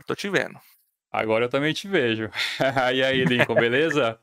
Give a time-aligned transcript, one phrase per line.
[0.00, 0.58] agora tô te vendo.
[1.12, 2.30] Agora eu também te vejo.
[2.94, 4.18] e aí, Lincoln, beleza?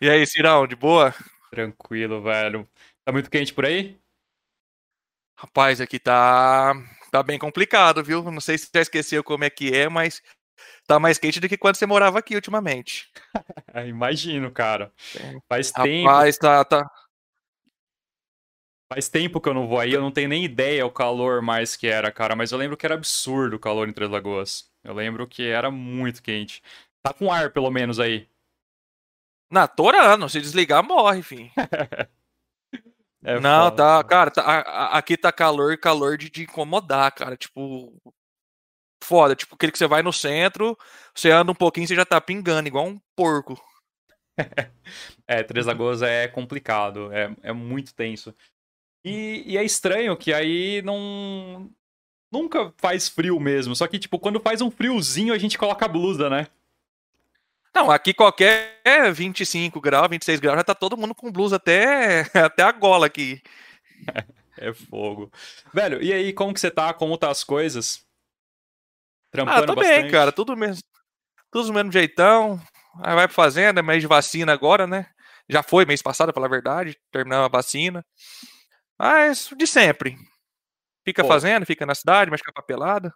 [0.00, 1.14] e aí, Cirão, de boa?
[1.50, 2.68] Tranquilo, velho.
[3.04, 3.98] Tá muito quente por aí?
[5.36, 6.72] Rapaz, aqui tá
[7.10, 8.22] tá bem complicado, viu?
[8.30, 10.22] Não sei se já esqueceu como é que é, mas
[10.86, 13.10] tá mais quente do que quando você morava aqui ultimamente.
[13.86, 14.92] Imagino, cara.
[15.48, 16.08] Faz Rapaz, tempo.
[16.08, 16.90] Rapaz, tá, tá.
[18.92, 21.74] Faz tempo que eu não vou aí, eu não tenho nem ideia o calor mais
[21.74, 22.36] que era, cara.
[22.36, 24.70] Mas eu lembro que era absurdo o calor em Três Lagoas.
[24.84, 26.62] Eu lembro que era muito quente.
[27.02, 28.28] Tá com ar, pelo menos, aí.
[29.50, 31.50] Na torando, se desligar, morre, enfim.
[33.24, 37.34] é não, foda, tá, cara, tá, a, aqui tá calor, calor de, de incomodar, cara.
[37.34, 37.96] Tipo,
[39.02, 39.34] foda.
[39.34, 40.76] Tipo, aquele que você vai no centro,
[41.14, 43.58] você anda um pouquinho, você já tá pingando, igual um porco.
[45.26, 48.34] é, Três Lagoas é complicado, é, é muito tenso.
[49.04, 51.68] E, e, é estranho que aí não,
[52.30, 53.74] nunca faz frio mesmo.
[53.74, 56.46] Só que, tipo, quando faz um friozinho, a gente coloca a blusa, né?
[57.74, 58.80] Não, aqui qualquer
[59.14, 63.42] 25 graus, 26 graus, já tá todo mundo com blusa até, até a gola aqui.
[64.58, 65.32] é fogo.
[65.72, 66.92] Velho, e aí, como que você tá?
[66.92, 68.04] Como tá as coisas?
[69.30, 70.02] Trampando ah, tô bastante?
[70.02, 70.30] bem, cara.
[70.30, 70.82] Tudo mesmo.
[71.50, 72.60] Tudo do mesmo jeitão.
[73.02, 75.06] Aí vai pra fazenda, mês de vacina agora, né?
[75.48, 76.98] Já foi mês passado, pela verdade.
[77.10, 78.04] Terminamos a vacina.
[79.02, 80.16] Mas de sempre.
[81.04, 81.28] Fica Pô.
[81.28, 83.12] fazendo, fica na cidade, mas fica papelada.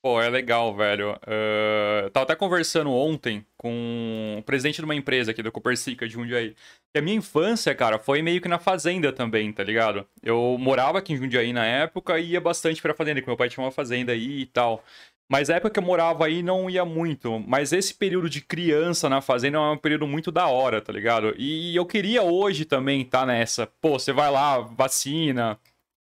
[0.00, 1.14] Pô, é legal, velho.
[1.14, 6.12] Uh, tava até conversando ontem com o presidente de uma empresa aqui da Copercica de
[6.12, 6.54] Jundiaí.
[6.92, 10.06] Que a minha infância, cara, foi meio que na fazenda também, tá ligado?
[10.22, 13.48] Eu morava aqui em Jundiaí na época e ia bastante pra fazenda, que meu pai
[13.48, 14.84] tinha uma fazenda aí e tal.
[15.30, 17.40] Mas a época que eu morava aí não ia muito.
[17.40, 21.34] Mas esse período de criança na fazenda é um período muito da hora, tá ligado?
[21.38, 23.66] E eu queria hoje também estar tá nessa.
[23.66, 25.58] Pô, você vai lá, vacina,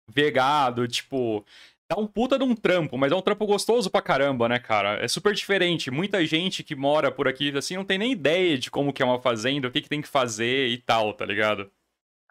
[0.09, 1.45] vegado, tipo.
[1.91, 5.03] É um puta de um trampo, mas é um trampo gostoso pra caramba, né, cara?
[5.03, 5.91] É super diferente.
[5.91, 9.07] Muita gente que mora por aqui, assim, não tem nem ideia de como que é
[9.07, 11.71] uma fazenda, o que, que tem que fazer e tal, tá ligado?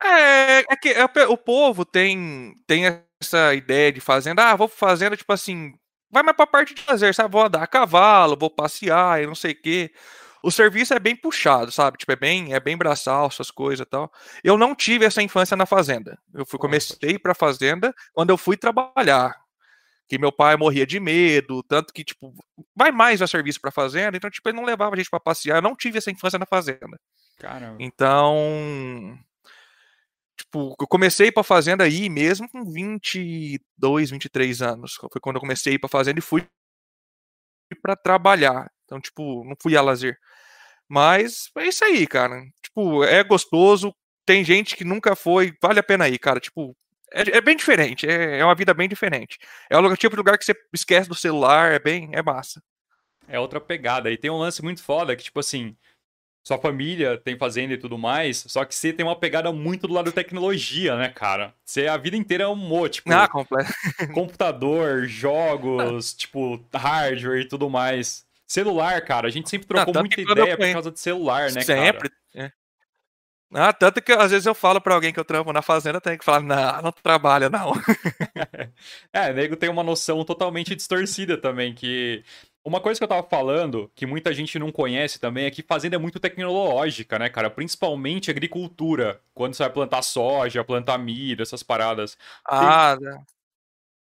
[0.03, 2.83] É, é que é, o povo tem, tem
[3.19, 4.51] essa ideia de fazenda.
[4.51, 5.73] Ah, vou fazenda, tipo assim,
[6.09, 7.31] vai mais pra parte de lazer, sabe?
[7.31, 9.91] Vou andar a cavalo, vou passear e não sei o quê
[10.47, 11.97] o serviço é bem puxado, sabe?
[11.97, 14.11] Tipo, é bem, é bem braçal, essas coisas e tal.
[14.43, 16.17] Eu não tive essa infância na fazenda.
[16.33, 19.35] Eu fui, comecei pra fazenda quando eu fui trabalhar.
[20.07, 22.33] Que meu pai morria de medo, tanto que, tipo,
[22.73, 25.57] vai mais a serviço pra fazenda, então, tipo, ele não levava a gente pra passear.
[25.57, 26.97] Eu não tive essa infância na fazenda.
[27.37, 27.75] Caramba.
[27.79, 29.19] Então.
[30.57, 34.95] Tipo, eu comecei pra fazenda aí mesmo com 22, 23 anos.
[34.95, 36.47] Foi quando eu comecei a ir pra fazenda e fui
[37.81, 38.71] para trabalhar.
[38.85, 40.17] Então, tipo, não fui a lazer.
[40.89, 42.41] Mas é isso aí, cara.
[42.63, 43.93] Tipo, é gostoso.
[44.25, 46.39] Tem gente que nunca foi, vale a pena ir, cara.
[46.39, 46.75] Tipo,
[47.13, 48.07] é, é bem diferente.
[48.07, 49.37] É, é, uma vida bem diferente.
[49.69, 52.61] É o tipo de lugar que você esquece do celular, é bem, é massa.
[53.27, 54.09] É outra pegada.
[54.11, 55.75] E tem um lance muito foda que, tipo assim,
[56.47, 59.93] sua família tem fazenda e tudo mais, só que você tem uma pegada muito do
[59.93, 61.53] lado da tecnologia, né, cara?
[61.65, 63.69] Você a vida inteira é um tipo, ah, completo.
[64.15, 68.25] computador, jogos, tipo, hardware e tudo mais.
[68.47, 72.09] Celular, cara, a gente sempre trocou não, muita ideia por causa de celular, né, sempre.
[72.09, 72.47] cara?
[72.47, 72.51] É.
[73.53, 76.17] Ah, tanto que às vezes eu falo pra alguém que eu trampo na fazenda, tem
[76.17, 77.73] que falar, não, não trabalha, não.
[79.11, 82.23] é, nego tem uma noção totalmente distorcida também, que
[82.67, 85.95] uma coisa que eu tava falando, que muita gente não conhece também, é que fazenda
[85.95, 87.49] é muito tecnológica, né, cara?
[87.49, 89.21] Principalmente agricultura.
[89.33, 92.17] Quando você vai plantar soja, plantar milho, essas paradas.
[92.45, 93.07] Ah, Tem...
[93.07, 93.23] né?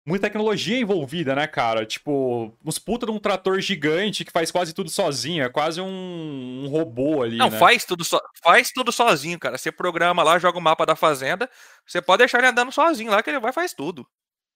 [0.07, 1.85] Muita tecnologia envolvida, né, cara?
[1.85, 5.43] Tipo, uns puta de um trator gigante que faz quase tudo sozinho.
[5.43, 7.39] É quase um, um robô ali.
[7.39, 7.59] Não, né?
[7.59, 8.21] faz tudo so...
[8.43, 9.57] faz tudo sozinho, cara.
[9.59, 11.51] Você programa lá, joga o mapa da fazenda.
[11.87, 14.07] Você pode deixar ele andando sozinho lá, que ele vai e faz tudo.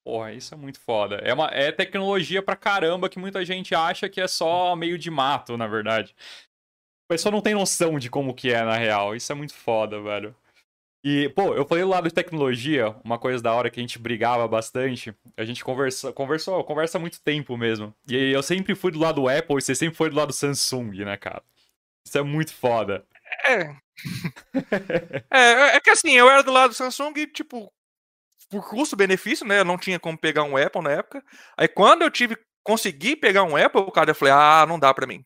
[0.08, 1.16] Porra, isso é muito foda.
[1.16, 5.10] É, uma, é tecnologia pra caramba que muita gente acha que é só meio de
[5.10, 6.16] mato, na verdade.
[7.04, 9.14] A pessoa não tem noção de como que é na real.
[9.14, 10.34] Isso é muito foda, velho.
[11.04, 13.98] E, pô, eu falei do lado de tecnologia, uma coisa da hora que a gente
[13.98, 15.14] brigava bastante.
[15.36, 17.94] A gente conversa, conversou, conversa há muito tempo mesmo.
[18.08, 20.32] E eu sempre fui do lado do Apple e você sempre foi do lado do
[20.32, 21.42] Samsung, né, cara?
[22.06, 23.04] Isso é muito foda.
[23.44, 23.74] É.
[25.30, 27.70] é, é que assim, eu era do lado do Samsung e, tipo,
[28.48, 29.60] por custo-benefício, né?
[29.60, 31.22] Eu não tinha como pegar um Apple na época.
[31.56, 35.06] Aí quando eu tive consegui pegar um Apple, cara, eu falei: "Ah, não dá para
[35.06, 35.24] mim".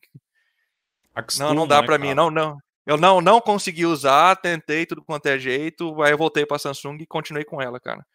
[1.39, 2.57] Não, não dá né, para mim, não, não.
[2.85, 6.97] Eu não não consegui usar, tentei tudo quanto é jeito, aí eu voltei para Samsung
[6.99, 8.05] e continuei com ela, cara.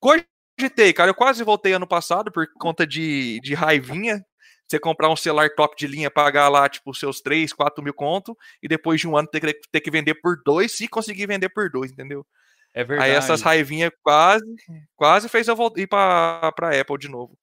[0.00, 4.24] Cogitei, cara, eu quase voltei ano passado por conta de, de raivinha.
[4.66, 8.36] Você comprar um celular top de linha, pagar lá, tipo, seus 3, 4 mil conto,
[8.60, 11.50] e depois de um ano ter que, ter que vender por dois, se conseguir vender
[11.50, 12.26] por dois, entendeu?
[12.76, 13.10] É verdade.
[13.10, 14.44] Aí essas raivinhas quase,
[14.94, 17.34] quase fez eu ir pra, pra Apple de novo.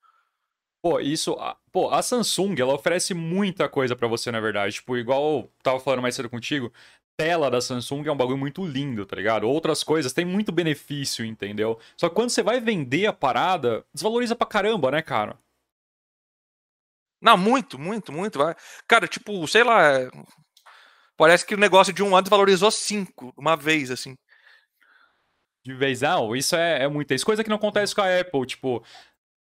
[0.80, 1.36] Pô, isso.
[1.72, 4.76] Pô, a Samsung, ela oferece muita coisa para você, na verdade.
[4.76, 6.72] Tipo, igual eu tava falando mais cedo contigo,
[7.18, 9.50] tela da Samsung é um bagulho muito lindo, tá ligado?
[9.50, 11.80] Outras coisas tem muito benefício, entendeu?
[11.98, 15.36] Só que quando você vai vender a parada, desvaloriza pra caramba, né, cara?
[17.20, 18.38] Não, muito, muito, muito.
[18.38, 18.54] Vai.
[18.88, 20.12] Cara, tipo, sei lá.
[21.18, 24.16] Parece que o negócio de um ano desvalorizou cinco, uma vez, assim.
[25.66, 27.16] De vez, não, isso é, é muita.
[27.16, 28.84] Isso coisa que não acontece com a Apple, tipo.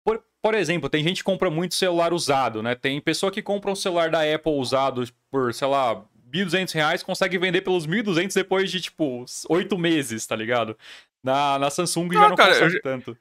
[0.05, 2.75] Por, por exemplo, tem gente que compra muito celular usado, né?
[2.75, 6.03] Tem pessoa que compra um celular da Apple usado por, sei lá,
[6.33, 10.77] 1.200 reais, consegue vender pelos 1.200 depois de, tipo, oito meses, tá ligado?
[11.23, 12.83] Na, na Samsung não, já não cara, consegue eu...
[12.83, 13.19] tanto.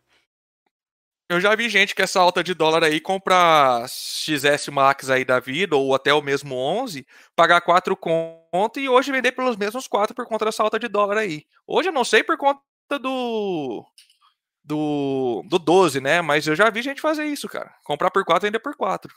[1.27, 5.39] Eu já vi gente que essa alta de dólar aí compra XS Max aí da
[5.39, 7.06] vida, ou até o mesmo 11,
[7.36, 11.18] pagar 4 conto e hoje vender pelos mesmos 4 por conta dessa alta de dólar
[11.18, 11.44] aí.
[11.65, 13.86] Hoje eu não sei por conta do
[14.64, 16.22] do, do 12, né?
[16.22, 17.74] Mas eu já vi gente fazer isso, cara.
[17.84, 19.14] Comprar por 4 e vender por 4.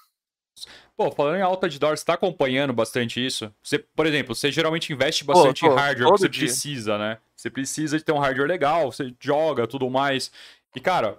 [0.96, 3.52] Pô, falando em alta de dólar, você tá acompanhando bastante isso?
[3.62, 6.44] Você, por exemplo, você geralmente investe bastante pô, em hardware você dia.
[6.44, 7.18] precisa, né?
[7.36, 10.32] Você precisa de ter um hardware legal, você joga, tudo mais.
[10.74, 11.18] E, cara,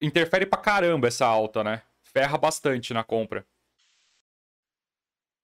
[0.00, 1.82] interfere pra caramba essa alta, né?
[2.02, 3.44] Ferra bastante na compra.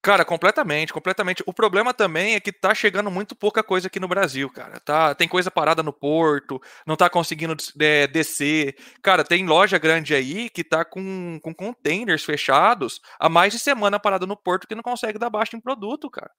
[0.04, 1.42] Cara, completamente, completamente.
[1.46, 4.78] O problema também é que tá chegando muito pouca coisa aqui no Brasil, cara.
[4.78, 8.76] Tá, tem coisa parada no porto, não tá conseguindo é, descer.
[9.00, 13.98] Cara, tem loja grande aí que tá com, com containers fechados há mais de semana
[13.98, 16.30] parada no porto que não consegue dar baixa em produto, cara.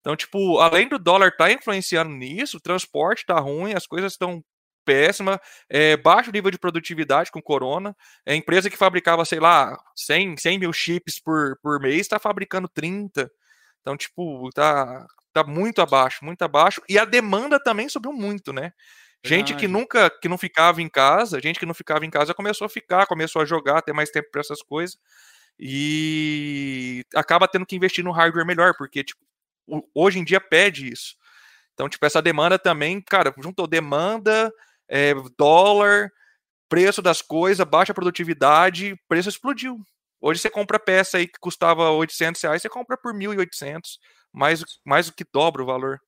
[0.00, 4.42] Então, tipo, além do dólar tá influenciando nisso, o transporte tá ruim, as coisas estão
[4.84, 7.96] péssima, é, baixo nível de produtividade com corona.
[8.26, 12.68] É empresa que fabricava, sei lá, 100, 100 mil chips por, por mês, está fabricando
[12.68, 13.30] 30.
[13.80, 16.82] Então, tipo, tá, tá muito abaixo, muito abaixo.
[16.88, 18.72] E a demanda também subiu muito, né?
[19.22, 22.64] Gente que nunca, que não ficava em casa, gente que não ficava em casa começou
[22.64, 24.96] a ficar, começou a jogar, ter mais tempo para essas coisas.
[25.58, 29.20] E acaba tendo que investir no hardware melhor, porque tipo,
[29.94, 31.16] hoje em dia pede isso.
[31.74, 34.52] Então, tipo, essa demanda também, cara, juntou demanda,
[34.90, 36.10] é, dólar,
[36.68, 39.78] preço das coisas, baixa produtividade, preço explodiu.
[40.20, 43.98] Hoje você compra peça aí que custava 800 reais, você compra por 1.800,
[44.32, 45.98] mais, mais do que dobra o valor.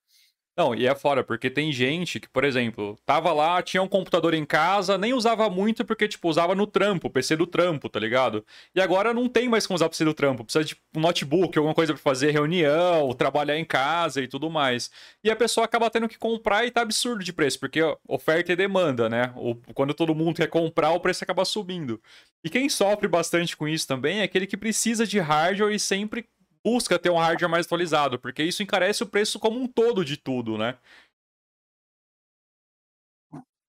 [0.55, 4.35] Não, e é fora, porque tem gente que, por exemplo, tava lá, tinha um computador
[4.35, 8.45] em casa, nem usava muito porque, tipo, usava no trampo, PC do trampo, tá ligado?
[8.75, 11.57] E agora não tem mais como usar o PC do trampo, precisa de um notebook,
[11.57, 14.91] alguma coisa pra fazer reunião, trabalhar em casa e tudo mais.
[15.25, 18.57] E a pessoa acaba tendo que comprar e tá absurdo de preço, porque oferta e
[18.57, 19.33] demanda, né?
[19.73, 21.99] Quando todo mundo quer comprar, o preço acaba subindo.
[22.45, 26.27] E quem sofre bastante com isso também é aquele que precisa de hardware e sempre
[26.65, 30.17] busca ter um hardware mais atualizado, porque isso encarece o preço como um todo de
[30.17, 30.79] tudo, né?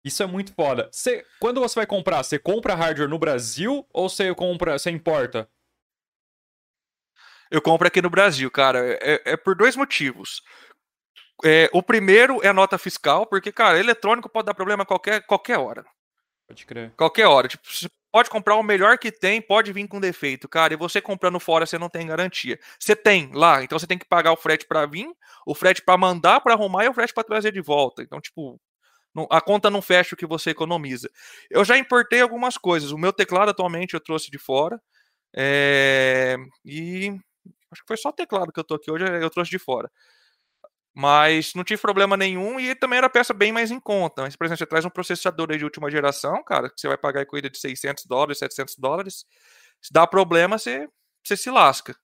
[0.04, 0.90] Isso é muito foda.
[0.92, 5.50] Você, quando você vai comprar, você compra hardware no Brasil ou você compra, você importa?
[7.52, 8.80] Eu compro aqui no Brasil, cara.
[9.02, 10.42] É, é por dois motivos.
[11.44, 15.26] É, o primeiro é a nota fiscal, porque, cara, eletrônico pode dar problema a qualquer,
[15.26, 15.86] qualquer hora.
[16.48, 16.94] Pode crer.
[16.96, 17.48] Qualquer hora.
[17.48, 17.64] Tipo,
[18.12, 20.74] pode comprar o melhor que tem, pode vir com defeito, cara.
[20.74, 22.60] E você comprando fora, você não tem garantia.
[22.80, 25.08] Você tem lá, então você tem que pagar o frete para vir,
[25.46, 28.02] o frete para mandar para arrumar e o frete para trazer de volta.
[28.02, 28.60] Então, tipo,
[29.14, 31.10] não, a conta não fecha o que você economiza.
[31.50, 32.92] Eu já importei algumas coisas.
[32.92, 34.82] O meu teclado atualmente eu trouxe de fora.
[35.36, 36.38] É...
[36.66, 37.10] E
[37.72, 39.92] acho que foi só o teclado que eu tô aqui hoje, eu trouxe de fora.
[40.94, 44.24] Mas não tive problema nenhum e também era peça bem mais em conta.
[44.24, 47.26] Mas, por exemplo, você traz um processador de última geração, cara, que você vai pagar
[47.26, 49.26] coisa de 600 dólares, 700 dólares.
[49.82, 50.88] Se dá problema, você,
[51.24, 51.96] você se lasca.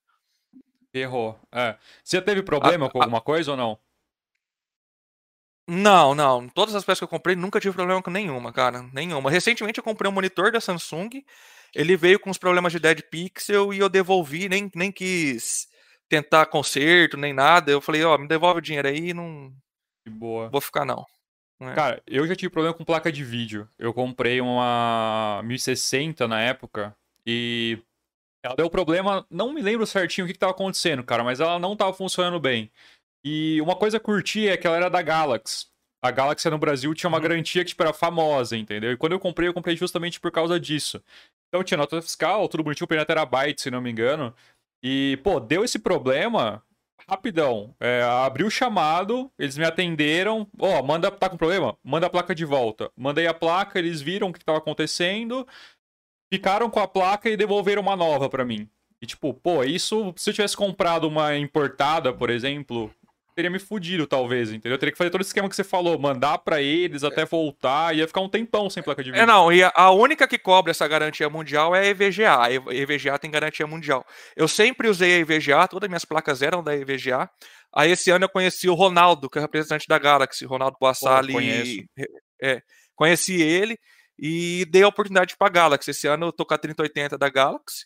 [0.94, 1.38] Errou.
[1.52, 1.76] É.
[2.02, 3.22] Você teve problema a, com alguma a...
[3.22, 3.78] coisa ou não?
[5.68, 6.48] Não, não.
[6.48, 8.82] Todas as peças que eu comprei nunca tive problema com nenhuma, cara.
[8.92, 9.30] Nenhuma.
[9.30, 11.10] Recentemente eu comprei um monitor da Samsung.
[11.74, 15.68] Ele veio com os problemas de dead pixel e eu devolvi, nem, nem quis
[16.08, 17.70] tentar conserto, nem nada.
[17.70, 19.52] Eu falei, ó, oh, me devolve o dinheiro aí não.
[20.08, 20.48] Boa.
[20.48, 21.06] Vou ficar, não.
[21.60, 21.72] É.
[21.74, 23.68] Cara, eu já tive problema com placa de vídeo.
[23.78, 26.94] Eu comprei uma 1060 na época
[27.26, 27.78] e
[28.42, 31.72] ela deu problema, não me lembro certinho o que, estava acontecendo, cara, mas ela não
[31.72, 32.70] estava funcionando bem.
[33.24, 35.66] E uma coisa curti é que ela era da Galaxy.
[36.02, 37.22] A Galaxy no Brasil tinha uma uhum.
[37.22, 38.92] garantia que tipo, era famosa, entendeu?
[38.92, 41.02] E quando eu comprei, eu comprei justamente por causa disso.
[41.48, 44.32] Então tinha nota fiscal, tudo bonitinho, o terabyte, se não me engano.
[44.82, 46.62] E, pô, deu esse problema
[47.08, 47.74] rapidão.
[47.78, 50.46] É, abriu o chamado, eles me atenderam.
[50.58, 51.76] Ó, oh, manda, tá com problema?
[51.82, 52.90] Manda a placa de volta.
[52.96, 55.46] Mandei a placa, eles viram o que estava acontecendo,
[56.32, 58.68] ficaram com a placa e devolveram uma nova para mim.
[59.00, 62.90] E tipo, pô, isso, se eu tivesse comprado uma importada, por exemplo,
[63.36, 64.72] teria me fudido, talvez, entendeu?
[64.72, 67.94] Eu teria que fazer todo o esquema que você falou, mandar para eles até voltar,
[67.94, 69.22] ia ficar um tempão sem placa de vídeo.
[69.22, 72.42] É, não, e a única que cobra essa garantia mundial é a EVGA.
[72.42, 74.04] A EVGA tem garantia mundial.
[74.34, 77.28] Eu sempre usei a EVGA, todas as minhas placas eram da EVGA.
[77.74, 81.86] Aí esse ano eu conheci o Ronaldo, que é representante da Galaxy, Ronaldo Boassali.
[82.42, 82.62] É,
[82.94, 83.78] conheci ele
[84.18, 85.90] e dei a oportunidade para a Galaxy.
[85.90, 87.84] Esse ano eu tô com a 3080 da Galaxy.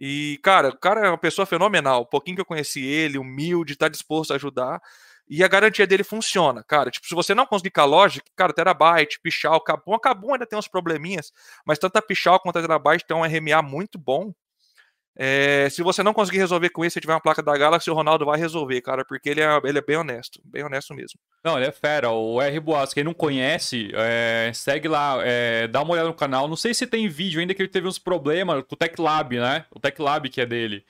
[0.00, 2.02] E, cara, o cara é uma pessoa fenomenal.
[2.02, 4.80] O pouquinho que eu conheci ele, humilde, tá disposto a ajudar.
[5.28, 6.90] E a garantia dele funciona, cara.
[6.90, 10.58] Tipo, se você não conseguir com a loja, cara, Terabyte, Pichal, Cabum, Cabum ainda tem
[10.58, 11.32] uns probleminhas,
[11.64, 14.32] mas tanto a Pichal quanto a Terabyte tem um RMA muito bom.
[15.22, 17.94] É, se você não conseguir resolver com isso, se tiver uma placa da Galaxy, o
[17.94, 21.20] Ronaldo vai resolver, cara, porque ele é, ele é bem honesto, bem honesto mesmo.
[21.44, 22.08] Não, ele é fera.
[22.10, 26.48] O R Boas, quem não conhece, é, segue lá, é, dá uma olhada no canal.
[26.48, 29.38] Não sei se tem vídeo ainda que ele teve uns problemas com o Tech Lab,
[29.38, 29.66] né?
[29.70, 30.86] O Tech Lab que é dele.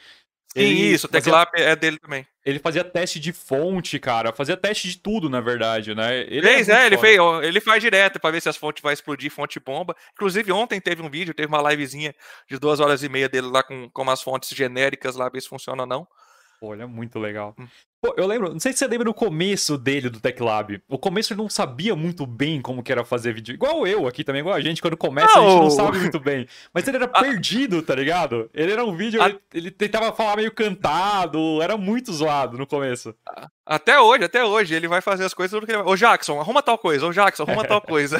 [0.52, 2.26] Sim, ele isso, o Teclap é dele também.
[2.44, 4.32] Ele fazia teste de fonte, cara.
[4.32, 6.20] Fazia teste de tudo, na verdade, né?
[6.22, 8.94] Ele fez, é, é ele, fez, ele faz direto para ver se as fontes vai
[8.94, 9.94] explodir, fonte bomba.
[10.14, 12.14] Inclusive, ontem teve um vídeo, teve uma livezinha
[12.48, 15.48] de duas horas e meia dele lá com, com as fontes genéricas lá, ver se
[15.48, 16.08] funciona ou não.
[16.60, 17.54] Olha, muito legal.
[18.02, 20.82] Pô, eu lembro, não sei se você lembra do começo dele, do Tech Lab.
[20.88, 23.52] O começo ele não sabia muito bem como que era fazer vídeo.
[23.52, 25.46] Igual eu aqui também, igual a gente, quando começa não.
[25.46, 26.46] a gente não sabe muito bem.
[26.72, 28.48] Mas ele era perdido, tá ligado?
[28.54, 33.14] Ele era um vídeo, ele, ele, tentava falar meio cantado, era muito zoado no começo.
[33.66, 35.82] Até hoje, até hoje, ele vai fazer as coisas tudo que ele...
[35.82, 38.18] Ô Jackson, arruma tal coisa, ô Jackson, arruma tal coisa.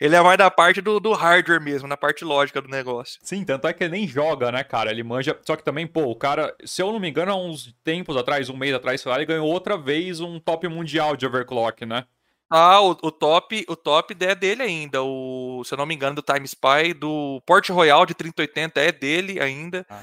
[0.00, 3.18] Ele é mais da parte do, do hardware mesmo, na parte lógica do negócio.
[3.22, 4.90] Sim, tanto é que ele nem joga, né, cara?
[4.90, 5.38] Ele manja.
[5.42, 8.48] Só que também, pô, o cara, se eu não me engano, há uns tempos atrás,
[8.48, 12.04] um mês atrás, sei lá, ele ganhou outra vez um top mundial de overclock, né?
[12.50, 15.02] Ah, o, o top, o top é dele ainda.
[15.02, 18.90] O, se eu não me engano, do Time Spy, do Port Royal de 3080 é
[18.90, 19.86] dele ainda.
[19.88, 20.02] Ah.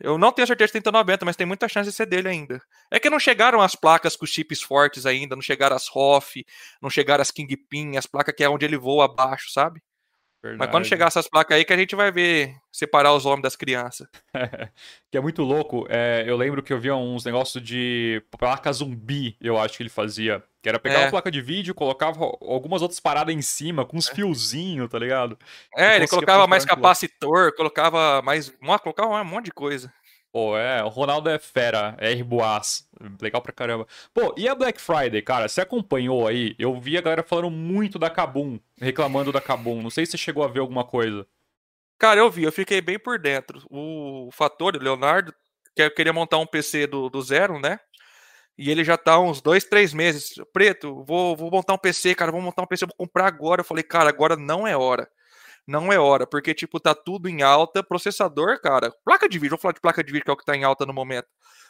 [0.00, 2.60] Eu não tenho certeza de 3090, mas tem muita chance de ser dele ainda.
[2.90, 6.44] É que não chegaram as placas com chips fortes ainda, não chegaram as ROF,
[6.80, 9.82] não chegaram as Kingpin, as placas que é onde ele voa abaixo, sabe?
[10.42, 10.58] Verdade.
[10.58, 13.56] Mas quando chegar essas placas aí que a gente vai ver separar os homens das
[13.56, 14.08] crianças.
[15.10, 15.86] que é muito louco.
[15.90, 19.90] É, eu lembro que eu via uns negócios de placa zumbi, eu acho que ele
[19.90, 20.42] fazia.
[20.62, 21.04] Que era pegar é.
[21.04, 24.14] uma placa de vídeo, colocava algumas outras paradas em cima, com uns é.
[24.14, 25.38] fiozinhos, tá ligado?
[25.74, 28.52] É, ele colocava mais capacitor, colocava mais.
[28.82, 29.92] colocava um monte de coisa.
[30.32, 32.88] Pô, é, o Ronaldo é fera, é R-Boas,
[33.20, 33.86] legal pra caramba.
[34.14, 36.54] Pô, e a Black Friday, cara, você acompanhou aí?
[36.56, 39.82] Eu vi a galera falando muito da Kabum, reclamando da Kabum.
[39.82, 41.26] Não sei se você chegou a ver alguma coisa.
[41.98, 43.62] Cara, eu vi, eu fiquei bem por dentro.
[43.70, 45.34] O Fator, o Leonardo,
[45.74, 47.80] que queria montar um PC do, do zero, né?
[48.56, 50.34] E ele já tá uns dois, três meses.
[50.52, 53.62] Preto, vou, vou montar um PC, cara, vou montar um PC, vou comprar agora.
[53.62, 55.10] Eu falei, cara, agora não é hora
[55.66, 57.82] não é hora, porque, tipo, tá tudo em alta.
[57.82, 60.44] Processador, cara, placa de vídeo, vou falar de placa de vídeo, que é o que
[60.44, 61.28] tá em alta no momento.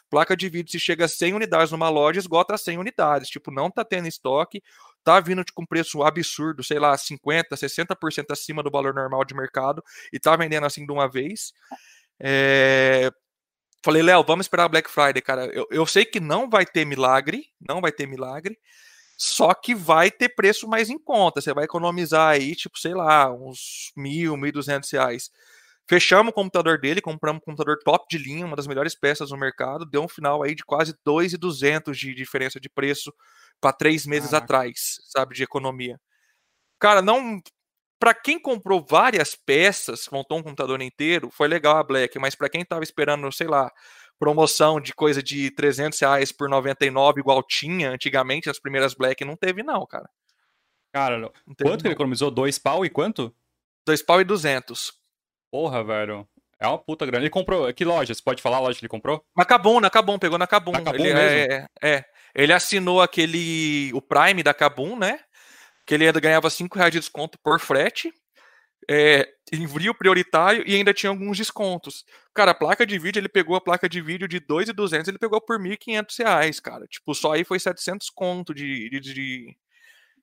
[0.09, 3.29] Placa de vídeo, se chega a 100 unidades numa loja, esgota 100 unidades.
[3.29, 4.61] Tipo, não tá tendo estoque,
[5.03, 9.83] tá vindo com preço absurdo, sei lá, 50%, 60% acima do valor normal de mercado,
[10.11, 11.53] e tá vendendo assim de uma vez.
[12.19, 13.11] É...
[13.83, 15.45] Falei, Léo, vamos esperar Black Friday, cara.
[15.47, 18.57] Eu, eu sei que não vai ter milagre, não vai ter milagre,
[19.23, 21.39] só que vai ter preço mais em conta.
[21.41, 25.29] Você vai economizar aí, tipo, sei lá, uns mil, mil duzentos reais.
[25.87, 29.37] Fechamos o computador dele, compramos um computador top de linha, uma das melhores peças no
[29.37, 29.85] mercado.
[29.85, 33.13] Deu um final aí de quase 2,200 de diferença de preço
[33.61, 34.43] para três meses Caraca.
[34.43, 35.99] atrás, sabe, de economia.
[36.79, 37.39] Cara, não.
[37.99, 42.49] Para quem comprou várias peças, montou um computador inteiro, foi legal a Black, mas para
[42.49, 43.71] quem tava esperando, sei lá,
[44.21, 49.35] promoção de coisa de 300 reais por 99, igual tinha antigamente, as primeiras Black, não
[49.35, 50.07] teve não, cara.
[50.93, 52.29] Cara, quanto que ele economizou?
[52.29, 53.33] Dois pau e quanto?
[53.83, 54.93] Dois pau e duzentos.
[55.49, 56.27] Porra, velho.
[56.59, 57.23] É uma puta grana.
[57.23, 57.73] Ele comprou.
[57.73, 58.13] Que loja?
[58.13, 59.25] Você pode falar a loja que ele comprou?
[59.35, 60.73] Na Cabum, na Cabum, pegou na Cabum.
[60.73, 61.53] Na Cabum ele, mesmo?
[61.53, 63.91] É, é, Ele assinou aquele.
[63.91, 65.19] o Prime da Cabum, né?
[65.83, 68.13] Que ele ganhava 5 reais de desconto por frete
[68.89, 72.05] é, envio prioritário e ainda tinha alguns descontos.
[72.33, 75.41] Cara, a placa de vídeo, ele pegou a placa de vídeo de 2.200, ele pegou
[75.41, 76.87] por 1.500 reais, cara.
[76.87, 79.57] Tipo, só aí foi 700 conto de, de, de,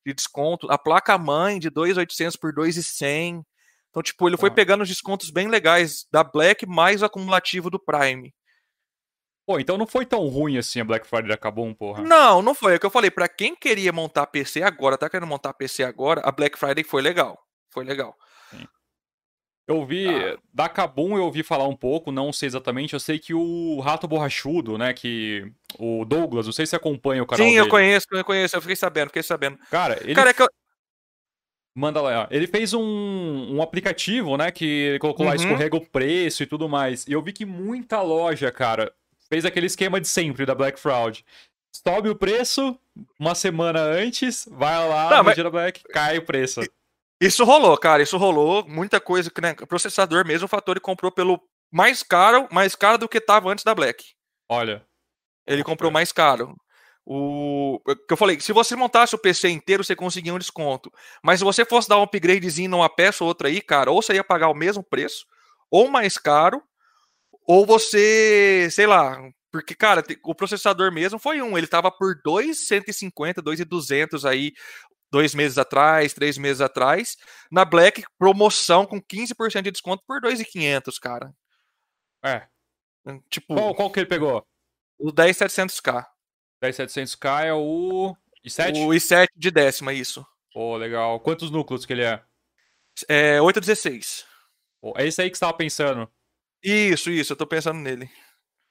[0.07, 0.71] de desconto.
[0.71, 3.43] A placa mãe de 2.800 por 2.100.
[3.91, 7.79] Então, tipo, ele foi pegando os descontos bem legais da Black mais o acumulativo do
[7.79, 8.33] Prime.
[9.47, 12.03] Pô, então não foi tão ruim assim a Black Friday acabou um porra.
[12.03, 12.75] Não, não foi.
[12.75, 13.11] É o que eu falei.
[13.11, 17.01] Para quem queria montar PC agora, tá querendo montar PC agora, a Black Friday foi
[17.01, 17.39] legal.
[17.71, 18.15] Foi legal.
[19.69, 20.39] Eu vi, ah.
[20.53, 24.09] da Kabum eu ouvi falar um pouco, não sei exatamente, eu sei que o Rato
[24.09, 27.67] Borrachudo, né, que o Douglas, não sei se você acompanha o canal Sim, dele.
[27.67, 29.59] eu conheço, eu conheço, eu fiquei sabendo, fiquei sabendo.
[29.71, 30.15] Cara, ele...
[30.15, 30.49] Cara, é que eu...
[31.75, 35.33] Manda lá, ele fez um, um aplicativo, né, que ele colocou uhum.
[35.33, 38.91] lá, escorrega o preço e tudo mais, e eu vi que muita loja, cara,
[39.29, 41.23] fez aquele esquema de sempre da Black Fraud.
[41.87, 42.75] sobe o preço
[43.21, 45.37] uma semana antes, vai lá Não, no mas...
[45.37, 46.63] Black, cai o preço.
[47.21, 48.67] Isso rolou, cara, isso rolou.
[48.69, 53.19] Muita coisa né, processador mesmo, o Fator comprou pelo mais caro, mais caro do que
[53.19, 54.05] estava antes da Black.
[54.49, 54.87] Olha.
[55.47, 56.55] Ele comprou mais caro.
[57.05, 60.93] O que eu falei, se você montasse o PC inteiro, você conseguia um desconto.
[61.25, 64.15] Mas se você fosse dar um upgradezinho numa peça ou outra aí, cara, ou você
[64.15, 65.25] ia pagar o mesmo preço,
[65.71, 66.63] ou mais caro,
[67.47, 69.19] ou você, sei lá,
[69.51, 74.53] porque, cara, o processador mesmo foi um, ele tava por 2,150, 2,200 aí,
[75.11, 77.17] dois meses atrás, três meses atrás.
[77.51, 81.33] Na Black, promoção com 15% de desconto por 2,500, cara.
[82.25, 82.47] É.
[83.31, 83.55] Tipo.
[83.55, 84.47] Qual, qual que ele pegou?
[84.99, 86.05] O 10700K.
[86.63, 88.87] 10700K é o i7?
[88.87, 90.27] O i7 de décima, isso.
[90.53, 91.21] Pô, legal.
[91.21, 92.23] Quantos núcleos que ele é?
[93.09, 94.27] É 816.
[94.81, 96.11] Pô, é isso aí que você tava pensando.
[96.63, 98.11] Isso, isso, eu tô pensando nele.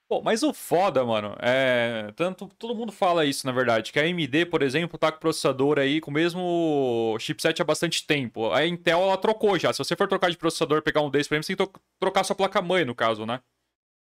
[0.10, 2.12] Pô, mas o foda, mano, é.
[2.16, 2.48] Tanto.
[2.58, 3.92] Todo mundo fala isso, na verdade.
[3.92, 8.06] Que a AMD, por exemplo, tá com processador aí com o mesmo chipset há bastante
[8.08, 8.52] tempo.
[8.54, 9.74] A Intel, ela trocou já.
[9.74, 12.24] Se você for trocar de processador pegar um desse, por exemplo, você tem que trocar
[12.24, 13.42] sua placa-mãe, no caso, né?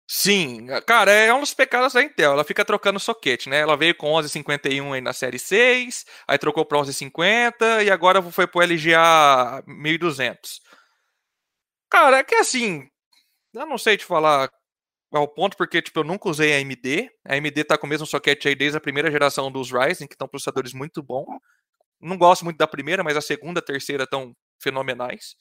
[0.08, 2.32] Sim, cara, é um dos pecados da Intel.
[2.32, 3.60] Ela fica trocando soquete, né?
[3.60, 8.46] Ela veio com 1151 aí na série 6, aí trocou para 1150 e agora foi
[8.46, 10.60] pro LGA 1200.
[11.90, 12.88] Cara, é que assim,
[13.54, 14.50] eu não sei te falar
[15.12, 17.10] ao ponto porque tipo eu nunca usei a AMD.
[17.24, 20.14] A AMD tá com o mesmo soquete aí desde a primeira geração dos Ryzen, que
[20.14, 21.38] estão processadores muito bons.
[22.00, 25.36] Não gosto muito da primeira, mas a segunda, a terceira estão fenomenais.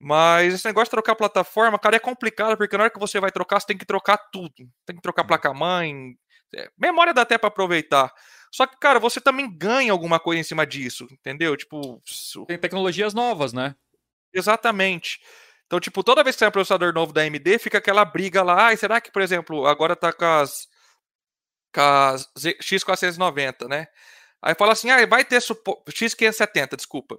[0.00, 3.32] Mas esse negócio de trocar plataforma, cara, é complicado, porque na hora que você vai
[3.32, 4.70] trocar, você tem que trocar tudo.
[4.86, 6.16] Tem que trocar placa-mãe.
[6.54, 8.12] É, memória dá até para aproveitar.
[8.52, 11.56] Só que, cara, você também ganha alguma coisa em cima disso, entendeu?
[11.56, 12.00] Tipo.
[12.46, 13.74] Tem tecnologias novas, né?
[14.32, 15.20] Exatamente.
[15.68, 18.74] Então, tipo, toda vez que sai um processador novo da AMD, fica aquela briga lá.
[18.74, 20.66] Será que, por exemplo, agora tá com as.
[21.74, 22.26] Com as
[22.62, 23.86] X490, né?
[24.42, 25.82] Aí fala assim, ah, vai ter suporte.
[25.92, 27.18] X570, desculpa.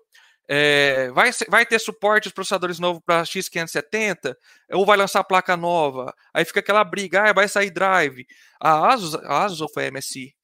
[0.52, 4.36] É, vai, vai ter suporte os processadores novos para X570
[4.72, 6.12] ou vai lançar placa nova?
[6.34, 8.26] Aí fica aquela briga, ah, vai sair drive.
[8.60, 10.36] A Asus, a Asus ou foi a MSI?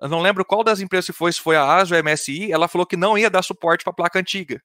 [0.00, 2.68] Eu não lembro qual das empresas foi, se foi a Asus ou a MSI, ela
[2.68, 4.62] falou que não ia dar suporte para placa antiga.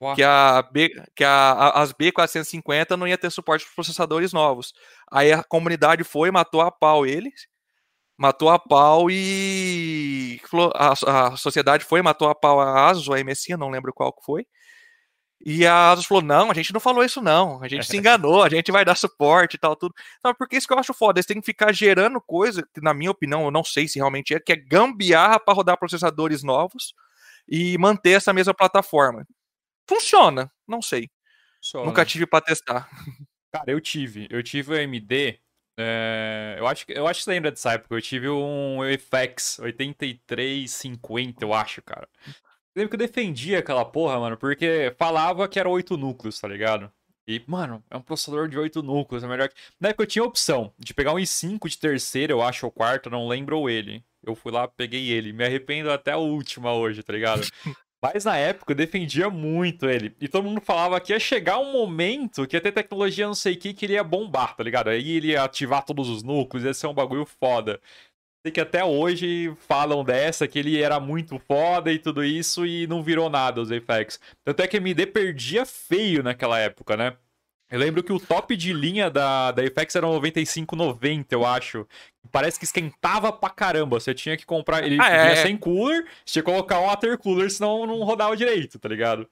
[0.00, 0.14] Uau.
[0.14, 4.74] Que, a, B, que a, a, as B450 não ia ter suporte para processadores novos.
[5.10, 7.46] Aí a comunidade foi, matou a pau eles
[8.16, 10.40] matou a pau e
[10.74, 10.92] a,
[11.28, 14.24] a sociedade foi, matou a pau a Asus, ou a MSI, não lembro qual que
[14.24, 14.46] foi.
[15.44, 17.62] E a Asus falou: não, a gente não falou isso, não.
[17.62, 19.94] A gente se enganou, a gente vai dar suporte e tal, tudo.
[20.18, 22.94] Então, porque isso que eu acho foda, eles têm que ficar gerando coisa, que na
[22.94, 26.94] minha opinião, eu não sei se realmente é, que é gambiarra para rodar processadores novos
[27.48, 29.26] e manter essa mesma plataforma.
[29.88, 31.08] Funciona, não sei.
[31.74, 32.88] Nunca tive para testar.
[33.52, 34.26] Cara, eu tive.
[34.30, 35.40] Eu tive o AMD
[35.78, 37.94] é, eu, acho, eu acho que você lembra dessa época.
[37.94, 42.08] Eu tive um FX 8350, eu acho, cara.
[42.26, 46.48] Eu lembro que eu defendia aquela porra, mano, porque falava que era 8 núcleos, tá
[46.48, 46.90] ligado?
[47.28, 49.54] E, mano, é um processador de 8 núcleos, é melhor que...
[49.80, 52.72] Na época eu tinha a opção de pegar um i5 de terceira, eu acho, ou
[52.72, 54.04] quarta, não lembro ele.
[54.22, 55.32] Eu fui lá, peguei ele.
[55.32, 57.42] Me arrependo até a última hoje, tá ligado?
[58.02, 60.14] Mas na época eu defendia muito ele.
[60.20, 63.54] E todo mundo falava que ia chegar um momento que ia ter tecnologia não sei
[63.54, 64.88] o que que ele ia bombar, tá ligado?
[64.88, 67.80] Aí ele ia ativar todos os núcleos, ia ser um bagulho foda.
[68.44, 72.86] Sei que até hoje falam dessa, que ele era muito foda e tudo isso, e
[72.86, 74.20] não virou nada os effects.
[74.44, 77.16] Tanto é que MD perdia feio naquela época, né?
[77.68, 81.86] Eu lembro que o top de linha da, da FX era 95,90, eu acho.
[82.30, 83.98] Parece que esquentava pra caramba.
[83.98, 84.84] Você tinha que comprar.
[84.84, 85.36] Ele ah, é.
[85.42, 89.28] sem cooler, você tinha que colocar um water cooler, senão não rodava direito, tá ligado?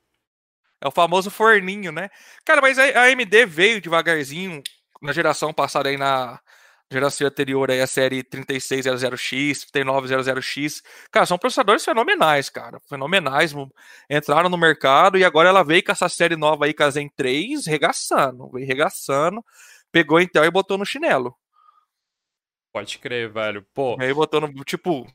[0.80, 2.10] É o famoso forninho, né?
[2.44, 4.62] Cara, mas a AMD veio devagarzinho
[5.00, 6.40] na geração passada aí na,
[6.94, 10.82] geração anterior aí, a série 3600X, 3900X.
[11.10, 12.80] Cara, são processadores fenomenais, cara.
[12.88, 13.54] Fenomenais.
[14.08, 17.10] Entraram no mercado e agora ela veio com essa série nova aí, com a Zen
[17.16, 18.50] 3, regaçando.
[18.50, 19.44] Veio regaçando.
[19.92, 21.36] Pegou Intel e botou no chinelo.
[22.72, 23.64] Pode crer, velho.
[23.72, 23.96] Pô.
[24.00, 24.52] E aí botou no.
[24.64, 25.06] Tipo,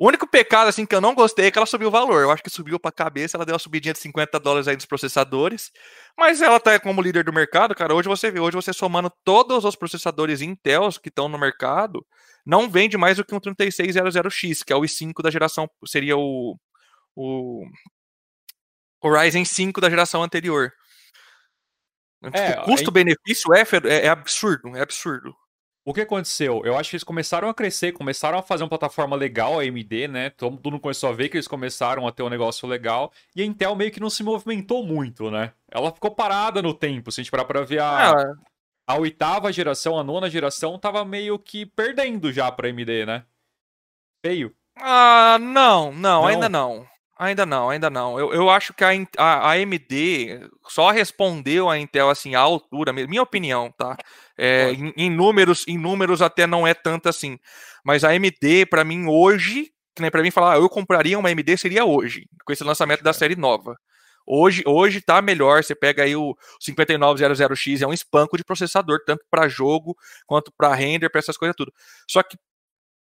[0.00, 2.22] o único pecado, assim, que eu não gostei é que ela subiu o valor.
[2.22, 4.86] Eu acho que subiu pra cabeça, ela deu uma subidinha de 50 dólares aí nos
[4.86, 5.70] processadores.
[6.16, 7.94] Mas ela tá como líder do mercado, cara.
[7.94, 12.02] Hoje você vê, hoje você somando todos os processadores Intel que estão no mercado,
[12.46, 16.58] não vende mais do que um 3600X, que é o i5 da geração, seria o,
[17.14, 17.66] o,
[19.02, 20.72] o Ryzen 5 da geração anterior.
[22.32, 25.36] É, o custo-benefício é, é, é absurdo, é absurdo.
[25.84, 26.62] O que aconteceu?
[26.64, 30.08] Eu acho que eles começaram a crescer, começaram a fazer uma plataforma legal, a AMD,
[30.08, 30.30] né?
[30.30, 33.12] Todo mundo começou a ver que eles começaram a ter um negócio legal.
[33.34, 35.52] E a Intel meio que não se movimentou muito, né?
[35.70, 38.34] Ela ficou parada no tempo, se a gente parar pra ver a, ah.
[38.86, 43.24] a oitava geração, a nona geração, tava meio que perdendo já pra AMD, né?
[44.24, 44.54] feio?
[44.76, 46.86] Ah, não, não, não, ainda não.
[47.20, 48.18] Ainda não, ainda não.
[48.18, 53.20] Eu, eu acho que a, a, AMD só respondeu a Intel assim à altura, minha
[53.20, 53.94] opinião, tá?
[54.38, 57.38] É, em, em, números, em números até não é tanto assim.
[57.84, 61.28] Mas a AMD, para mim, hoje, que nem para mim falar, ah, eu compraria uma
[61.28, 63.76] AMD seria hoje, com esse lançamento da série nova.
[64.26, 65.62] Hoje, hoje tá melhor.
[65.62, 69.94] Você pega aí o 5900X, é um espanco de processador, tanto para jogo
[70.26, 71.70] quanto para render, para essas coisas tudo.
[72.08, 72.38] Só que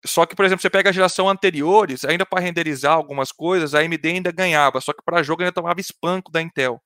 [0.06, 3.80] só que, por exemplo, você pega a geração anteriores, ainda para renderizar algumas coisas, a
[3.80, 6.82] AMD ainda ganhava, só que para jogo ainda tomava espanco da Intel.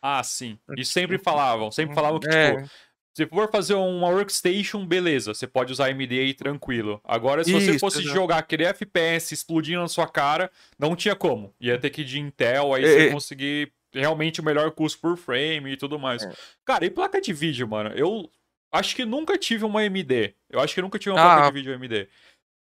[0.00, 0.58] Ah, sim.
[0.76, 2.54] E sempre falavam, sempre falavam que, é.
[2.56, 2.70] tipo,
[3.18, 7.00] se for fazer uma workstation, beleza, você pode usar AMD aí tranquilo.
[7.02, 8.14] Agora, se você fosse exatamente.
[8.14, 11.52] jogar aquele FPS explodindo na sua cara, não tinha como.
[11.60, 13.10] Ia ter que ir de Intel, aí é, você é.
[13.10, 16.22] conseguir realmente o melhor custo por frame e tudo mais.
[16.22, 16.32] É.
[16.64, 17.90] Cara, e placa de vídeo, mano?
[17.96, 18.30] Eu
[18.70, 20.34] acho que nunca tive uma AMD.
[20.48, 22.08] Eu acho que nunca tive uma ah, placa de vídeo AMD.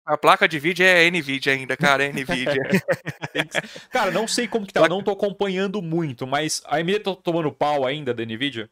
[0.08, 2.64] A placa de vídeo é NVIDIA ainda, cara, é NVIDIA.
[3.92, 7.52] cara, não sei como que tá, não tô acompanhando muito, mas a AMD tá tomando
[7.52, 8.70] pau ainda da NVIDIA?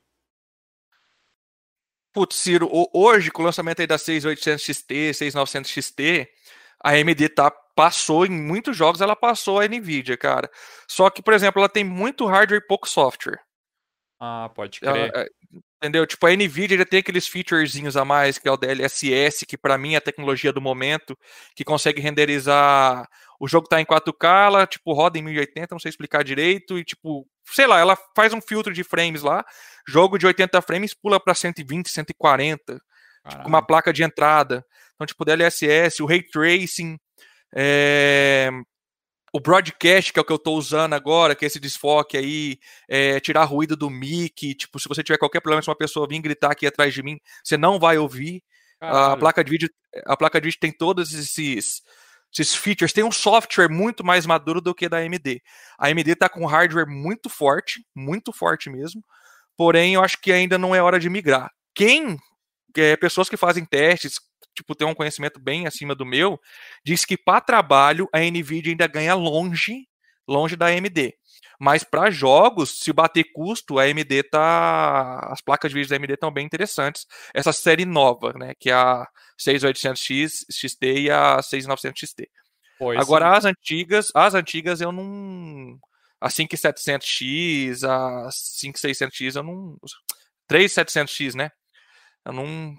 [2.14, 6.30] Putz, Ciro, hoje, com o lançamento aí da 6800 XT, 6900 XT,
[6.82, 10.50] a AMD tá, passou em muitos jogos, ela passou a NVIDIA, cara.
[10.88, 13.42] Só que, por exemplo, ela tem muito hardware e pouco software.
[14.18, 14.96] Ah, pode crer.
[14.96, 15.30] Ela, é,
[15.78, 16.06] entendeu?
[16.06, 19.78] Tipo, a NVIDIA já tem aqueles featurezinhos a mais, que é o DLSS, que para
[19.78, 21.18] mim é a tecnologia do momento,
[21.56, 23.08] que consegue renderizar.
[23.40, 26.84] O jogo tá em 4K, ela, tipo, roda em 1080, não sei explicar direito, e,
[26.84, 29.46] tipo, sei lá, ela faz um filtro de frames lá,
[29.88, 32.82] jogo de 80 frames pula para 120, 140,
[33.28, 34.66] tipo, com uma placa de entrada.
[34.96, 36.98] Então, tipo, DLSS, o Ray Tracing,
[37.54, 38.50] é,
[39.36, 42.58] o broadcast, que é o que eu estou usando agora, que é esse desfoque aí,
[42.88, 46.22] é, tirar ruído do mic, tipo, se você tiver qualquer problema, se uma pessoa vir
[46.22, 48.42] gritar aqui atrás de mim, você não vai ouvir.
[48.80, 49.70] A placa de vídeo,
[50.06, 51.82] a placa de vídeo tem todos esses,
[52.32, 55.42] esses features, tem um software muito mais maduro do que da AMD.
[55.78, 59.04] A AMD está com hardware muito forte, muito forte mesmo.
[59.58, 61.52] Porém, eu acho que ainda não é hora de migrar.
[61.74, 62.18] Quem
[62.82, 64.20] é, pessoas que fazem testes,
[64.56, 66.40] tipo, tem um conhecimento bem acima do meu,
[66.86, 69.88] diz que para trabalho a Nvidia ainda ganha longe,
[70.28, 71.14] longe da AMD.
[71.60, 75.20] Mas para jogos, se bater custo, a AMD tá.
[75.32, 77.06] As placas de vídeo da AMD estão bem interessantes.
[77.34, 78.54] Essa série nova, né?
[78.60, 79.08] Que é a
[79.40, 82.30] 6800X XT e a 6900 XT.
[82.78, 83.38] Pois Agora, sim.
[83.38, 85.78] as antigas, as antigas eu não.
[86.20, 89.78] A 5700X, a 5600X eu não.
[90.52, 91.50] 3700X, né?
[92.26, 92.76] Eu não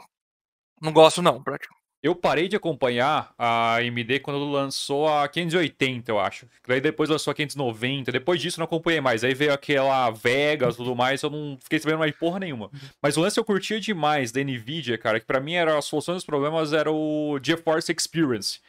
[0.80, 1.74] não gosto, não, prático.
[2.02, 6.46] Eu parei de acompanhar a AMD quando lançou a 580, eu acho.
[6.68, 8.12] Daí depois lançou a 590.
[8.12, 9.24] Depois disso não acompanhei mais.
[9.24, 11.22] Aí veio aquela Vegas e tudo mais.
[11.22, 12.70] Eu não fiquei sabendo mais porra nenhuma.
[13.02, 15.18] Mas o lance eu curtia demais da Nvidia, cara.
[15.18, 18.60] Que para mim era a solução dos problemas era o GeForce Experience.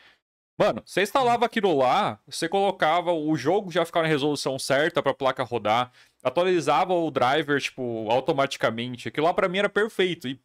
[0.60, 5.14] Mano, você instalava aquilo lá, você colocava, o jogo já ficava na resolução certa pra
[5.14, 5.92] placa rodar,
[6.24, 9.08] atualizava o driver, tipo, automaticamente.
[9.08, 10.28] Aquilo lá pra mim era perfeito.
[10.28, 10.40] E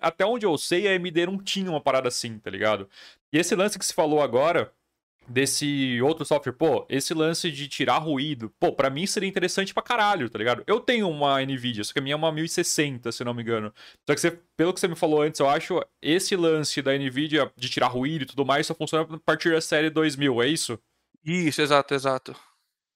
[0.00, 2.88] até onde eu sei, a AMD não tinha uma parada assim, tá ligado?
[3.32, 4.72] E esse lance que se falou agora,
[5.26, 9.82] desse outro software, pô, esse lance de tirar ruído, pô, pra mim seria interessante pra
[9.82, 10.62] caralho, tá ligado?
[10.66, 13.72] Eu tenho uma NVIDIA, só que a minha é uma 1060, se não me engano.
[14.08, 17.50] Só que você, pelo que você me falou antes, eu acho esse lance da NVIDIA
[17.56, 20.78] de tirar ruído e tudo mais só funciona a partir da série 2000, é isso?
[21.24, 22.36] Isso, exato, exato.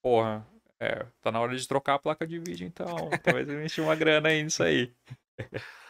[0.02, 0.46] Porra,
[0.80, 3.10] é, tá na hora de trocar a placa de vídeo então.
[3.22, 4.92] Talvez eu enche uma grana aí nisso aí.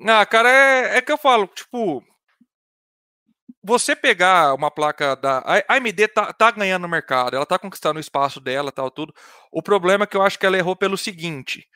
[0.00, 2.02] Ah, cara, é, é que eu falo, tipo,
[3.62, 5.38] você pegar uma placa da.
[5.38, 9.14] A AMD tá, tá ganhando no mercado, ela tá conquistando o espaço dela tal, tudo.
[9.50, 11.66] O problema é que eu acho que ela errou pelo seguinte: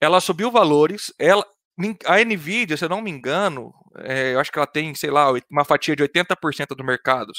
[0.00, 1.44] ela subiu valores, ela.
[2.06, 5.30] A Nvidia, se eu não me engano, é, eu acho que ela tem, sei lá,
[5.48, 7.32] uma fatia de 80% do mercado.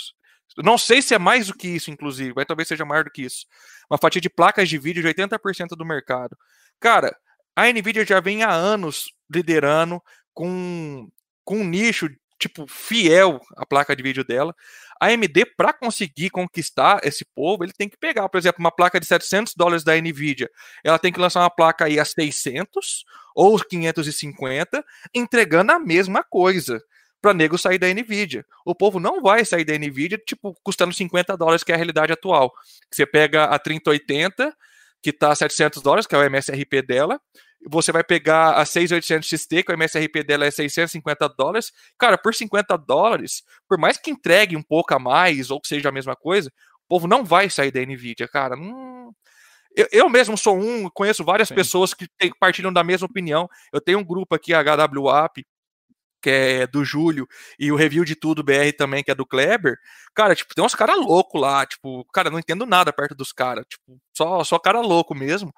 [0.57, 3.23] Não sei se é mais do que isso, inclusive, mas talvez seja maior do que
[3.23, 3.45] isso.
[3.91, 6.37] Uma fatia de placas de vídeo de 80% do mercado.
[6.79, 7.15] Cara,
[7.55, 10.01] a Nvidia já vem há anos liderando,
[10.39, 11.09] com,
[11.43, 14.55] com um nicho tipo fiel à placa de vídeo dela.
[14.97, 19.01] A AMD, para conseguir conquistar esse povo, ele tem que pegar, por exemplo, uma placa
[19.01, 20.49] de 700 dólares da Nvidia.
[20.81, 23.03] Ela tem que lançar uma placa aí a 600
[23.35, 24.81] ou 550,
[25.13, 26.81] entregando a mesma coisa
[27.21, 28.45] para nego sair da Nvidia.
[28.65, 32.13] O povo não vai sair da Nvidia, tipo, custando 50 dólares, que é a realidade
[32.13, 32.53] atual.
[32.89, 34.55] Você pega a 3080,
[35.01, 37.19] que está 700 dólares, que é o MSRP dela,
[37.67, 41.71] você vai pegar a 6800 XT, que o MSRP dela é 650 dólares.
[41.97, 45.89] Cara, por 50 dólares, por mais que entregue um pouco a mais, ou que seja
[45.89, 46.49] a mesma coisa,
[46.85, 48.55] o povo não vai sair da Nvidia, cara.
[48.55, 49.11] Hum...
[49.75, 51.55] Eu, eu, mesmo sou um, conheço várias Sim.
[51.55, 53.47] pessoas que tem, partilham da mesma opinião.
[53.71, 55.45] Eu tenho um grupo aqui, HWAP,
[56.21, 59.77] que é do Júlio, e o review de tudo BR também, que é do Kleber,
[60.13, 63.65] cara, tipo, tem uns caras loucos lá, tipo, cara, não entendo nada perto dos caras,
[63.69, 65.53] tipo, só, só cara louco mesmo.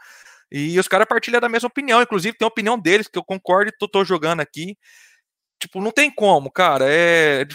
[0.51, 3.69] E os caras partilham da mesma opinião, inclusive tem a opinião deles, que eu concordo
[3.69, 4.75] e tô, tô jogando aqui.
[5.59, 6.85] Tipo, não tem como, cara.
[6.87, 7.45] É.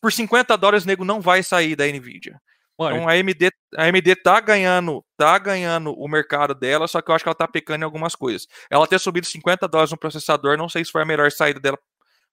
[0.00, 2.40] Por 50 dólares o nego não vai sair da Nvidia.
[2.78, 7.10] Mano, então a AMD, a AMD tá ganhando, tá ganhando o mercado dela, só que
[7.10, 8.46] eu acho que ela tá pecando em algumas coisas.
[8.70, 11.76] Ela ter subido 50 dólares no processador, não sei se foi a melhor saída dela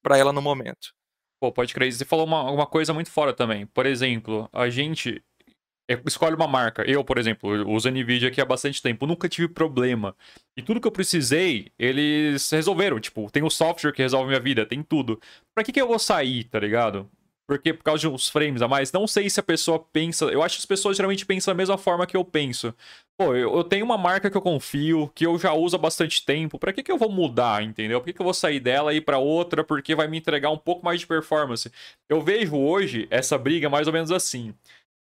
[0.04, 0.94] para ela no momento.
[1.40, 1.92] Pô, pode crer.
[1.92, 3.66] Você falou uma, uma coisa muito fora também.
[3.66, 5.24] Por exemplo, a gente
[6.06, 6.84] escolhe uma marca.
[6.84, 10.16] Eu, por exemplo, uso NVIDIA aqui há bastante tempo, nunca tive problema.
[10.58, 13.00] E tudo que eu precisei, eles resolveram.
[13.00, 15.20] Tipo, tem o software que resolve minha vida, tem tudo.
[15.54, 17.10] Pra que, que eu vou sair, tá ligado?
[17.48, 20.26] Porque por causa de uns frames a mais, não sei se a pessoa pensa.
[20.26, 22.74] Eu acho que as pessoas geralmente pensam da mesma forma que eu penso.
[23.18, 26.26] Pô, eu, eu tenho uma marca que eu confio, que eu já uso há bastante
[26.26, 26.58] tempo.
[26.58, 28.00] Pra que, que eu vou mudar, entendeu?
[28.00, 29.64] Por que, que eu vou sair dela e ir pra outra?
[29.64, 31.72] Porque vai me entregar um pouco mais de performance.
[32.10, 34.54] Eu vejo hoje essa briga mais ou menos assim.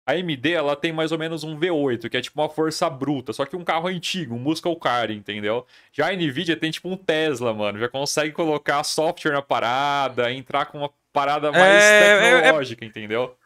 [0.05, 3.31] A AMD, ela tem mais ou menos um V8, que é tipo uma força bruta,
[3.31, 5.65] só que um carro antigo, um muscle car, entendeu?
[5.93, 10.65] Já a Nvidia tem tipo um Tesla, mano, já consegue colocar software na parada, entrar
[10.65, 13.37] com uma parada mais é, tecnológica, é, é, entendeu?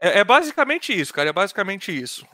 [0.00, 2.24] É, é, basicamente isso, cara, é basicamente isso.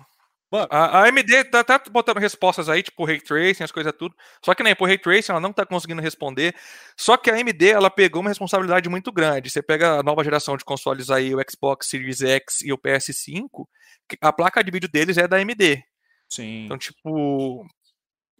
[0.52, 4.14] Mano, a, a AMD tá, tá, botando respostas aí, tipo Ray Tracing, as coisas tudo.
[4.44, 6.54] Só que nem por Ray Tracing ela não tá conseguindo responder.
[6.94, 9.48] Só que a AMD ela pegou uma responsabilidade muito grande.
[9.48, 13.66] Você pega a nova geração de consoles aí, o Xbox Series X e o PS5,
[14.20, 15.82] a placa de vídeo deles é da AMD.
[16.28, 16.66] Sim.
[16.66, 17.66] Então, tipo,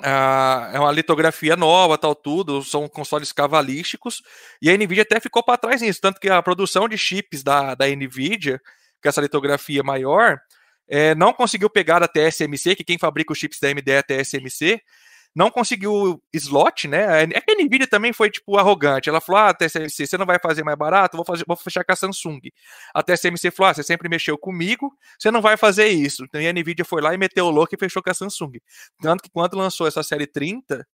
[0.02, 4.20] a, é uma litografia nova, tal, tudo, são consoles cavalísticos,
[4.60, 7.74] e a NVIDIA até ficou para trás nisso, tanto que a produção de chips da,
[7.74, 8.60] da NVIDIA,
[9.02, 10.38] com essa litografia maior,
[10.92, 14.02] é, não conseguiu pegar a TSMC, que quem fabrica os chips da AMD é a
[14.02, 14.78] TSMC,
[15.34, 17.22] não conseguiu slot, né?
[17.22, 19.08] É que a Nvidia também foi, tipo, arrogante.
[19.08, 21.92] Ela falou: ah, TSMC, você não vai fazer mais barato, vou, fazer, vou fechar com
[21.92, 22.40] a Samsung.
[22.94, 26.24] A TSMC falou: ah, você sempre mexeu comigo, você não vai fazer isso.
[26.24, 28.58] Então a Nvidia foi lá e meteu o louco e fechou com a Samsung.
[29.00, 30.86] Tanto que quando lançou essa série 30,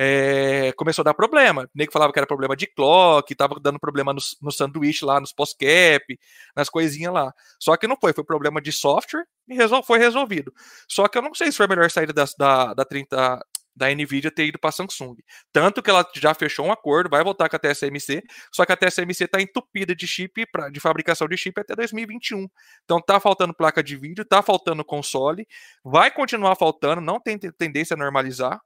[0.00, 1.64] é, começou a dar problema.
[1.64, 5.18] O nego falava que era problema de clock, tava dando problema no, no sanduíche lá,
[5.18, 6.16] nos post-cap,
[6.54, 7.32] nas coisinhas lá.
[7.58, 10.52] Só que não foi, foi problema de software e resol foi resolvido.
[10.88, 13.40] Só que eu não sei se foi a melhor saída da, da, da 30
[13.74, 15.16] da Nvidia ter ido para Samsung.
[15.52, 18.76] Tanto que ela já fechou um acordo, vai voltar com a TSMC, só que a
[18.76, 22.48] TSMC está entupida de chip, pra, de fabricação de chip até 2021.
[22.84, 25.46] Então tá faltando placa de vídeo, tá faltando console,
[25.84, 28.60] vai continuar faltando, não tem tendência a normalizar.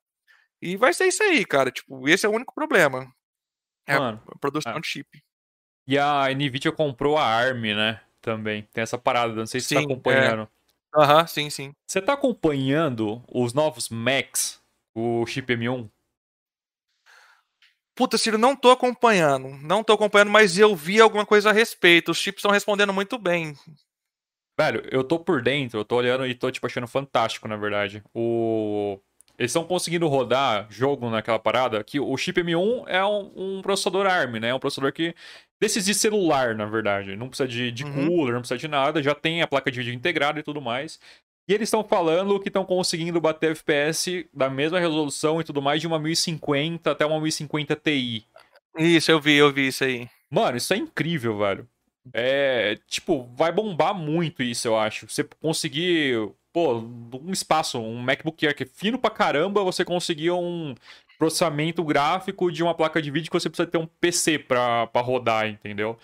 [0.63, 1.73] E vai ser isso aí, cara.
[1.73, 3.13] Tipo, esse é o único problema.
[3.85, 4.81] É Mano, a produção é.
[4.81, 5.21] de chip.
[5.89, 8.01] E a Nvidia comprou a ARM, né?
[8.21, 8.63] Também.
[8.73, 10.43] Tem essa parada, não sei se sim, você tá acompanhando.
[10.43, 11.01] É.
[11.01, 11.21] Aham, é.
[11.23, 11.73] uhum, sim, sim.
[11.85, 14.63] Você tá acompanhando os novos Macs,
[14.95, 15.91] o chip M1?
[17.97, 19.49] Puta, Ciro, não tô acompanhando.
[19.49, 22.13] Não tô acompanhando, mas eu vi alguma coisa a respeito.
[22.13, 23.55] Os chips estão respondendo muito bem.
[24.57, 28.03] Velho, eu tô por dentro, eu tô olhando e tô, tipo, achando fantástico, na verdade.
[28.15, 29.01] O
[29.39, 34.07] eles estão conseguindo rodar jogo naquela parada que o chip M1 é um, um, processador
[34.07, 34.49] ARM, né?
[34.49, 35.15] É um processador que
[35.61, 37.17] desses de celular, na verdade.
[37.17, 38.07] Não precisa de, de uhum.
[38.07, 41.01] cooler, não precisa de nada, já tem a placa de vídeo integrada e tudo mais.
[41.49, 45.81] E eles estão falando que estão conseguindo bater FPS da mesma resolução e tudo mais
[45.81, 48.25] de uma 1050 até uma 1050 Ti.
[48.79, 50.09] Isso, eu vi, eu vi isso aí.
[50.31, 51.69] Mano, isso é incrível, velho.
[52.13, 55.09] É, tipo, vai bombar muito isso, eu acho.
[55.09, 60.35] Você conseguir pô, um espaço, um MacBook Air que é fino pra caramba, você conseguia
[60.35, 60.75] um
[61.19, 65.01] processamento gráfico de uma placa de vídeo que você precisa ter um PC pra, pra
[65.01, 65.97] rodar, entendeu?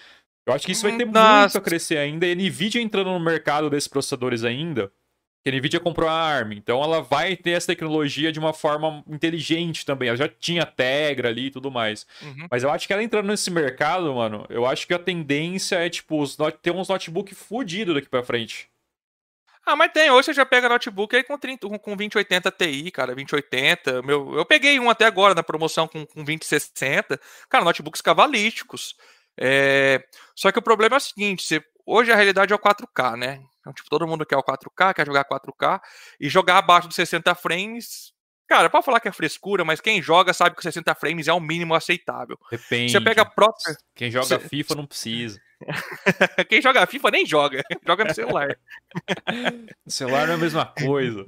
[0.46, 1.40] Eu acho que isso vai ter Nossa.
[1.40, 2.26] muito a crescer ainda.
[2.26, 4.90] E a Nvidia entrando no mercado desses processadores ainda,
[5.44, 9.04] que a Nvidia comprou a ARM, então ela vai ter essa tecnologia de uma forma
[9.06, 10.08] inteligente também.
[10.08, 12.06] Ela já tinha Tegra ali e tudo mais.
[12.22, 12.46] Uhum.
[12.50, 15.90] Mas eu acho que ela entrando nesse mercado, mano, eu acho que a tendência é,
[15.90, 16.24] tipo,
[16.62, 18.68] ter uns notebook fudido daqui pra frente.
[19.68, 20.10] Ah, mas tem.
[20.10, 24.00] Hoje você já pega notebook aí com, 30, com 2080 Ti, cara, 2080.
[24.00, 27.20] Meu, eu peguei um até agora na promoção com, com 2060.
[27.50, 28.96] Cara, notebooks cavalísticos.
[29.38, 30.02] É...
[30.34, 31.62] Só que o problema é o seguinte: você...
[31.84, 33.42] hoje a realidade é o 4K, né?
[33.60, 35.78] Então, tipo, todo mundo quer o 4K, quer jogar 4K.
[36.18, 38.14] E jogar abaixo dos 60 frames.
[38.48, 41.40] Cara, pode falar que é frescura, mas quem joga sabe que 60 frames é o
[41.40, 42.38] mínimo aceitável.
[42.50, 42.90] Depende.
[42.90, 43.76] Você pega a própria.
[43.94, 44.38] Quem joga você...
[44.38, 45.38] FIFA não precisa.
[46.48, 48.58] Quem joga FIFA nem joga, joga no celular.
[49.86, 51.24] o celular não é a mesma coisa.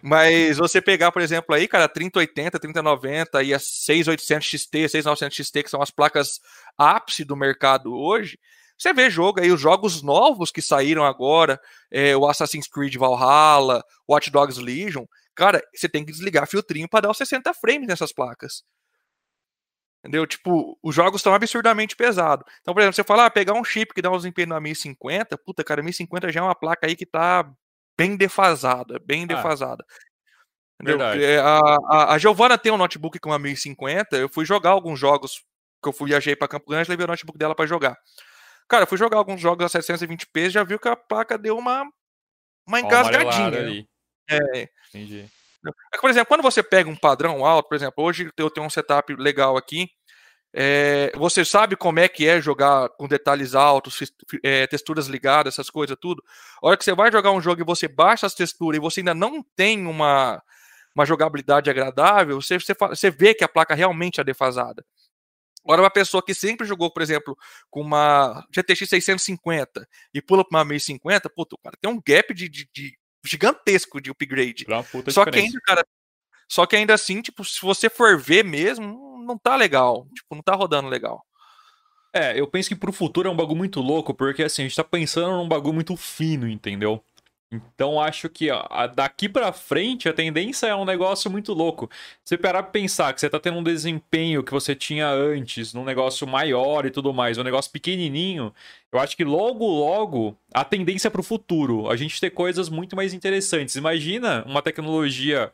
[0.00, 5.62] Mas você pegar, por exemplo, aí, cara, 3080, 3090 e a 6800 XT, 6900 XT,
[5.64, 6.40] que são as placas
[6.78, 8.38] ápice do mercado hoje,
[8.80, 13.84] você vê jogo aí, os jogos novos que saíram agora, é, o Assassin's Creed Valhalla,
[14.08, 18.10] Watch Dogs Legion, cara, você tem que desligar filtrinho para dar os 60 frames nessas
[18.10, 18.62] placas.
[20.02, 20.26] Entendeu?
[20.26, 22.44] Tipo, os jogos estão absurdamente pesados.
[22.60, 25.36] Então, por exemplo, você fala, ah, pegar um chip que dá um desempenho na 1050,
[25.38, 27.50] puta, cara, 1050 já é uma placa aí que tá
[27.98, 29.84] bem defasada, bem ah, defasada.
[30.80, 30.98] Entendeu?
[31.44, 35.44] A, a, a Giovana tem um notebook com uma 1050, eu fui jogar alguns jogos
[35.82, 37.98] que eu fui viajei para Campo Grande, levei o notebook dela para jogar.
[38.66, 41.84] Cara, eu fui jogar alguns jogos a 720p, já viu que a placa deu uma
[42.66, 43.58] uma engasgadinha.
[43.58, 43.88] Ali.
[44.28, 44.68] É.
[44.88, 45.28] Entendi.
[45.94, 48.70] É por exemplo, quando você pega um padrão alto, por exemplo, hoje eu tenho um
[48.70, 49.88] setup legal aqui.
[50.52, 54.00] É, você sabe como é que é jogar com detalhes altos,
[54.42, 56.22] é, texturas ligadas, essas coisas tudo.
[56.62, 59.00] A hora que você vai jogar um jogo e você baixa as texturas e você
[59.00, 60.42] ainda não tem uma,
[60.94, 64.84] uma jogabilidade agradável, você, você, você vê que a placa realmente é defasada.
[65.64, 67.36] Agora, uma pessoa que sempre jogou, por exemplo,
[67.70, 72.48] com uma GTX 650 e pula para uma 1050, puto, cara, tem um gap de,
[72.48, 74.64] de, de gigantesco de upgrade.
[75.12, 75.86] Só que ainda, cara,
[76.48, 80.06] só que ainda assim, tipo, se você for ver mesmo, não tá legal.
[80.14, 81.24] Tipo, não tá rodando legal.
[82.12, 84.76] É, eu penso que pro futuro é um bagulho muito louco, porque assim, a gente
[84.76, 87.04] tá pensando num bagulho muito fino, entendeu?
[87.52, 91.90] Então acho que ó, daqui para frente a tendência é um negócio muito louco.
[92.24, 95.84] Você parar pra pensar que você tá tendo um desempenho que você tinha antes, num
[95.84, 98.54] negócio maior e tudo mais, um negócio pequenininho,
[98.92, 102.94] eu acho que logo, logo, a tendência é pro futuro, a gente ter coisas muito
[102.94, 103.74] mais interessantes.
[103.74, 105.52] Imagina uma tecnologia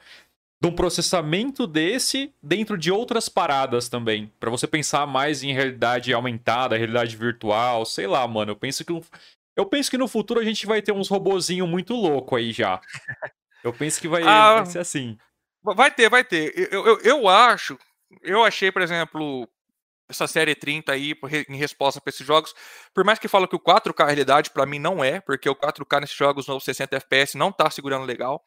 [0.60, 6.12] de um processamento desse dentro de outras paradas também, para você pensar mais em realidade
[6.12, 8.52] aumentada, realidade virtual, sei lá, mano.
[8.52, 8.92] Eu penso que
[9.56, 12.80] eu penso que no futuro a gente vai ter uns robozinho muito louco aí já.
[13.64, 15.18] Eu penso que vai, ah, vai ser assim.
[15.62, 16.52] Vai ter, vai ter.
[16.72, 17.76] Eu, eu, eu acho,
[18.22, 19.48] eu achei, por exemplo,
[20.08, 21.14] essa série 30 aí
[21.48, 22.54] em resposta para esses jogos,
[22.94, 26.00] por mais que falo que o 4K realidade para mim não é, porque o 4K
[26.00, 28.42] nesses jogos no 60 FPS não tá segurando legal.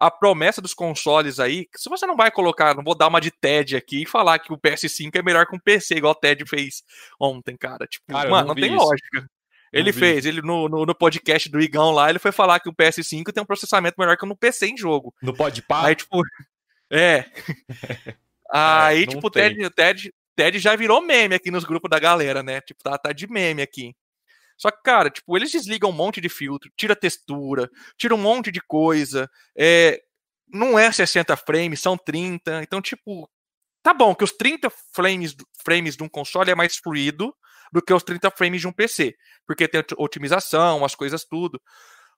[0.00, 3.30] A promessa dos consoles aí, se você não vai colocar, não vou dar uma de
[3.30, 6.44] TED aqui e falar que o PS5 é melhor que um PC, igual o TED
[6.48, 6.82] fez
[7.20, 7.86] ontem, cara.
[7.86, 8.84] Tipo, cara, mano, não, não tem isso.
[8.84, 9.28] lógica.
[9.72, 12.74] Ele fez, ele no, no, no, podcast do Igão lá, ele foi falar que o
[12.74, 15.14] PS5 tem um processamento melhor que no PC em jogo.
[15.22, 15.86] No pode par?
[15.86, 16.20] Aí, tipo.
[16.94, 17.24] É.
[18.52, 22.42] Aí, é, tipo, o Ted, Ted, Ted já virou meme aqui nos grupos da galera,
[22.42, 22.60] né?
[22.60, 23.96] Tipo, tá, tá de meme aqui.
[24.58, 28.52] Só que, cara, tipo, eles desligam um monte de filtro, tira textura, tira um monte
[28.52, 29.26] de coisa.
[29.56, 30.02] É,
[30.52, 32.62] não é 60 frames, são 30.
[32.62, 33.26] Então, tipo,
[33.82, 37.34] tá bom que os 30 frames, frames de um console é mais fluido,
[37.72, 41.60] do que os 30 frames de um PC, porque tem otimização, as coisas tudo.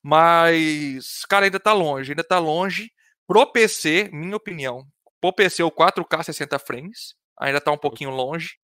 [0.03, 2.91] Mas, cara, ainda tá longe, ainda tá longe.
[3.27, 4.85] Pro PC, minha opinião,
[5.21, 8.57] pro PC o 4K 60 frames, ainda tá um pouquinho longe.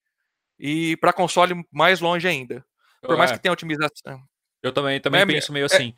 [0.58, 2.62] E para console, mais longe ainda.
[3.00, 3.34] Por mais é.
[3.34, 4.22] que tenha otimização.
[4.62, 5.94] Eu também, também é, penso meio assim.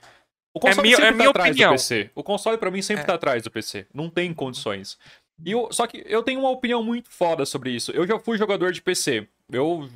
[0.54, 1.70] O console é minha, sempre é tá atrás opinião.
[1.70, 2.10] do PC.
[2.14, 3.06] O console para mim sempre é.
[3.06, 3.86] tá atrás do PC.
[3.92, 4.98] Não tem condições.
[5.44, 7.90] E eu, só que eu tenho uma opinião muito foda sobre isso.
[7.90, 9.26] Eu já fui jogador de PC.
[9.50, 9.88] Eu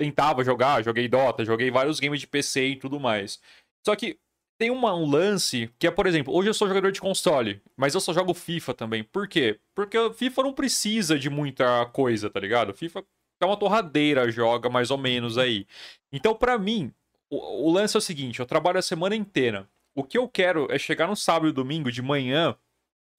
[0.00, 3.38] tentava jogar, joguei Dota, joguei vários games de PC e tudo mais.
[3.84, 4.18] Só que
[4.58, 7.94] tem uma, um lance que é, por exemplo, hoje eu sou jogador de console, mas
[7.94, 9.04] eu só jogo FIFA também.
[9.04, 9.60] Por quê?
[9.74, 12.72] Porque FIFA não precisa de muita coisa, tá ligado?
[12.72, 13.04] FIFA
[13.42, 15.66] é uma torradeira, joga mais ou menos aí.
[16.10, 16.90] Então, para mim,
[17.28, 19.68] o, o lance é o seguinte: eu trabalho a semana inteira.
[19.94, 22.56] O que eu quero é chegar no sábado e domingo de manhã,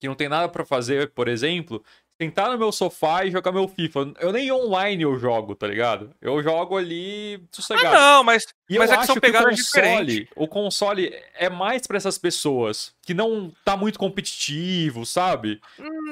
[0.00, 1.84] que não tem nada para fazer, por exemplo,
[2.22, 4.12] sentar no meu sofá e jogar meu FIFA.
[4.20, 6.10] Eu nem online eu jogo, tá ligado?
[6.20, 7.88] Eu jogo ali sossegado.
[7.88, 10.28] Ah, não, mas, e mas eu é que são pegadas diferentes.
[10.36, 15.60] O console é mais para essas pessoas que não tá muito competitivo, sabe?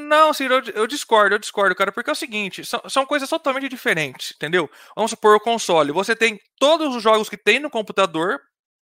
[0.09, 3.29] Não, Ciro, eu, eu discordo, eu discordo, cara, porque é o seguinte, são, são coisas
[3.29, 4.69] totalmente diferentes, entendeu?
[4.97, 8.41] Vamos supor o console, você tem todos os jogos que tem no computador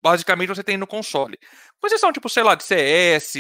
[0.02, 1.38] basicamente você tem no console.
[1.80, 3.34] Com exceção, tipo, sei lá, de CS,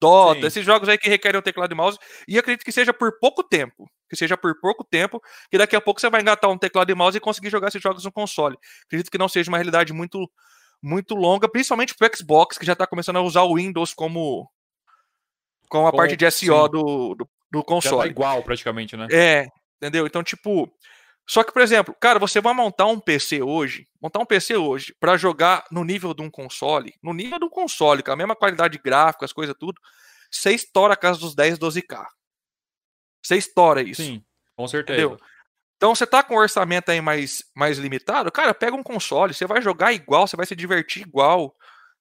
[0.00, 0.46] Dota, Sim.
[0.46, 3.42] esses jogos aí que requerem o teclado e mouse, e acredito que seja por pouco
[3.42, 3.88] tempo.
[4.08, 6.94] Que seja por pouco tempo, que daqui a pouco você vai engatar um teclado e
[6.94, 8.56] mouse e conseguir jogar esses jogos no console.
[8.86, 10.30] Acredito que não seja uma realidade muito,
[10.82, 14.50] muito longa, principalmente pro Xbox, que já tá começando a usar o Windows como,
[15.68, 17.98] como a parte de SO do, do, do, console.
[17.98, 19.08] Já tá igual, praticamente, né?
[19.12, 19.46] É,
[19.76, 20.06] entendeu?
[20.06, 20.72] Então, tipo,
[21.28, 24.94] só que, por exemplo, cara, você vai montar um PC hoje, montar um PC hoje
[24.98, 28.34] para jogar no nível de um console, no nível de um console, com a mesma
[28.34, 29.78] qualidade gráfica, as coisas tudo,
[30.30, 32.02] você estoura a casa dos 10, 12k.
[33.22, 34.02] Você estoura isso.
[34.02, 34.24] Sim,
[34.56, 35.02] com certeza.
[35.02, 35.20] Entendeu?
[35.76, 39.46] Então você tá com um orçamento aí mais, mais limitado, cara, pega um console, você
[39.46, 41.54] vai jogar igual, você vai se divertir igual,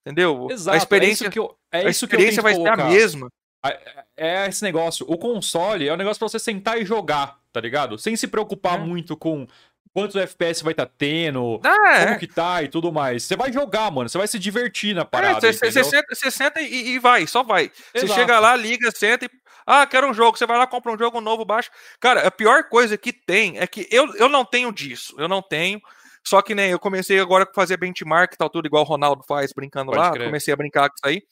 [0.06, 0.48] entendeu?
[0.50, 3.30] Exato, a experiência, é isso que eu, é a experiência vai ser a mesma.
[3.66, 5.06] É, é esse negócio.
[5.10, 7.98] O console é um negócio pra você sentar e jogar, tá ligado?
[7.98, 8.84] Sem se preocupar é.
[8.84, 9.48] muito com
[9.94, 12.18] quantos FPS vai estar tá tendo, ah, como é.
[12.20, 13.24] que tá e tudo mais.
[13.24, 14.08] Você vai jogar, mano.
[14.08, 15.52] Você vai se divertir na parada.
[15.52, 17.72] Você é, senta, senta e, e, vai, só vai.
[17.96, 19.30] Você chega lá, liga, senta e.
[19.66, 20.38] Ah, quero um jogo.
[20.38, 21.70] Você vai lá, compra um jogo novo, baixa.
[22.00, 25.16] Cara, a pior coisa que tem é que eu, eu não tenho disso.
[25.18, 25.82] Eu não tenho.
[26.24, 28.86] Só que nem né, eu comecei agora a fazer benchmark e tal, tudo igual o
[28.86, 30.12] Ronaldo faz, brincando Pode lá.
[30.12, 30.26] Crer.
[30.26, 31.24] Comecei a brincar com isso aí.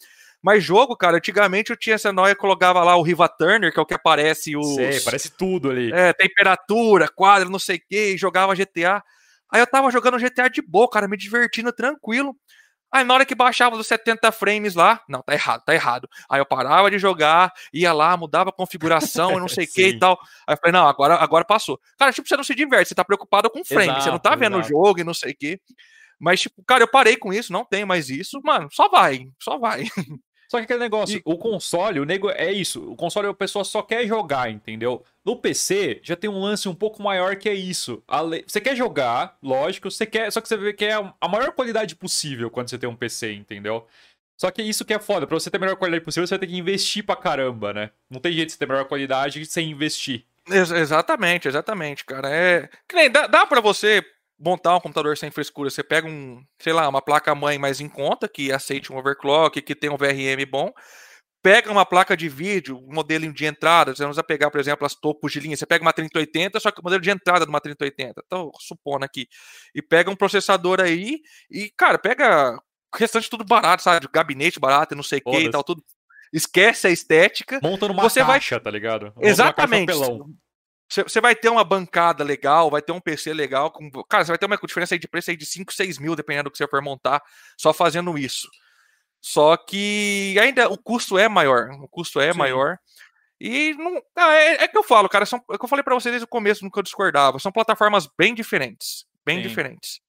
[0.45, 3.81] Mas jogo, cara, antigamente eu tinha essa noia, colocava lá o Riva Turner, que é
[3.81, 4.75] o que aparece os...
[4.75, 5.91] Sei, parece tudo ali.
[5.91, 9.03] É, temperatura, quadro, não sei o que, jogava GTA.
[9.51, 12.37] Aí eu tava jogando GTA de boa, cara, me divertindo tranquilo.
[12.91, 16.07] Aí na hora que baixava dos 70 frames lá, não, tá errado, tá errado.
[16.29, 19.87] Aí eu parava de jogar, ia lá, mudava a configuração e não sei o que
[19.87, 20.15] e tal.
[20.45, 21.79] Aí eu falei, não, agora, agora passou.
[21.97, 24.35] Cara, tipo, você não se diverte, você tá preocupado com frame, exato, você não tá
[24.35, 24.67] vendo exato.
[24.67, 25.59] o jogo e não sei o que.
[26.19, 29.57] Mas, tipo, cara, eu parei com isso, não tem mais isso, mano, só vai, só
[29.57, 29.85] vai.
[30.56, 31.22] Só que aquele negócio, e...
[31.26, 32.82] o console, o nego é isso.
[32.89, 35.03] O console a pessoa só quer jogar, entendeu?
[35.26, 38.01] No PC já tem um lance um pouco maior que é isso.
[38.47, 42.70] Você quer jogar, lógico, você quer, só que você quer a maior qualidade possível quando
[42.70, 43.86] você tem um PC, entendeu?
[44.39, 46.39] Só que isso que é foda, pra você ter a melhor qualidade possível, você vai
[46.39, 47.89] ter que investir pra caramba, né?
[48.10, 50.24] Não tem jeito de você ter a melhor qualidade sem investir.
[50.49, 52.30] Ex exatamente, exatamente, cara.
[52.30, 52.70] É.
[52.88, 54.06] Que nem dá, dá pra você
[54.39, 57.88] montar um computador sem frescura, você pega um, sei lá, uma placa mãe mais em
[57.88, 60.71] conta, que aceite um overclock, que tem um VRM bom,
[61.41, 64.95] pega uma placa de vídeo, um modelo de entrada, você usa pegar, por exemplo, as
[64.95, 67.61] topos de linha, você pega uma 3080, só que o modelo de entrada de uma
[67.61, 69.27] 3080, então, supondo aqui,
[69.73, 71.19] e pega um processador aí,
[71.49, 72.57] e, cara, pega
[72.93, 75.83] o restante tudo barato, sabe, gabinete barato, não sei o que e tal, tudo,
[76.33, 77.59] esquece a estética.
[77.61, 78.63] Monta numa você caixa, vai...
[78.63, 79.13] tá ligado?
[79.15, 79.93] Monta Exatamente.
[81.03, 83.71] Você vai ter uma bancada legal, vai ter um PC legal.
[83.71, 83.89] Com...
[84.03, 86.51] Cara, você vai ter uma diferença de preço aí de 5, 6 mil, dependendo do
[86.51, 87.21] que você for montar,
[87.57, 88.49] só fazendo isso.
[89.21, 91.71] Só que ainda o custo é maior.
[91.81, 92.37] O custo é Sim.
[92.37, 92.77] maior.
[93.39, 94.01] E não.
[94.15, 95.25] Ah, é, é, que eu falo, cara.
[95.25, 97.39] São, é que eu falei para vocês desde o começo, que eu discordava.
[97.39, 99.05] São plataformas bem diferentes.
[99.25, 99.47] Bem Sim.
[99.47, 99.99] diferentes.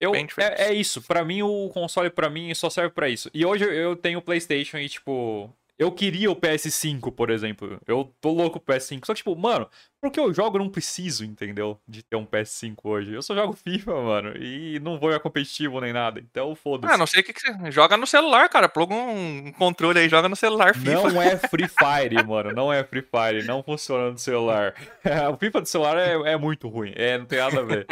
[0.00, 0.60] Eu, bem diferentes.
[0.60, 1.00] É, é isso.
[1.02, 3.30] para mim, o console, para mim, só serve para isso.
[3.32, 5.52] E hoje eu tenho o PlayStation e, tipo.
[5.76, 7.80] Eu queria o PS5, por exemplo.
[7.86, 9.06] Eu tô louco pro PS5.
[9.06, 9.68] Só que, tipo, mano,
[10.04, 11.80] porque eu jogo, eu não preciso, entendeu?
[11.88, 13.14] De ter um PS5 hoje.
[13.14, 14.36] Eu só jogo FIFA, mano.
[14.36, 16.20] E não vou a competitivo nem nada.
[16.20, 16.92] Então, foda-se.
[16.92, 17.70] Ah, não sei o que, que você.
[17.70, 18.68] Joga no celular, cara.
[18.68, 21.10] Pluga um controle aí, joga no celular FIFA.
[21.10, 22.52] Não é Free Fire, mano.
[22.52, 23.46] Não é Free Fire.
[23.46, 24.74] Não funciona no celular.
[25.32, 26.92] o FIFA do celular é, é, muito ruim.
[26.94, 27.86] É, não tem nada a ver.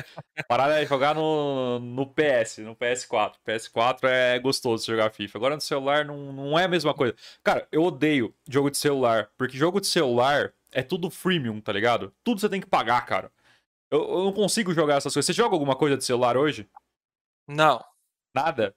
[0.46, 3.32] Parada é jogar no, no PS, no PS4.
[3.48, 5.38] PS4 é gostoso jogar FIFA.
[5.38, 7.14] Agora no celular não, não é a mesma coisa.
[7.42, 9.30] Cara, eu odeio jogo de celular.
[9.38, 12.12] Porque jogo de celular é tudo freemium, tá ligado?
[12.24, 13.30] Tudo você tem que pagar, cara.
[13.90, 15.26] Eu, eu não consigo jogar essas coisas.
[15.26, 16.68] Você joga alguma coisa de celular hoje?
[17.46, 17.84] Não.
[18.34, 18.74] Nada?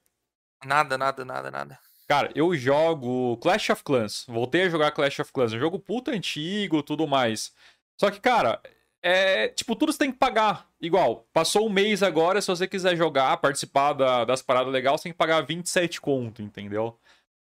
[0.64, 1.78] Nada, nada, nada, nada.
[2.06, 4.24] Cara, eu jogo Clash of Clans.
[4.28, 5.52] Voltei a jogar Clash of Clans.
[5.52, 7.52] É um jogo puta antigo, tudo mais.
[7.98, 8.60] Só que, cara,
[9.02, 9.48] é.
[9.48, 10.68] Tipo, tudo você tem que pagar.
[10.80, 15.04] Igual, passou um mês agora, se você quiser jogar, participar da, das paradas legais, você
[15.04, 16.98] tem que pagar 27 conto, entendeu?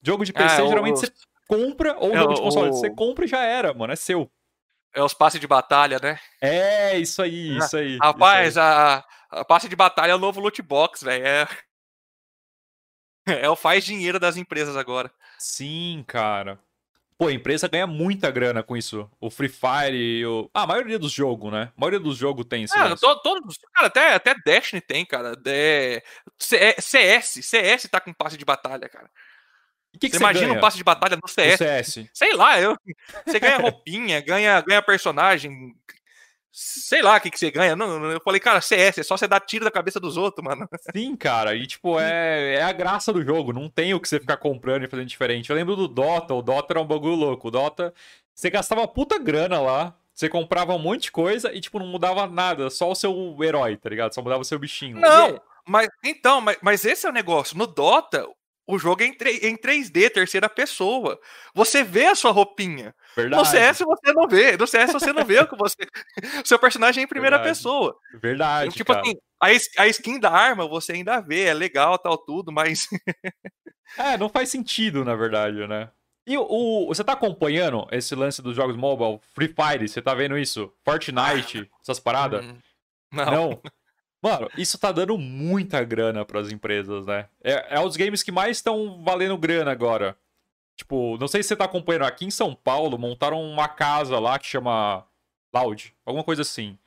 [0.04, 1.12] Jogo de PC, ah, geralmente você
[1.48, 2.74] compra, ou é, jogo de console, o...
[2.74, 4.30] você compra e já era, mano, é seu.
[4.94, 6.20] É os passes de batalha, né?
[6.42, 7.98] É, isso aí, isso aí.
[7.98, 8.66] Rapaz, isso aí.
[8.66, 11.26] A, a passe de batalha é o novo loot box, velho.
[11.26, 11.48] É...
[13.44, 15.12] é o faz dinheiro das empresas agora.
[15.40, 16.60] Sim, cara.
[17.18, 19.08] Pô, a empresa ganha muita grana com isso.
[19.20, 20.50] O Free Fire, o...
[20.54, 21.72] Ah, a maioria dos jogos, né?
[21.78, 22.74] A maioria dos jogos tem isso.
[22.76, 25.40] Ah, todos, cara, até, até Destiny tem, cara.
[25.46, 26.02] É...
[26.40, 29.08] CS, CS tá com passe de batalha, cara.
[30.00, 30.58] Que que você, imagina ganha?
[30.58, 31.58] um passe de batalha no CS.
[31.58, 32.10] CS.
[32.14, 32.76] Sei lá, eu,
[33.26, 35.76] você ganha roupinha, ganha, ganha personagem.
[36.52, 37.76] Sei lá o que, que você ganha.
[37.76, 40.68] Não, eu falei, cara, CS, é só você dar tiro da cabeça dos outros, mano.
[40.94, 41.56] Sim, cara.
[41.56, 43.54] E, tipo, é, é a graça do jogo.
[43.54, 45.50] Não tem o que você ficar comprando e fazendo diferente.
[45.50, 46.34] Eu lembro do Dota.
[46.34, 47.48] O Dota era um bagulho louco.
[47.48, 47.94] O Dota,
[48.34, 49.96] você gastava puta grana lá.
[50.14, 52.70] Você comprava um monte de coisa e, tipo, não mudava nada.
[52.70, 54.14] Só o seu herói, tá ligado?
[54.14, 55.00] Só mudava o seu bichinho.
[55.00, 57.58] Não, mas então, mas, mas esse é o negócio.
[57.58, 58.28] No Dota,
[58.68, 61.20] o jogo é em, 3, em 3D, terceira pessoa.
[61.54, 62.96] Você vê a sua roupinha.
[63.16, 63.42] Verdade.
[63.42, 64.58] No CS você não vê.
[64.58, 65.76] No CS você não vê o que você.
[66.46, 67.58] seu personagem é em primeira Verdade.
[67.58, 67.98] pessoa.
[68.22, 68.76] Verdade.
[68.76, 69.02] Tipo cara.
[69.02, 72.88] assim, a, a skin da arma você ainda vê, é legal, tal, tudo, mas.
[73.98, 75.90] é, não faz sentido, na verdade, né?
[76.26, 79.20] E o, o, você tá acompanhando esse lance dos jogos mobile?
[79.34, 80.72] Free Fire, você tá vendo isso?
[80.86, 82.46] Fortnite, essas paradas?
[82.46, 82.58] Hum,
[83.12, 83.26] não.
[83.26, 83.62] Não.
[84.22, 87.28] Mano, isso tá dando muita grana para as empresas, né?
[87.44, 90.16] É, é os games que mais estão valendo grana agora.
[90.78, 94.38] Tipo, não sei se você tá acompanhando aqui em São Paulo, montaram uma casa lá
[94.38, 95.06] que chama
[95.54, 96.78] Loud, alguma coisa assim.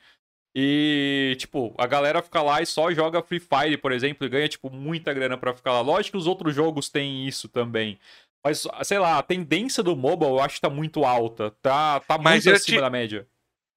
[0.57, 4.47] E, tipo, a galera fica lá e só joga Free Fire, por exemplo, e ganha,
[4.47, 5.81] tipo, muita grana para ficar lá.
[5.81, 7.99] Lógico que os outros jogos têm isso também.
[8.41, 11.51] Mas, sei lá, a tendência do mobile eu acho que tá muito alta.
[11.61, 12.79] Tá, tá muito acima te...
[12.79, 13.27] da média.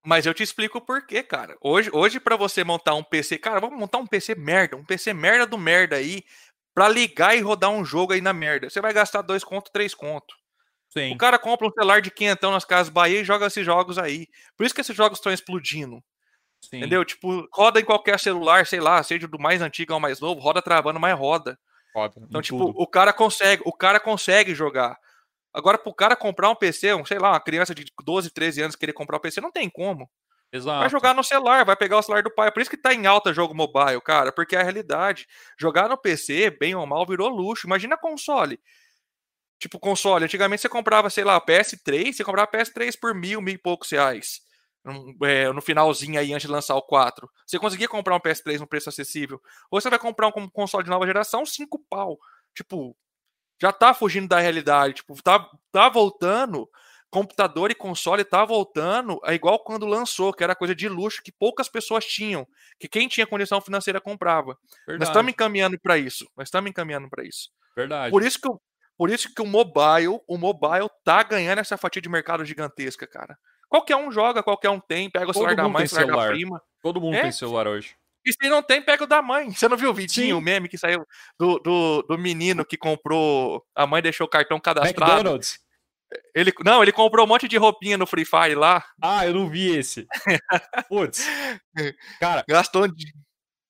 [0.05, 1.57] Mas eu te explico por quê, cara.
[1.61, 5.13] Hoje, hoje para você montar um PC, cara, vamos montar um PC merda, um PC
[5.13, 6.23] merda do merda aí,
[6.75, 8.71] pra ligar e rodar um jogo aí na merda.
[8.71, 10.35] Você vai gastar dois conto, três conto.
[10.91, 11.13] Sim.
[11.13, 14.27] O cara compra um celular de quinhentão nas casas Bahia e joga esses jogos aí.
[14.57, 16.03] Por isso que esses jogos estão explodindo.
[16.63, 16.79] Sim.
[16.79, 17.05] Entendeu?
[17.05, 20.63] Tipo, roda em qualquer celular, sei lá, seja do mais antigo ao mais novo, roda
[20.63, 21.59] travando, mas roda.
[21.95, 22.15] Roda.
[22.29, 22.81] Então, tipo, tudo.
[22.81, 24.97] o cara consegue, o cara consegue jogar.
[25.53, 28.77] Agora, pro cara comprar um PC, um, sei lá, uma criança de 12, 13 anos
[28.77, 30.09] querer comprar um PC, não tem como.
[30.53, 30.81] Exato.
[30.81, 32.51] Vai jogar no celular, vai pegar o celular do pai.
[32.51, 35.27] Por isso que tá em alta jogo mobile, cara, porque é a realidade.
[35.59, 37.67] Jogar no PC, bem ou mal, virou luxo.
[37.67, 38.59] Imagina console.
[39.59, 40.25] Tipo, console.
[40.25, 44.41] Antigamente você comprava, sei lá, PS3, você comprava PS3 por mil, mil e poucos reais.
[44.85, 47.29] No, é, no finalzinho aí, antes de lançar o 4.
[47.47, 49.41] Você conseguia comprar um PS3 no preço acessível.
[49.71, 52.19] Ou você vai comprar um console de nova geração, 5 pau.
[52.55, 52.97] Tipo,
[53.61, 54.95] já tá fugindo da realidade.
[54.95, 56.69] Tipo, tá, tá voltando.
[57.11, 61.33] Computador e console tá voltando é igual quando lançou, que era coisa de luxo que
[61.33, 62.47] poucas pessoas tinham,
[62.79, 64.59] que quem tinha condição financeira comprava.
[64.87, 64.99] Verdade.
[64.99, 66.31] Nós estamos encaminhando para isso.
[66.37, 67.49] Nós estamos encaminhando para isso.
[67.75, 68.11] Verdade.
[68.11, 68.61] Por isso que eu,
[68.95, 73.39] por isso que o mobile, o mobile tá ganhando essa fatia de mercado gigantesca, cara.
[73.71, 76.63] Qualquer um joga, qualquer um tem, pega o celular da mãe, celular da prima.
[76.83, 77.23] Todo mundo é?
[77.23, 77.97] tem celular hoje.
[78.25, 79.51] E se não tem, pega o da mãe.
[79.51, 81.05] Você não viu o vidinho, o meme que saiu
[81.39, 83.65] do, do, do, menino que comprou.
[83.75, 85.13] A mãe deixou o cartão cadastrado.
[85.13, 85.59] McDonald's.
[86.35, 88.85] Ele, não, ele comprou um monte de roupinha no Free Fire lá.
[89.03, 90.07] Ah, eu não vi esse.
[90.89, 91.27] Putz.
[92.19, 92.45] Cara.
[92.49, 93.13] Gastou de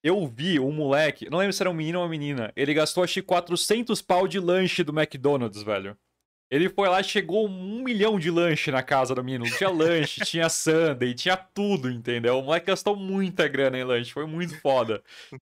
[0.03, 3.03] eu vi um moleque, não lembro se era um menino ou uma menina, ele gastou
[3.03, 5.96] acho que 400 pau de lanche do McDonald's, velho.
[6.51, 9.44] Ele foi lá e chegou um milhão de lanche na casa do menino.
[9.57, 12.38] Tinha lanche, tinha sundae, tinha tudo, entendeu?
[12.38, 15.03] O moleque gastou muita grana em lanche, foi muito foda.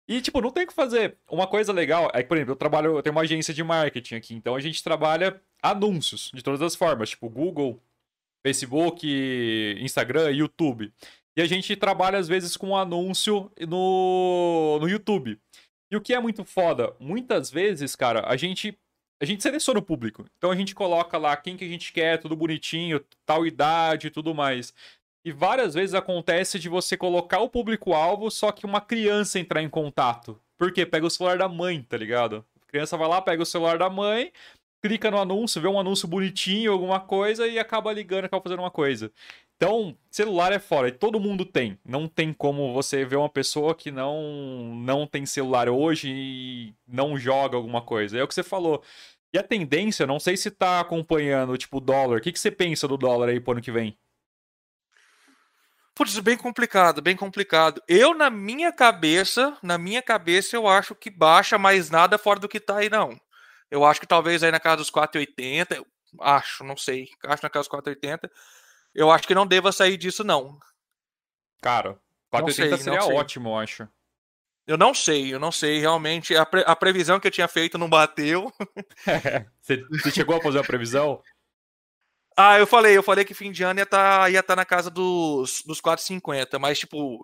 [0.07, 1.17] E, tipo, não tem o que fazer.
[1.29, 4.15] Uma coisa legal é que, por exemplo, eu trabalho, eu tenho uma agência de marketing
[4.15, 7.81] aqui, então a gente trabalha anúncios de todas as formas, tipo Google,
[8.45, 9.07] Facebook,
[9.79, 10.91] Instagram, YouTube.
[11.37, 15.39] E a gente trabalha, às vezes, com um anúncio no, no YouTube.
[15.89, 18.77] E o que é muito foda, muitas vezes, cara, a gente
[19.21, 20.25] a gente seleciona o público.
[20.37, 24.09] Então a gente coloca lá quem que a gente quer, tudo bonitinho, tal idade e
[24.09, 24.73] tudo mais.
[25.23, 29.69] E várias vezes acontece de você colocar o público-alvo, só que uma criança entrar em
[29.69, 30.41] contato.
[30.57, 30.87] Por quê?
[30.87, 32.43] Pega o celular da mãe, tá ligado?
[32.59, 34.31] A criança vai lá, pega o celular da mãe,
[34.81, 38.71] clica no anúncio, vê um anúncio bonitinho, alguma coisa, e acaba ligando, acaba fazendo uma
[38.71, 39.11] coisa.
[39.61, 41.79] Então, celular é fora, e todo mundo tem.
[41.85, 47.15] Não tem como você ver uma pessoa que não não tem celular hoje e não
[47.15, 48.17] joga alguma coisa.
[48.17, 48.83] É o que você falou.
[49.31, 52.17] E a tendência, não sei se tá acompanhando, tipo, o dólar.
[52.17, 53.95] O que, que você pensa do dólar aí pro ano que vem?
[55.93, 57.83] Putz, bem complicado, bem complicado.
[57.87, 62.49] Eu, na minha cabeça, na minha cabeça, eu acho que baixa mais nada fora do
[62.49, 63.15] que tá aí, não.
[63.69, 65.85] Eu acho que talvez aí na casa dos 4,80,
[66.19, 68.27] acho, não sei, acho na casa dos 4,80
[68.93, 70.59] eu acho que não deva sair disso, não.
[71.61, 73.87] Cara, 480 sei, seria ótimo, eu acho.
[74.65, 75.79] Eu não sei, eu não sei.
[75.79, 78.51] Realmente, a, pre a previsão que eu tinha feito não bateu.
[79.61, 81.21] você, você, chegou a fazer a previsão?
[82.37, 84.65] ah, eu falei, eu falei que fim de ano ia estar tá, ia tá na
[84.65, 87.23] casa dos, dos 4,50, mas tipo,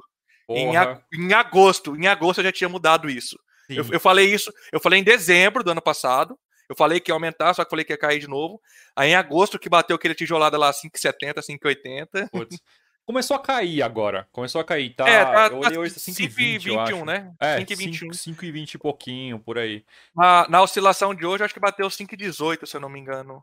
[0.50, 0.74] em,
[1.14, 3.38] em, agosto, em agosto eu já tinha mudado isso.
[3.70, 6.38] Eu, eu, falei isso, eu falei em dezembro do ano passado,
[6.70, 8.62] eu falei que ia aumentar, só que falei que ia cair de novo.
[8.96, 12.60] Aí em agosto que bateu aquele tijolada lá 5,70, 5,80.
[13.06, 14.28] Começou a cair agora.
[14.34, 15.08] Começou a cair, tá?
[15.08, 17.34] É, tá, eu olhei hoje 5,21, né?
[17.40, 18.10] É, 5,21.
[18.10, 19.86] 5,20 e pouquinho, por aí.
[20.14, 23.42] Na, na oscilação de hoje, acho que bateu 5,18, se eu não me engano.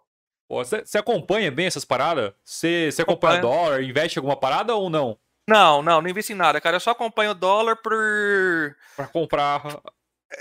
[0.51, 2.35] Você acompanha bem essas paradas?
[2.45, 5.18] Você acompanha dólar, investe em alguma parada ou não?
[5.49, 6.77] Não, não, não investe em nada, cara.
[6.77, 8.77] Eu só acompanho o dólar por.
[8.97, 9.62] Pra comprar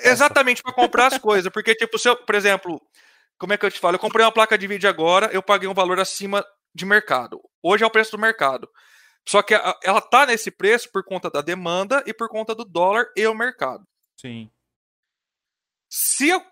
[0.04, 1.52] Exatamente, para comprar as coisas.
[1.52, 2.82] Porque, tipo, se eu, por exemplo,
[3.38, 3.96] como é que eu te falo?
[3.96, 7.42] Eu comprei uma placa de vídeo agora, eu paguei um valor acima de mercado.
[7.62, 8.70] Hoje é o preço do mercado.
[9.28, 13.06] Só que ela tá nesse preço por conta da demanda e por conta do dólar
[13.16, 13.86] e o mercado.
[14.20, 14.52] Sim.
[15.90, 16.44] Se eu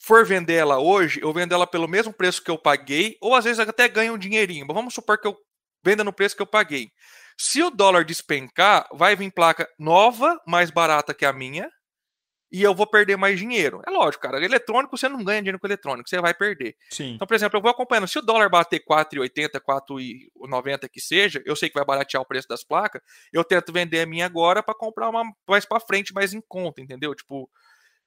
[0.00, 3.44] for vender ela hoje, eu vendo ela pelo mesmo preço que eu paguei, ou às
[3.44, 4.66] vezes até ganho um dinheirinho.
[4.66, 5.36] Mas vamos supor que eu
[5.84, 6.90] venda no preço que eu paguei.
[7.38, 11.70] Se o dólar despencar, vai vir placa nova, mais barata que a minha,
[12.50, 13.82] e eu vou perder mais dinheiro.
[13.86, 14.42] É lógico, cara.
[14.42, 16.76] Eletrônico, você não ganha dinheiro com eletrônico, você vai perder.
[16.90, 17.14] Sim.
[17.14, 18.08] Então, por exemplo, eu vou acompanhando.
[18.08, 22.48] Se o dólar bater 4,80, 4,90 que seja, eu sei que vai baratear o preço
[22.48, 26.32] das placas, eu tento vender a minha agora para comprar uma mais para frente, mais
[26.32, 27.14] em conta, entendeu?
[27.14, 27.50] Tipo,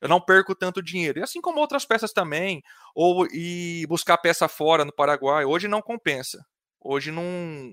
[0.01, 1.19] eu não perco tanto dinheiro.
[1.19, 2.63] E assim como outras peças também,
[2.95, 6.43] ou e buscar peça fora no Paraguai, hoje não compensa.
[6.83, 7.23] Hoje não,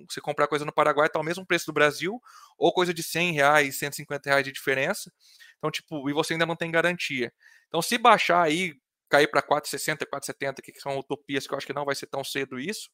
[0.09, 2.21] você comprar coisa no Paraguai está o mesmo preço do Brasil,
[2.59, 5.11] ou coisa de 100 reais, 150 reais de diferença.
[5.57, 7.33] Então, tipo, e você ainda não tem garantia.
[7.69, 8.75] Então, se baixar aí,
[9.09, 12.23] cair para 4,60, 4,70, que são utopias que eu acho que não vai ser tão
[12.23, 12.91] cedo isso,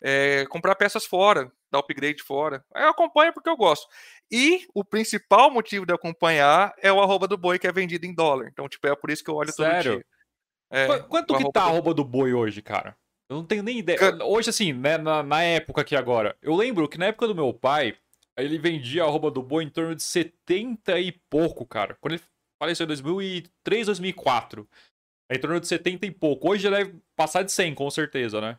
[0.00, 2.64] é, comprar peças fora, dar upgrade fora.
[2.74, 3.86] Eu acompanho porque eu gosto.
[4.30, 8.14] E o principal motivo de acompanhar é o arroba do boi que é vendido em
[8.14, 8.48] dólar.
[8.48, 9.74] Então, tipo, é por isso que eu olho Sério?
[9.74, 10.06] todo dia.
[10.70, 12.96] É, Quanto que tá a arroba do boi hoje, cara?
[13.28, 13.98] Eu não tenho nem ideia.
[14.24, 17.52] Hoje, assim, né, na, na época aqui agora, eu lembro que na época do meu
[17.52, 17.94] pai,
[18.36, 21.96] ele vendia a arroba do boi em torno de 70 e pouco, cara.
[22.00, 22.22] Quando ele
[22.58, 24.68] faleceu em 2003, 2004.
[25.30, 26.50] É em torno de 70 e pouco.
[26.50, 28.58] Hoje ele deve passar de 100, com certeza, né?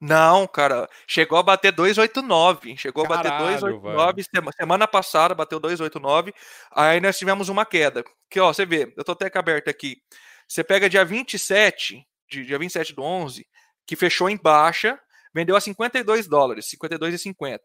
[0.00, 2.74] Não, cara, chegou a bater 289.
[2.78, 4.22] Chegou Caralho, a bater 289.
[4.22, 4.52] Velho.
[4.56, 6.32] Semana passada bateu 289.
[6.70, 8.02] Aí nós tivemos uma queda.
[8.30, 10.00] Que, ó, você vê, eu tô até aberto aqui.
[10.48, 13.46] Você pega dia 27, dia 27 do 11,
[13.90, 14.96] que fechou em baixa,
[15.34, 17.58] vendeu a 52 dólares, 52,50.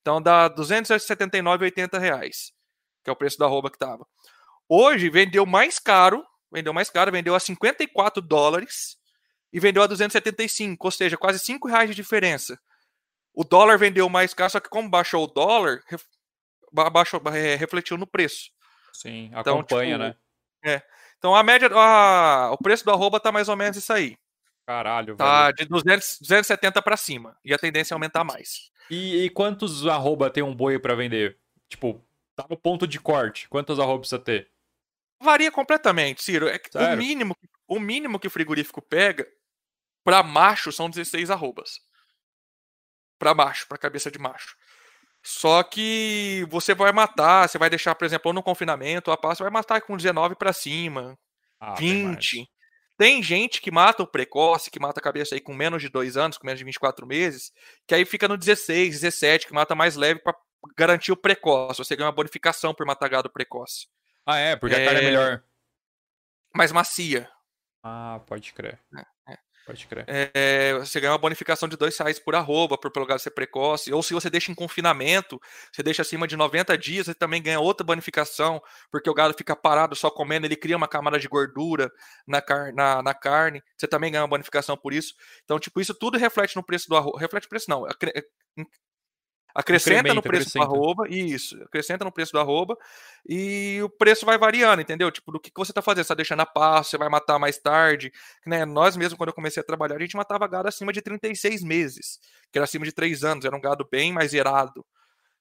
[0.00, 2.50] Então dá 279,80 reais,
[3.04, 4.06] que é o preço da roupa que tava.
[4.66, 8.96] Hoje vendeu mais caro, vendeu mais caro, vendeu a 54 dólares
[9.52, 12.58] e vendeu a 275, ou seja, quase 5 reais de diferença.
[13.34, 15.82] O dólar vendeu mais caro, só que como baixou o dólar,
[16.72, 18.48] baixou, é, refletiu no preço.
[18.94, 20.20] Sim, então, acompanha, então, tipo,
[20.64, 20.74] né?
[20.76, 20.82] É.
[21.18, 24.16] Então a média, a, o preço do arroba tá mais ou menos isso aí.
[24.66, 25.56] Caralho, Tá velho.
[25.56, 27.38] de 200, 270 para cima.
[27.44, 28.70] E a tendência é aumentar mais.
[28.90, 31.38] E, e quantos arroba tem um boi para vender?
[31.68, 32.04] Tipo,
[32.34, 33.48] tá no ponto de corte.
[33.48, 34.50] Quantos arroba precisa ter?
[35.22, 36.48] Varia completamente, Ciro.
[36.48, 36.60] É
[36.94, 37.36] o mínimo,
[37.66, 39.26] o mínimo que o frigorífico pega
[40.04, 41.80] para macho são 16 arrobas.
[43.18, 44.56] Para macho, para cabeça de macho.
[45.22, 49.50] Só que você vai matar, você vai deixar, por exemplo, no confinamento, a pasta vai
[49.50, 51.18] matar com 19 para cima,
[51.58, 52.48] ah, 20.
[52.96, 56.16] Tem gente que mata o precoce, que mata a cabeça aí com menos de 2
[56.16, 57.52] anos, com menos de 24 meses,
[57.86, 60.34] que aí fica no 16, 17, que mata mais leve para
[60.76, 61.78] garantir o precoce.
[61.78, 63.86] Você ganha uma bonificação por matar gado precoce.
[64.24, 64.56] Ah, é?
[64.56, 64.82] Porque é...
[64.82, 65.42] a carne é melhor.
[66.54, 67.30] Mais macia.
[67.82, 68.80] Ah, pode crer.
[68.96, 69.38] É, é.
[69.66, 70.04] Pode crer.
[70.06, 73.92] É, você ganha uma bonificação de dois reais por arroba, por pelo gado ser precoce.
[73.92, 75.40] Ou se você deixa em confinamento,
[75.72, 78.62] você deixa acima de 90 dias, você também ganha outra bonificação,
[78.92, 81.90] porque o gado fica parado só comendo, ele cria uma camada de gordura
[82.28, 83.60] na, car na, na carne.
[83.76, 85.14] Você também ganha uma bonificação por isso.
[85.42, 87.18] Então, tipo, isso tudo reflete no preço do arroba.
[87.18, 87.84] Reflete preço, não.
[89.56, 90.66] Acrescenta no preço acrescenta.
[90.66, 92.76] do arroba, isso, acrescenta no preço do arroba
[93.26, 95.10] e o preço vai variando, entendeu?
[95.10, 97.38] Tipo, do que, que você tá fazendo, você tá deixando a passo, você vai matar
[97.38, 98.12] mais tarde,
[98.46, 98.66] né?
[98.66, 102.18] Nós mesmo, quando eu comecei a trabalhar, a gente matava gado acima de 36 meses,
[102.52, 104.84] que era acima de 3 anos, era um gado bem mais zerado.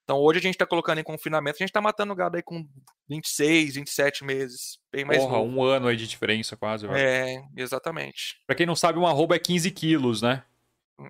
[0.06, 2.66] Então hoje a gente tá colocando em confinamento, a gente tá matando gado aí com
[3.10, 5.52] 26, 27 meses, bem mais Porra, novo.
[5.52, 6.98] um ano aí de diferença quase, velho.
[6.98, 8.40] É, exatamente.
[8.48, 10.44] Pra quem não sabe, um arroba é 15 quilos, né?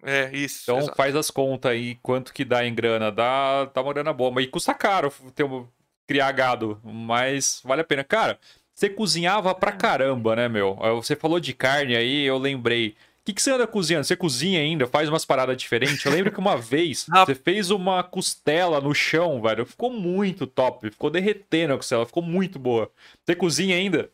[0.04, 0.64] É, isso.
[0.64, 0.96] Então exato.
[0.96, 3.12] faz as contas aí, quanto que dá em grana.
[3.12, 4.32] Dá, dá uma grana boa.
[4.32, 5.68] Mas custa caro ter um,
[6.08, 8.04] criar gado, mas vale a pena.
[8.04, 8.40] Cara,
[8.74, 9.76] você cozinhava pra é.
[9.76, 10.76] caramba, né, meu?
[10.96, 12.90] Você falou de carne aí, eu lembrei.
[12.90, 14.06] O que, que você anda cozinhando?
[14.06, 14.86] Você cozinha ainda?
[14.86, 16.04] Faz umas paradas diferentes?
[16.06, 19.66] Eu lembro que uma vez você fez uma costela no chão, velho.
[19.66, 20.92] Ficou muito top.
[20.92, 22.06] Ficou derretendo a costela.
[22.06, 22.92] Ficou muito boa.
[23.26, 24.12] Você cozinha ainda?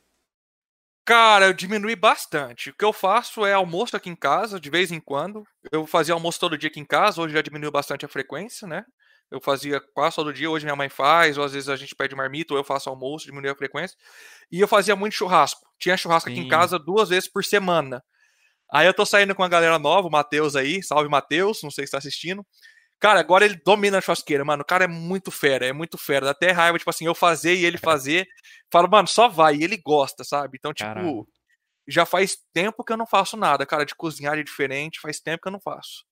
[1.05, 2.69] Cara, eu diminui bastante.
[2.69, 5.43] O que eu faço é almoço aqui em casa, de vez em quando.
[5.71, 8.85] Eu fazia almoço todo dia aqui em casa, hoje já diminuiu bastante a frequência, né?
[9.31, 12.13] Eu fazia quase todo dia, hoje minha mãe faz, ou às vezes a gente pede
[12.13, 13.97] marmita, ou eu faço almoço, diminuiu a frequência.
[14.51, 15.61] E eu fazia muito churrasco.
[15.79, 16.35] Tinha churrasco Sim.
[16.35, 18.03] aqui em casa duas vezes por semana.
[18.71, 21.85] Aí eu tô saindo com a galera nova, o Matheus aí, salve Matheus, não sei
[21.85, 22.45] se tá assistindo.
[23.01, 24.61] Cara, agora ele domina a churrasqueira, mano.
[24.61, 26.25] O cara é muito fera, é muito fera.
[26.25, 28.27] Dá até raiva, tipo assim, eu fazer e ele fazer.
[28.71, 29.55] Falo, mano, só vai.
[29.55, 30.57] E ele gosta, sabe?
[30.59, 31.25] Então, tipo, Caramba.
[31.87, 35.01] já faz tempo que eu não faço nada, cara, de cozinhar de diferente.
[35.01, 36.05] Faz tempo que eu não faço.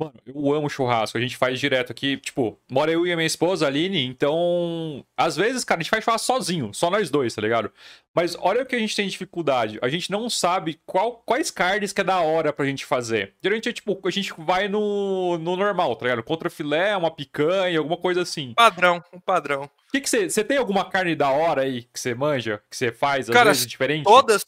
[0.00, 1.18] Mano, eu amo churrasco.
[1.18, 2.16] A gente faz direto aqui.
[2.16, 4.02] Tipo, mora eu e a minha esposa, Aline.
[4.06, 6.72] Então, às vezes, cara, a gente faz churrasco sozinho.
[6.72, 7.70] Só nós dois, tá ligado?
[8.14, 9.78] Mas olha o que a gente tem dificuldade.
[9.82, 13.34] A gente não sabe qual, quais carnes que é da hora pra gente fazer.
[13.42, 16.22] Geralmente é tipo, a gente vai no, no normal, tá ligado?
[16.22, 18.54] Contra filé, uma picanha, alguma coisa assim.
[18.54, 19.64] Padrão, um padrão.
[19.64, 20.30] O que você.
[20.30, 22.62] Você tem alguma carne da hora aí que você manja?
[22.70, 24.04] Que você faz, às cara, vezes, diferente?
[24.04, 24.46] Todas,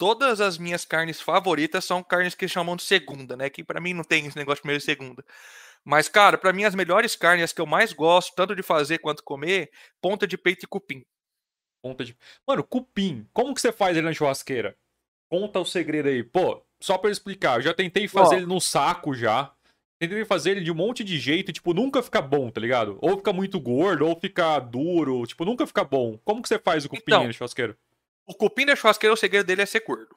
[0.00, 3.50] todas as minhas carnes favoritas são carnes que chamam de segunda, né?
[3.50, 5.22] Que para mim não tem esse negócio de primeira e segunda.
[5.84, 8.96] Mas, cara, para mim as melhores carnes, as que eu mais gosto, tanto de fazer
[8.96, 9.70] quanto comer,
[10.00, 11.04] ponta de peito e cupim.
[11.82, 12.16] Ponta de.
[12.46, 14.74] Mano, cupim, como que você faz ele na churrasqueira?
[15.30, 16.24] Conta o segredo aí.
[16.24, 19.52] Pô, só pra eu explicar, eu já tentei fazer Ó, ele no saco já.
[19.98, 22.98] Tentei fazer ele de um monte de jeito, tipo, nunca fica bom, tá ligado?
[23.02, 26.18] Ou fica muito gordo, ou fica duro, tipo, nunca fica bom.
[26.24, 27.76] Como que você faz o cupim então, na churrasqueira?
[28.30, 30.14] O cupim da churrasqueira, o segredo dele é ser gordo.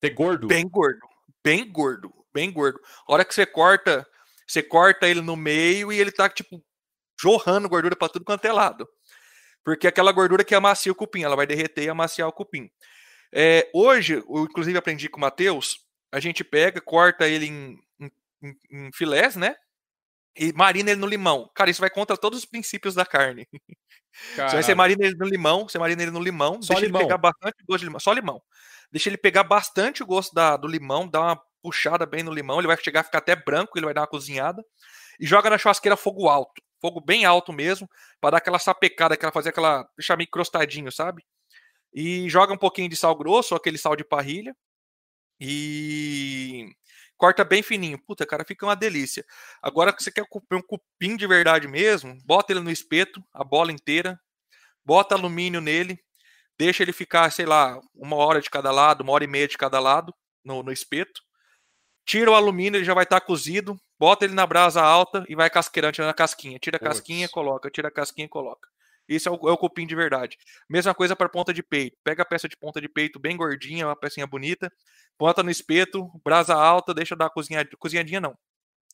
[0.00, 0.46] Ser gordo?
[0.46, 1.00] Bem gordo.
[1.42, 2.14] Bem gordo.
[2.32, 2.80] Bem gordo.
[3.08, 4.06] A hora que você corta,
[4.46, 6.64] você corta ele no meio e ele tá, tipo,
[7.20, 8.88] jorrando gordura para tudo quanto é lado.
[9.64, 12.70] Porque aquela gordura que amacia o cupim, ela vai derreter e amaciar o cupim.
[13.34, 15.80] É, hoje, eu inclusive aprendi com o Matheus,
[16.12, 17.78] a gente pega, corta ele em,
[18.40, 19.56] em, em filés, né?
[20.36, 21.50] E marina ele no limão.
[21.54, 23.46] Cara, isso vai contra todos os princípios da carne.
[24.50, 27.00] Você marina ele no limão, você marina ele no limão, Só deixa limão.
[27.00, 27.98] ele pegar bastante gosto de limão.
[27.98, 28.42] Só limão.
[28.90, 32.58] Deixa ele pegar bastante o gosto da, do limão, dá uma puxada bem no limão,
[32.58, 34.62] ele vai chegar a ficar até branco, ele vai dar uma cozinhada.
[35.18, 37.88] E joga na churrasqueira fogo alto, fogo bem alto mesmo,
[38.20, 41.24] para dar aquela sapecada, aquela fazer aquela deixar meio crostadinho, sabe?
[41.94, 44.54] E joga um pouquinho de sal grosso, ou aquele sal de parrilha.
[45.40, 46.68] E
[47.22, 47.96] corta bem fininho.
[48.04, 49.24] Puta, cara, fica uma delícia.
[49.62, 53.70] Agora que você quer um cupim de verdade mesmo, bota ele no espeto, a bola
[53.70, 54.18] inteira,
[54.84, 55.96] bota alumínio nele,
[56.58, 59.56] deixa ele ficar, sei lá, uma hora de cada lado, uma hora e meia de
[59.56, 60.12] cada lado
[60.44, 61.22] no, no espeto.
[62.04, 65.36] Tira o alumínio, ele já vai estar tá cozido, bota ele na brasa alta e
[65.36, 66.58] vai casqueirante na casquinha.
[66.58, 68.68] Tira a casquinha, coloca, tira a casquinha, coloca.
[69.08, 70.36] Isso é o, é o cupim de verdade.
[70.68, 71.96] Mesma coisa para ponta de peito.
[72.04, 74.72] Pega a peça de ponta de peito bem gordinha, uma pecinha bonita,
[75.18, 78.36] bota no espeto, brasa alta, deixa dar uma cozinhadinha, cozinhadinha não.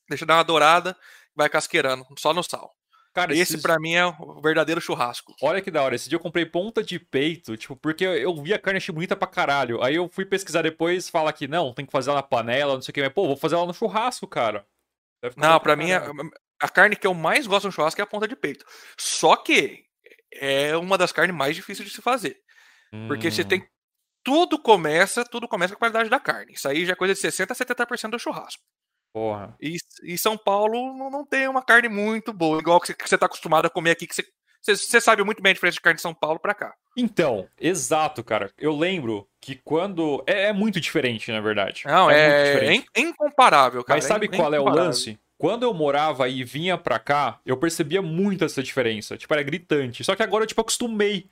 [0.09, 0.96] Deixa dar uma dourada,
[1.34, 2.74] vai casqueirando, só no sal.
[3.12, 3.62] Cara, esse esses...
[3.62, 5.34] para mim é o verdadeiro churrasco.
[5.42, 5.94] Olha que da hora.
[5.94, 9.16] Esse dia eu comprei ponta de peito, tipo, porque eu vi a carne achei bonita
[9.16, 9.82] pra caralho.
[9.82, 12.82] Aí eu fui pesquisar depois, fala que não, tem que fazer ela na panela, não
[12.82, 13.02] sei o que.
[13.02, 14.64] Mas, pô, vou fazer ela no churrasco, cara.
[15.36, 16.04] Não, para mim, a,
[16.61, 18.64] a carne que eu mais gosto no churrasco é a ponta de peito.
[18.96, 19.88] Só que
[20.33, 22.39] é uma das carnes mais difíceis de se fazer.
[22.93, 23.09] Hum.
[23.09, 23.61] Porque você tem.
[23.61, 23.66] Hum.
[24.24, 26.53] Tudo começa, tudo começa com a qualidade da carne.
[26.53, 28.62] Isso aí já é coisa de 60% a 70% do churrasco.
[29.12, 29.57] Porra.
[29.61, 33.26] E, e São Paulo não, não, tem uma carne muito boa, igual que você, tá
[33.26, 34.24] acostumado a comer aqui, que você,
[34.61, 36.74] você, você, sabe muito bem a diferença de carne de São Paulo para cá.
[36.97, 38.53] Então, exato, cara.
[38.59, 40.22] Eu lembro que quando.
[40.26, 41.85] É, é muito diferente, na verdade.
[41.87, 43.97] Não, é, é, é incomparável, cara.
[43.97, 45.18] Mas sabe é qual é o lance?
[45.39, 49.16] Quando eu morava e vinha pra cá, eu percebia muito essa diferença.
[49.16, 50.03] Tipo, era gritante.
[50.03, 51.28] Só que agora eu, tipo, acostumei.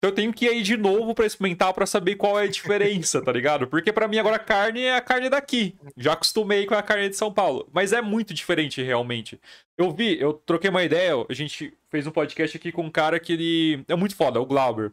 [0.00, 3.22] Então eu tenho que ir de novo para experimentar para saber qual é a diferença,
[3.22, 3.68] tá ligado?
[3.68, 5.76] Porque para mim agora a carne é a carne daqui.
[5.94, 7.68] Já acostumei com a carne de São Paulo.
[7.70, 9.38] Mas é muito diferente realmente.
[9.76, 13.20] Eu vi, eu troquei uma ideia, a gente fez um podcast aqui com um cara
[13.20, 14.90] que ele é muito foda, o Glauber.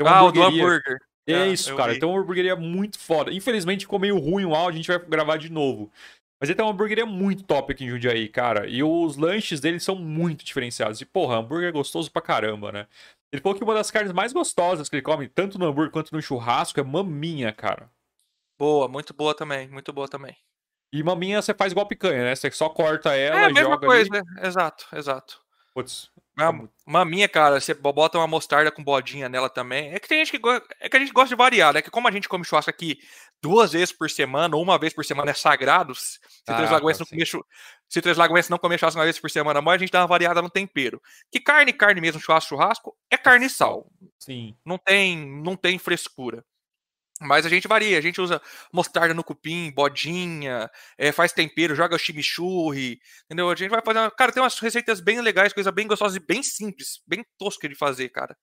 [0.00, 0.98] ah, o do hambúrguer.
[1.24, 1.92] É ah, isso, cara.
[1.92, 1.98] Vi.
[1.98, 3.32] Então é uma hamburgueria muito foda.
[3.32, 5.88] Infelizmente ficou meio ruim o áudio, a gente vai gravar de novo.
[6.42, 8.66] Mas ele tem uma hamburgueria muito top aqui em Jundiaí, cara.
[8.66, 11.00] E os lanches dele são muito diferenciados.
[11.00, 12.88] E, porra, hambúrguer é gostoso pra caramba, né?
[13.30, 16.12] Ele falou que uma das carnes mais gostosas que ele come, tanto no hambúrguer quanto
[16.12, 17.88] no churrasco, é maminha, cara.
[18.58, 20.36] Boa, muito boa também, muito boa também.
[20.92, 22.34] E maminha você faz igual picanha, né?
[22.34, 24.24] Você só corta ela, é a mesma joga coisa, ali.
[24.34, 24.48] né?
[24.48, 25.40] Exato, exato.
[25.72, 29.92] Putz, uma, maminha, cara, você bota uma mostarda com bodinha nela também.
[29.94, 30.48] É que tem gente que
[30.80, 31.82] é que a gente gosta de variar, né?
[31.82, 32.98] Que como a gente come churrasco aqui
[33.42, 36.98] duas vezes por semana ou uma vez por semana é sagrado, se ah, Três Lagoas
[36.98, 37.26] não comer
[37.88, 40.06] se Três Lagoas não comer churrasco uma vez por semana, mas a gente dá uma
[40.06, 41.02] variada no tempero.
[41.30, 43.90] Que carne, carne mesmo, churrasco, churrasco é carne e sal.
[44.18, 44.56] Sim.
[44.64, 46.44] Não tem, não tem frescura.
[47.20, 48.40] Mas a gente varia, a gente usa
[48.72, 53.48] mostarda no cupim, bodinha, é, faz tempero, joga chimichurri, entendeu?
[53.48, 54.10] A gente vai fazer.
[54.12, 57.74] Cara, tem umas receitas bem legais, coisa bem gostosa e bem simples, bem tosca de
[57.74, 58.36] fazer, cara.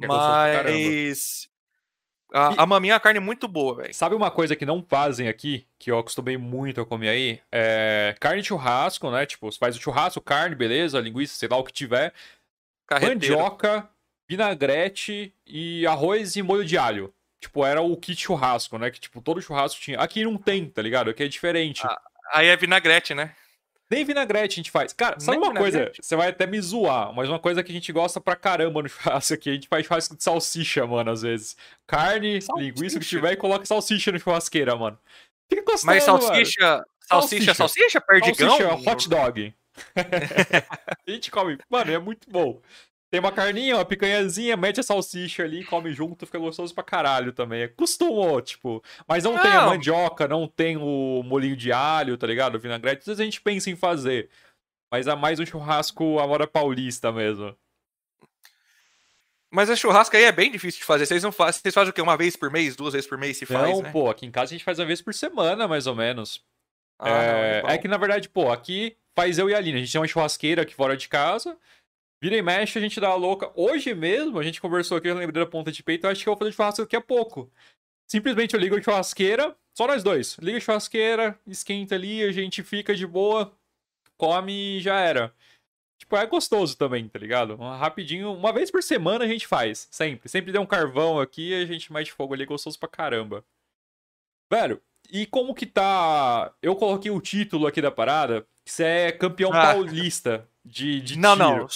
[0.00, 1.48] É Mas.
[2.32, 2.54] A, e...
[2.58, 3.94] a maminha é uma carne muito boa, velho.
[3.94, 7.40] Sabe uma coisa que não fazem aqui, que eu acostumei muito a comer aí?
[7.50, 9.26] É carne de churrasco, né?
[9.26, 12.12] Tipo, você faz o churrasco, carne, beleza, linguiça, sei lá o que tiver.
[12.86, 13.36] Carreteiro.
[13.36, 13.88] Mandioca,
[14.28, 17.12] vinagrete e arroz e molho de alho.
[17.40, 18.90] Tipo, era o kit churrasco, né?
[18.90, 19.98] Que, tipo, todo churrasco tinha.
[19.98, 21.10] Aqui não tem, tá ligado?
[21.10, 21.86] Aqui é diferente.
[21.86, 22.00] Ah,
[22.32, 23.34] aí é vinagrete, né?
[23.90, 24.92] Nem vinagrete a gente faz.
[24.92, 25.84] Cara, sabe Nem uma vinagrete?
[25.86, 26.02] coisa?
[26.02, 28.88] Você vai até me zoar, mas uma coisa que a gente gosta pra caramba no
[28.90, 31.56] churrasco aqui, a gente faz churrasco de salsicha, mano, às vezes.
[31.86, 32.68] Carne, salsicha.
[32.68, 34.98] linguiça, o que tiver e coloca salsicha no churrasqueira, mano.
[35.48, 36.84] Fica gostoso, Mas salsicha, mano.
[37.00, 38.58] salsicha, salsicha, salsicha, perdigão?
[38.58, 39.54] Salsicha, hot dog.
[41.06, 41.58] a gente come.
[41.70, 42.60] Mano, é muito bom.
[43.16, 47.32] Tem uma carninha, uma picanhazinha, mete a salsicha ali, come junto, fica gostoso pra caralho
[47.32, 47.62] também.
[47.62, 48.84] Acostumou, tipo.
[49.08, 52.56] Mas não, não, tem a mandioca, não tem o molinho de alho, tá ligado?
[52.56, 53.00] O vinagrete.
[53.00, 54.28] Às vezes a gente pensa em fazer.
[54.92, 57.56] Mas é mais um churrasco à moda paulista mesmo.
[59.50, 61.06] Mas a churrasco aí é bem difícil de fazer.
[61.06, 61.62] Vocês não fazem.
[61.62, 62.02] Vocês fazem o quê?
[62.02, 62.76] Uma vez por mês?
[62.76, 63.70] Duas vezes por mês se faz?
[63.70, 63.90] Não, né?
[63.90, 66.44] pô, aqui em casa a gente faz uma vez por semana, mais ou menos.
[66.98, 67.62] Ah, é...
[67.62, 69.78] Não, é, é que, na verdade, pô, aqui faz eu e a Aline.
[69.78, 71.56] A gente tem uma churrasqueira aqui fora de casa.
[72.22, 73.50] Vira e mexe, a gente dá a louca.
[73.54, 76.28] Hoje mesmo, a gente conversou aqui, eu lembrei da ponta de peito, eu acho que
[76.28, 77.50] eu vou fazer churrasco daqui a pouco.
[78.06, 80.38] Simplesmente eu ligo a churrasqueira, só nós dois.
[80.38, 83.52] Liga a churrasqueira, esquenta ali, a gente fica de boa,
[84.16, 85.34] come e já era.
[85.98, 87.56] Tipo, é gostoso também, tá ligado?
[87.56, 90.28] Rapidinho, uma vez por semana a gente faz, sempre.
[90.28, 93.44] Sempre dá um carvão aqui a gente mete fogo ali, é gostoso pra caramba.
[94.50, 96.52] Velho, e como que tá.
[96.62, 99.72] Eu coloquei o título aqui da parada, que você é campeão ah.
[99.72, 101.58] paulista de, de Não, tiro.
[101.60, 101.66] não.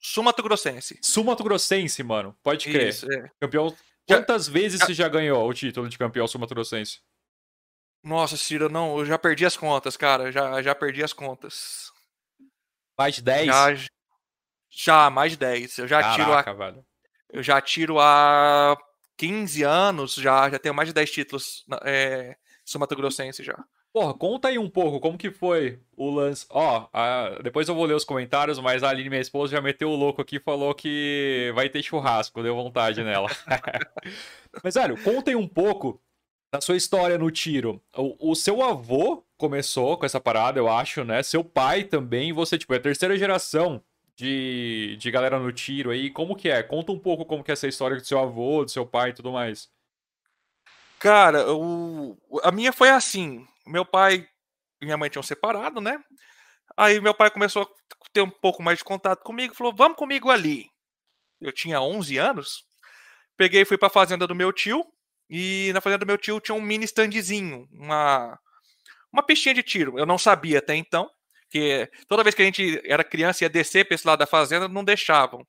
[0.00, 0.98] Sumato Grossense.
[1.02, 2.36] Sumato Grossense, mano.
[2.42, 2.88] Pode crer.
[2.88, 3.30] Isso, é.
[3.40, 3.74] Campeão.
[4.06, 4.86] Quantas já, vezes já...
[4.86, 7.00] você já ganhou o título de campeão Sumato Grossense?
[8.02, 10.32] Nossa, Ciro, não, eu já perdi as contas, cara.
[10.32, 11.92] Já, já perdi as contas.
[12.98, 13.46] Mais de 10?
[13.46, 13.74] Já,
[14.70, 15.78] já mais de 10.
[15.78, 16.52] Eu já Caraca, tiro a.
[16.52, 16.86] Velho.
[17.28, 18.76] Eu já tiro há
[19.16, 22.36] 15 anos, já, já tenho mais de 10 títulos é,
[22.70, 23.64] sou Mato Grossense já.
[23.92, 26.46] Porra, conta aí um pouco como que foi o lance.
[26.50, 27.40] Ó, a...
[27.42, 30.22] depois eu vou ler os comentários, mas a Aline, minha esposa, já meteu o louco
[30.22, 33.28] aqui e falou que vai ter churrasco, deu vontade nela.
[34.62, 36.00] mas, velho, conta aí um pouco
[36.52, 37.82] da sua história no tiro.
[37.96, 41.22] O, o, seu avô começou com essa parada, eu acho, né?
[41.24, 43.82] Seu pai também, você, tipo, é a terceira geração
[44.14, 46.08] de, de galera no tiro aí.
[46.08, 46.62] Como que é?
[46.62, 49.14] Conta um pouco como que é essa história do seu avô, do seu pai e
[49.14, 49.68] tudo mais.
[51.00, 52.16] Cara, o...
[52.42, 53.46] a minha foi assim.
[53.66, 54.26] Meu pai
[54.80, 55.98] e minha mãe tinham separado, né?
[56.76, 57.66] Aí meu pai começou a
[58.12, 60.66] ter um pouco mais de contato comigo, falou: "Vamos comigo ali".
[61.40, 62.64] Eu tinha 11 anos.
[63.36, 64.84] Peguei e fui para a fazenda do meu tio,
[65.30, 68.38] e na fazenda do meu tio tinha um mini standzinho, uma
[69.12, 69.98] uma pistinha de tiro.
[69.98, 71.10] Eu não sabia até então,
[71.50, 74.26] que toda vez que a gente era criança e ia descer para esse lado da
[74.26, 75.46] fazenda, não deixavam.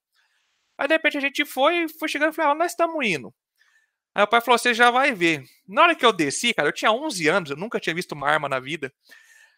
[0.77, 3.33] Aí de repente a gente foi, foi chegando e falou: ah, nós estamos indo".
[4.13, 5.43] Aí o pai falou: você já vai ver.
[5.67, 8.29] Na hora que eu desci, cara, eu tinha 11 anos, eu nunca tinha visto uma
[8.29, 8.93] arma na vida.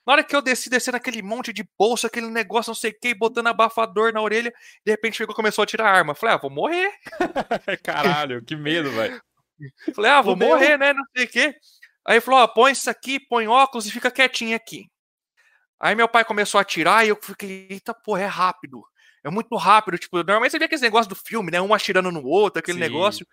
[0.05, 2.99] Na hora que eu desci, descendo aquele monte de bolsa, aquele negócio, não sei o
[2.99, 4.53] que, botando abafador na orelha,
[4.85, 6.13] de repente chegou começou a tirar a arma.
[6.13, 6.91] Falei, ah, vou morrer.
[7.83, 9.21] Caralho, que medo, velho.
[9.95, 10.49] Falei, ah, vou Fudeu.
[10.49, 10.91] morrer, né?
[10.91, 11.55] Não sei o quê.
[12.05, 14.87] Aí falou, ó, põe isso aqui, põe óculos e fica quietinho aqui.
[15.79, 18.83] Aí meu pai começou a tirar e eu fiquei, eita porra, é rápido.
[19.23, 19.97] É muito rápido.
[19.97, 21.61] Tipo, normalmente você vê aquele negócio do filme, né?
[21.61, 22.83] Um atirando no outro, aquele Sim.
[22.83, 23.25] negócio.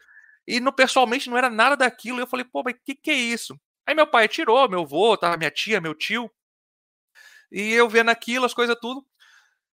[0.46, 2.20] E no, pessoalmente não era nada daquilo.
[2.20, 3.58] Eu falei, pô, mas o que, que é isso?
[3.86, 6.30] Aí meu pai tirou, meu avô, tava minha tia, meu tio.
[7.50, 9.04] E eu vendo aquilo, as coisas tudo.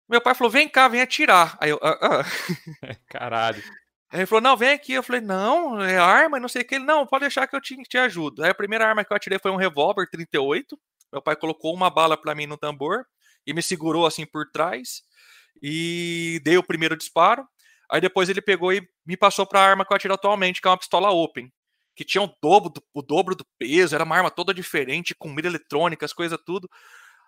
[0.09, 1.59] Meu pai falou, vem cá, vem atirar.
[1.61, 2.97] Aí eu, ah, ah.
[3.09, 3.63] Caralho.
[4.11, 4.93] Aí ele falou, não, vem aqui.
[4.93, 6.77] Eu falei, não, é arma, não sei o que.
[6.77, 8.43] Ele, não, pode deixar que eu te, te ajudo.
[8.43, 10.79] Aí a primeira arma que eu atirei foi um revólver 38.
[11.13, 13.05] Meu pai colocou uma bala para mim no tambor
[13.47, 15.03] e me segurou assim por trás.
[15.63, 17.47] E dei o primeiro disparo.
[17.91, 20.67] Aí depois ele pegou e me passou para a arma que eu atiro atualmente, que
[20.67, 21.53] é uma pistola Open,
[21.95, 25.29] que tinha o dobro do, o dobro do peso, era uma arma toda diferente, com
[25.29, 26.69] mira eletrônica, as coisas tudo.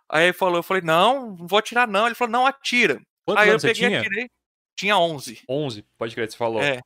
[0.09, 2.07] Aí ele falou, eu falei, não, não vou atirar não.
[2.07, 3.01] Ele falou, não, atira.
[3.25, 4.31] Quantos aí eu peguei e atirei.
[4.75, 5.43] Tinha 11.
[5.49, 6.63] 11, pode crer, você falou.
[6.63, 6.81] É.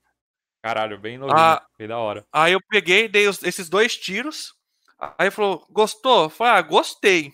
[0.62, 2.24] Caralho, bem novinho, ah, bem da hora.
[2.32, 4.54] Aí eu peguei, dei os, esses dois tiros.
[4.98, 6.24] Aí ele falou, gostou?
[6.24, 7.32] Eu falei, ah, gostei.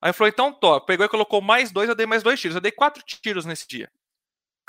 [0.00, 0.86] Aí ele falou, então top.
[0.86, 2.54] Pegou e colocou mais dois, eu dei mais dois tiros.
[2.54, 3.90] Eu dei quatro tiros nesse dia.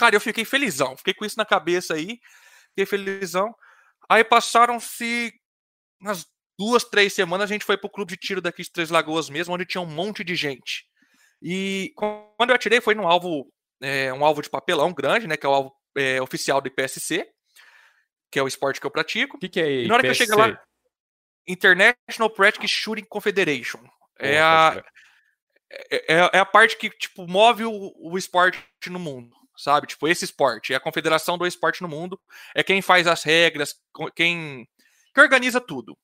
[0.02, 0.98] Cara, eu fiquei felizão.
[0.98, 2.20] Fiquei com isso na cabeça aí.
[2.70, 3.54] Fiquei felizão.
[4.10, 5.32] Aí passaram-se
[6.00, 6.26] umas
[6.58, 7.52] duas, três semanas.
[7.52, 9.86] A gente foi pro clube de tiro daqui de Três Lagoas mesmo, onde tinha um
[9.86, 10.88] monte de gente.
[11.40, 15.38] E quando eu atirei, foi num alvo, é, um alvo de papelão grande, né?
[15.38, 17.24] Que é o alvo é, oficial do IPSC,
[18.32, 19.38] que é o esporte que eu pratico.
[19.38, 19.86] O que, que é IPSC?
[19.86, 20.64] E na hora que eu cheguei lá,
[21.48, 23.88] International Practice Shooting Confederation.
[24.18, 24.84] É a,
[25.70, 29.88] é, é, é, a parte que tipo move o, o esporte no mundo sabe?
[29.88, 32.20] Tipo, esse esporte, é a confederação do esporte no mundo,
[32.56, 33.76] é quem faz as regras,
[34.16, 34.68] quem,
[35.14, 35.98] quem organiza tudo.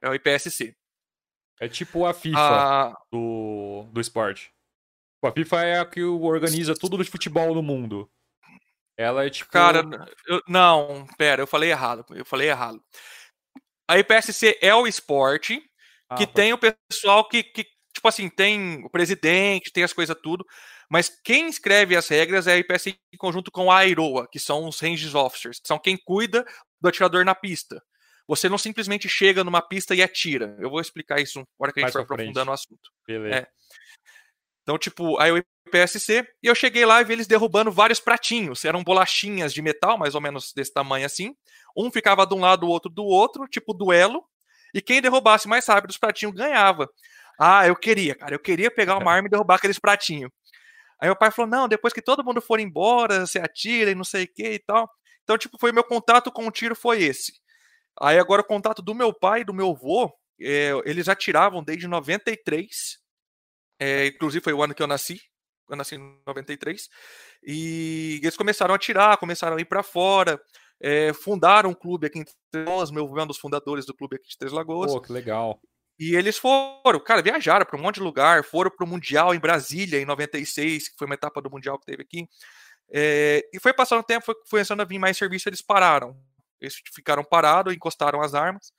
[0.00, 0.76] É o IPSC.
[1.60, 2.98] É tipo a FIFA ah.
[3.10, 4.52] do, do esporte.
[5.14, 8.10] Tipo, a FIFA é a que organiza tudo do futebol no mundo.
[8.96, 9.50] Ela é tipo.
[9.50, 9.82] Cara,
[10.26, 12.04] eu, não, pera, eu falei errado.
[12.10, 12.82] Eu falei errado.
[13.88, 15.62] A IPSC é o esporte
[16.16, 20.16] que ah, tem o pessoal que, que, tipo assim, tem o presidente, tem as coisas
[20.22, 20.44] tudo.
[20.92, 24.68] Mas quem escreve as regras é a IPS em conjunto com a AIROA, que são
[24.68, 26.44] os Range Officers, que são quem cuida
[26.78, 27.82] do atirador na pista.
[28.28, 30.54] Você não simplesmente chega numa pista e atira.
[30.60, 32.90] Eu vou explicar isso na hora que a gente for aprofundando o assunto.
[33.06, 33.36] Beleza.
[33.36, 33.46] É.
[34.62, 38.62] Então, tipo, aí o IPSC, e eu cheguei lá e vi eles derrubando vários pratinhos.
[38.62, 41.34] Eram bolachinhas de metal, mais ou menos desse tamanho assim.
[41.74, 44.22] Um ficava de um lado, o outro do outro, tipo duelo.
[44.74, 46.86] E quem derrubasse mais rápido os pratinhos ganhava.
[47.40, 48.34] Ah, eu queria, cara.
[48.34, 50.30] Eu queria pegar uma arma e derrubar aqueles pratinhos.
[51.02, 54.04] Aí meu pai falou: não, depois que todo mundo for embora, você atira e não
[54.04, 54.88] sei o que e tal.
[55.24, 57.32] Então, tipo, foi meu contato com o tiro foi esse.
[58.00, 61.88] Aí agora o contato do meu pai e do meu avô, é, eles atiravam desde
[61.88, 62.68] 93.
[63.80, 65.20] É, inclusive foi o ano que eu nasci.
[65.68, 66.88] Eu nasci em 93.
[67.42, 70.40] E eles começaram a atirar, começaram a ir para fora.
[70.80, 72.92] É, fundaram um clube aqui em Três Lagoas.
[72.92, 74.92] Meu avô é um dos fundadores do clube aqui de Três Lagoas.
[74.92, 75.60] Pô, que legal.
[75.98, 79.38] E eles foram, cara, viajaram para um monte de lugar, foram para o Mundial em
[79.38, 82.28] Brasília em 96, que foi uma etapa do Mundial que teve aqui.
[82.90, 86.16] É, e foi passando o tempo, foi começando a vir mais serviço, eles pararam.
[86.60, 88.72] Eles ficaram parados, encostaram as armas.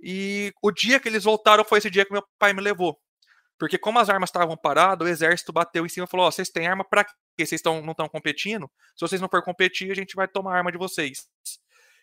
[0.00, 2.98] E o dia que eles voltaram foi esse dia que meu pai me levou.
[3.58, 6.48] Porque como as armas estavam paradas, o exército bateu em cima e falou: oh, vocês
[6.48, 7.44] têm arma para quê?
[7.44, 8.70] Vocês tão, não estão competindo?
[8.94, 11.26] Se vocês não for competir, a gente vai tomar a arma de vocês.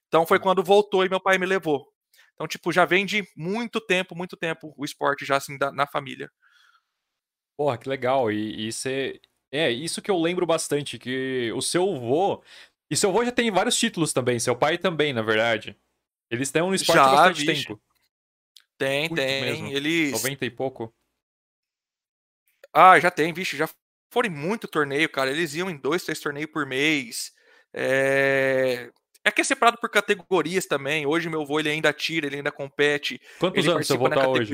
[0.08, 1.95] Então foi quando voltou e meu pai me levou.
[2.36, 5.88] Então, tipo, já vem de muito tempo, muito tempo o esporte já assim da, na
[5.88, 6.30] família.
[7.58, 8.32] Porra, que legal.
[8.32, 9.20] E, e você.
[9.52, 12.44] É, isso que eu lembro bastante, que o seu avô.
[12.90, 15.76] E seu avô já tem vários títulos também, seu pai também, na verdade.
[16.30, 17.82] Eles estão no esporte já, há bastante tempo.
[18.78, 19.42] Tem, Muito tem.
[19.42, 19.68] mesmo.
[19.70, 20.12] Eles.
[20.12, 20.94] 90 e pouco?
[22.74, 23.70] Ah, já tem, vixe, já
[24.12, 25.32] foram muito torneio, cara.
[25.32, 27.32] Eles iam em dois, três torneios por mês.
[27.74, 28.92] É...
[29.26, 31.06] é que é separado por categorias também.
[31.06, 33.20] Hoje meu avô ele ainda tira, ele ainda compete.
[33.40, 34.54] Quantos ele anos seu avô tá hoje?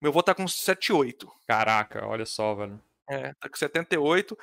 [0.00, 1.30] Meu avô tá com 78.
[1.46, 2.80] Caraca, olha só, velho.
[3.10, 4.38] É, tá com 78.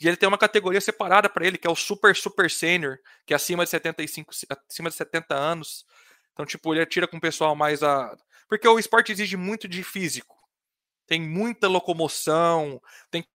[0.00, 3.32] E ele tem uma categoria separada pra ele, que é o Super Super Sênior, que
[3.32, 4.32] é acima de 75,
[4.68, 5.84] acima de 70 anos.
[6.32, 8.16] Então, tipo, ele atira com o pessoal mais a.
[8.48, 10.36] Porque o esporte exige muito de físico.
[11.06, 12.80] Tem muita locomoção,
[13.10, 13.28] tem que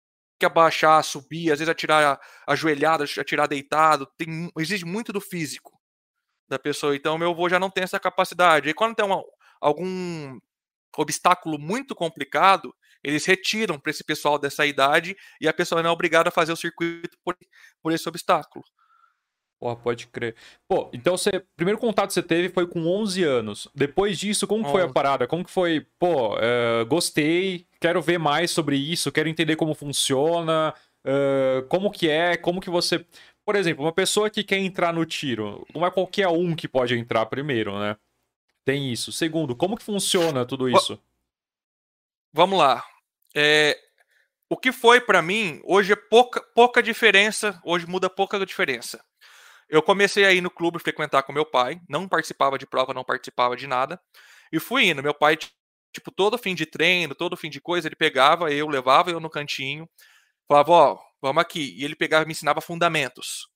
[0.43, 4.07] abaixar, subir, às vezes atirar ajoelhado, atirar deitado.
[4.17, 4.49] Tem...
[4.57, 5.71] Exige muito do físico
[6.47, 6.95] da pessoa.
[6.95, 8.69] Então, meu avô já não tem essa capacidade.
[8.69, 9.23] E quando tem uma-
[9.61, 10.39] algum
[10.97, 12.73] obstáculo muito complicado,
[13.03, 16.51] eles retiram para esse pessoal dessa idade e a pessoa não é obrigada a fazer
[16.53, 17.37] o circuito por,
[17.81, 18.63] por esse obstáculo.
[19.59, 20.35] Porra, pode crer.
[20.67, 21.43] Pô, então você.
[21.55, 23.67] Primeiro contato que você teve foi com 11 anos.
[23.73, 24.93] Depois disso, como que foi a 11.
[24.93, 25.27] parada?
[25.27, 25.85] Como que foi?
[25.97, 30.73] Pô, é, gostei, quero ver mais sobre isso, quero entender como funciona,
[31.05, 33.05] é, como que é, como que você.
[33.45, 36.95] Por exemplo, uma pessoa que quer entrar no tiro, não é qualquer um que pode
[36.95, 37.95] entrar primeiro, né?
[38.65, 39.11] Tem isso.
[39.11, 40.99] Segundo, como que funciona tudo isso?
[42.33, 42.83] Vamos lá.
[43.35, 43.79] É,
[44.49, 49.03] o que foi para mim, hoje é pouca, pouca diferença, hoje muda pouca diferença.
[49.69, 53.03] Eu comecei a ir no clube frequentar com meu pai, não participava de prova, não
[53.03, 53.99] participava de nada,
[54.51, 55.01] e fui indo.
[55.01, 55.37] Meu pai,
[55.91, 59.29] tipo, todo fim de treino, todo fim de coisa, ele pegava, eu levava eu no
[59.29, 59.89] cantinho,
[60.47, 61.75] falava, ó, vamos aqui.
[61.77, 63.47] E ele pegava me ensinava fundamentos.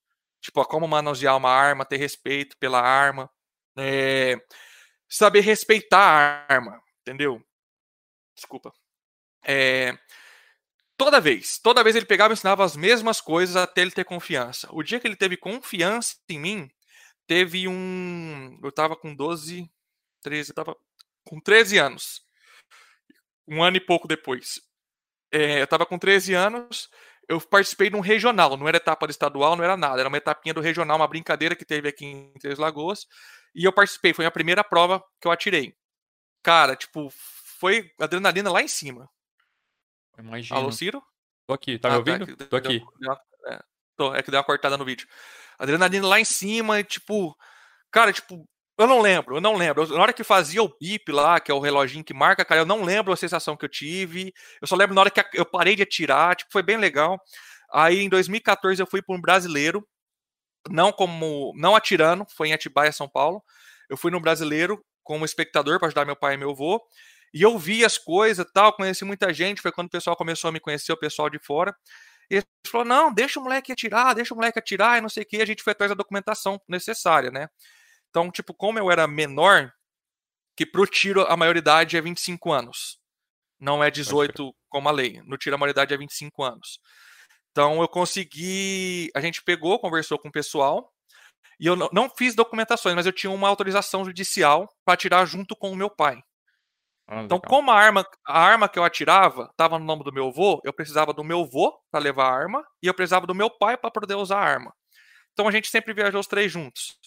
[0.41, 3.29] Tipo, ó, como manusear uma arma, ter respeito pela arma,
[3.77, 4.35] é,
[5.09, 5.99] saber respeitar
[6.49, 7.43] a arma, entendeu?
[8.35, 8.73] Desculpa.
[9.45, 9.97] É,
[10.99, 14.67] toda vez, toda vez ele pegava e ensinava as mesmas coisas até ele ter confiança.
[14.71, 16.69] O dia que ele teve confiança em mim,
[17.25, 18.59] teve um.
[18.61, 19.71] Eu tava com 12,
[20.21, 20.75] 13, eu tava
[21.23, 22.21] com 13 anos.
[23.47, 24.61] Um ano e pouco depois.
[25.31, 26.89] É, eu tava com 13 anos,
[27.29, 30.53] eu participei de um regional, não era etapa estadual, não era nada, era uma etapinha
[30.53, 33.05] do regional, uma brincadeira que teve aqui em Três Lagoas.
[33.55, 35.73] E eu participei, foi a primeira prova que eu atirei.
[36.43, 37.09] Cara, tipo,
[37.59, 39.09] foi adrenalina lá em cima.
[40.19, 40.59] Imagina.
[40.59, 41.01] Alô, Ciro?
[41.47, 42.25] Tô aqui, tá me Ah, ouvindo?
[42.25, 42.79] que Tô deu- aqui.
[42.99, 43.59] deu uma- é,
[43.95, 45.07] tô, é que deu uma cortada no vídeo.
[45.57, 47.35] Adrenalina lá em cima, e, tipo.
[47.91, 48.47] Cara, tipo,
[48.77, 49.83] eu não lembro, eu não lembro.
[49.83, 52.61] Eu- na hora que fazia o bip lá, que é o reloginho que marca, cara,
[52.61, 54.31] eu não lembro a sensação que eu tive.
[54.61, 57.19] Eu só lembro na hora que eu parei de atirar, tipo, foi bem legal.
[57.73, 59.85] Aí em 2014 eu fui para um brasileiro,
[60.69, 61.51] não como.
[61.55, 63.43] não atirando, foi em Atibaia, São Paulo.
[63.89, 66.79] Eu fui no brasileiro como espectador para ajudar meu pai e meu avô.
[67.33, 69.61] E eu vi as coisas tal, conheci muita gente.
[69.61, 71.75] Foi quando o pessoal começou a me conhecer, o pessoal de fora.
[72.29, 75.23] E ele falou: não, deixa o moleque atirar, deixa o moleque atirar, e não sei
[75.23, 75.41] o que.
[75.41, 77.47] A gente foi atrás da documentação necessária, né?
[78.09, 79.71] Então, tipo, como eu era menor,
[80.55, 82.97] que pro tiro a maioridade é 25 anos.
[83.59, 85.21] Não é 18 como a lei.
[85.25, 86.79] No tiro a maioridade é 25 anos.
[87.51, 89.09] Então eu consegui.
[89.15, 90.91] A gente pegou, conversou com o pessoal.
[91.59, 95.55] E eu não- não fiz documentações, mas eu tinha uma autorização judicial para atirar junto
[95.55, 96.21] com o meu pai.
[97.11, 100.27] Ah, Então, como a arma, a arma que eu atirava estava no nome do meu
[100.27, 103.49] avô, eu precisava do meu avô para levar a arma e eu precisava do meu
[103.49, 104.73] pai para poder usar a arma.
[105.33, 106.97] Então a gente sempre viajou os três juntos.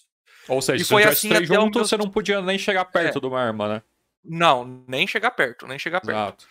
[0.49, 2.57] Ou seja, e se você foi assim três até juntos, meu- você não podia nem
[2.57, 3.21] chegar perto É.
[3.21, 3.81] de uma arma, né?
[4.25, 6.17] Não, nem chegar perto, nem chegar perto.
[6.17, 6.47] Exato.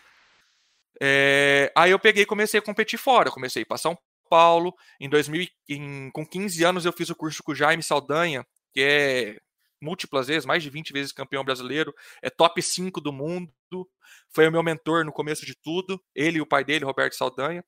[1.01, 3.29] É, aí eu peguei e comecei a competir fora.
[3.29, 3.97] Eu comecei para São
[4.29, 4.73] Paulo.
[4.99, 8.45] Em 2000, e- em- com 15 anos eu fiz o curso com o Jaime Saldanha,
[8.73, 9.37] que é
[9.83, 13.51] múltiplas vezes, mais de 20 vezes campeão brasileiro, é top 5 do mundo.
[14.29, 17.63] Foi o meu mentor no começo de tudo, ele e o pai dele, Roberto Saldanha.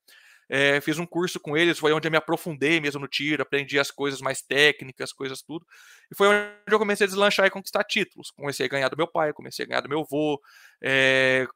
[0.48, 3.80] É, fiz um curso com eles, foi onde eu me aprofundei mesmo no tiro, aprendi
[3.80, 5.66] as coisas mais técnicas, coisas tudo.
[6.12, 8.32] E foi onde eu comecei a deslanchar e conquistar títulos.
[8.32, 10.40] Comecei a ganhar do meu pai, comecei a ganhar do meu avô.
[10.82, 11.48] É,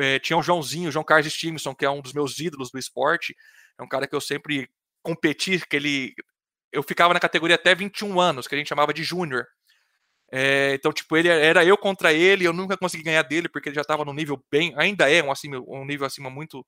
[0.00, 3.34] é, tinha o Joãozinho, João Carlos Stevenson, que é um dos meus ídolos do esporte.
[3.78, 4.68] É um cara que eu sempre
[5.02, 6.14] competi, que ele.
[6.74, 9.46] Eu ficava na categoria até 21 anos, que a gente chamava de júnior.
[10.32, 13.76] É, então, tipo, ele era eu contra ele, eu nunca consegui ganhar dele, porque ele
[13.76, 14.74] já estava no nível bem.
[14.76, 16.66] Ainda é um, acima, um nível acima muito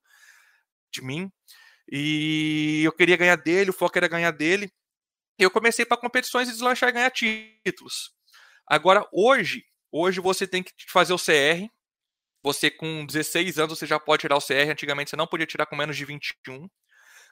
[0.93, 1.31] de mim.
[1.91, 4.71] E eu queria ganhar dele, o foco era ganhar dele.
[5.39, 8.13] E eu comecei para competições e deslanchar e ganhar títulos.
[8.67, 11.69] Agora, hoje, hoje você tem que fazer o CR,
[12.43, 15.67] você com 16 anos você já pode tirar o CR, antigamente você não podia tirar
[15.67, 16.69] com menos de 21.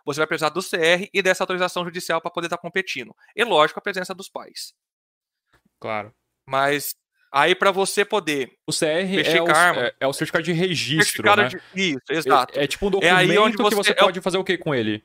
[0.05, 3.15] Você vai precisar do CR e dessa autorização judicial para poder estar competindo.
[3.35, 4.75] E lógico, a presença dos pais.
[5.81, 6.15] Claro.
[6.47, 6.95] Mas
[7.33, 9.51] aí para você poder O CR é o,
[9.81, 11.49] é, é o certificado de registro, certificado né?
[11.49, 12.59] de isso, exato.
[12.59, 14.45] É, é tipo um É aí documento onde que você- você é pode fazer o
[14.45, 15.05] que com ele?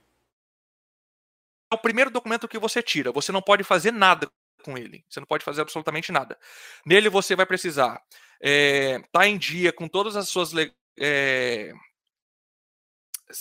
[1.72, 3.12] É o primeiro documento que você tira.
[3.12, 4.30] Você não pode fazer nada
[4.64, 5.06] com ele.
[5.08, 6.38] Você não pode fazer absolutamente nada.
[6.86, 8.04] Nele você vai precisar estar
[8.42, 10.52] é, tá em dia com todas as suas
[11.00, 11.74] é,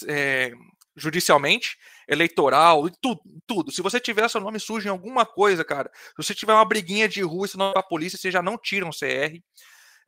[0.07, 0.53] é,
[0.99, 1.77] judicialmente,
[2.09, 3.71] eleitoral, tudo, tudo.
[3.71, 7.09] Se você tiver seu nome sujo em alguma coisa, cara, se você tiver uma briguinha
[7.09, 9.39] de rua e se não a polícia, você já não tira um CR.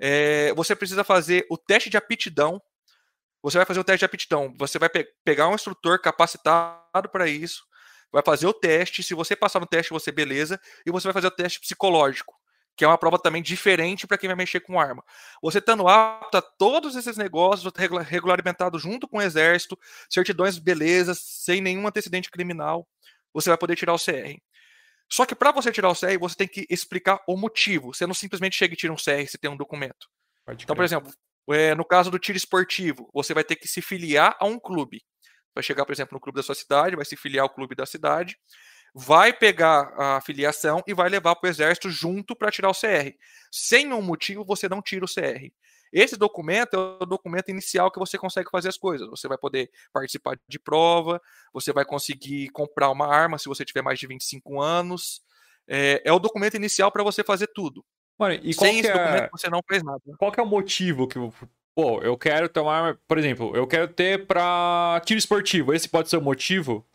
[0.00, 2.60] É, você precisa fazer o teste de aptidão.
[3.42, 4.54] Você vai fazer o teste de aptidão.
[4.58, 7.62] Você vai pe pegar um instrutor capacitado para isso,
[8.12, 9.02] vai fazer o teste.
[9.02, 10.60] Se você passar no teste, você beleza.
[10.86, 12.39] E você vai fazer o teste psicológico
[12.80, 15.04] que é uma prova também diferente para quem vai mexer com arma.
[15.42, 17.70] Você estando apto a todos esses negócios,
[18.06, 19.78] regulamentado junto com o exército,
[20.08, 22.88] certidões belezas, sem nenhum antecedente criminal,
[23.34, 24.40] você vai poder tirar o CR.
[25.12, 27.92] Só que para você tirar o CR, você tem que explicar o motivo.
[27.92, 30.08] Você não simplesmente chega e tira um CR se tem um documento.
[30.48, 31.12] então, por exemplo,
[31.50, 35.02] é, no caso do tiro esportivo, você vai ter que se filiar a um clube.
[35.54, 37.84] Vai chegar, por exemplo, no clube da sua cidade, vai se filiar ao clube da
[37.84, 38.38] cidade,
[38.94, 43.14] vai pegar a filiação e vai levar para o exército junto para tirar o CR.
[43.50, 45.50] Sem um motivo, você não tira o CR.
[45.92, 49.08] Esse documento é o documento inicial que você consegue fazer as coisas.
[49.08, 51.20] Você vai poder participar de prova,
[51.52, 55.20] você vai conseguir comprar uma arma se você tiver mais de 25 anos.
[55.66, 57.84] É, é o documento inicial para você fazer tudo.
[58.18, 58.92] Mano, e Sem esse é...
[58.92, 60.00] documento você não faz nada.
[60.18, 61.18] Qual é o motivo que
[61.74, 65.72] Pô, eu quero ter uma arma, por exemplo, eu quero ter para tiro esportivo.
[65.72, 66.86] Esse pode ser o motivo?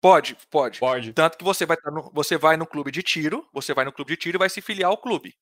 [0.00, 0.80] Pode, pode.
[0.80, 1.12] Pode.
[1.12, 3.92] Tanto que você vai, tá no, você vai no clube de tiro, você vai no
[3.92, 5.34] clube de tiro e vai se filiar ao clube.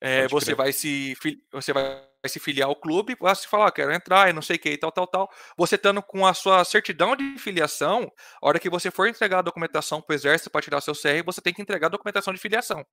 [0.00, 1.16] É, você vai se
[1.52, 4.56] você vai se filiar ao clube, vai se falar, ah, quero entrar, e não sei
[4.56, 5.30] o que, e tal, tal, tal.
[5.56, 8.10] Você estando com a sua certidão de filiação,
[8.40, 11.24] a hora que você for entregar a documentação para o exército para tirar seu CR,
[11.24, 12.84] você tem que entregar a documentação de filiação.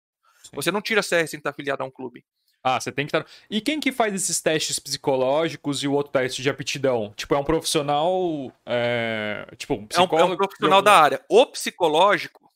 [0.44, 0.52] Sim.
[0.54, 2.24] Você não tira CR sem estar filiado a um clube.
[2.68, 3.30] Ah, você tem que estar.
[3.48, 7.14] E quem que faz esses testes psicológicos e o outro teste de aptidão?
[7.16, 8.52] Tipo, é um profissional.
[8.66, 9.46] É...
[9.56, 10.18] Tipo, um psicólogo.
[10.18, 11.24] É um, é um profissional da área.
[11.30, 12.52] O psicológico.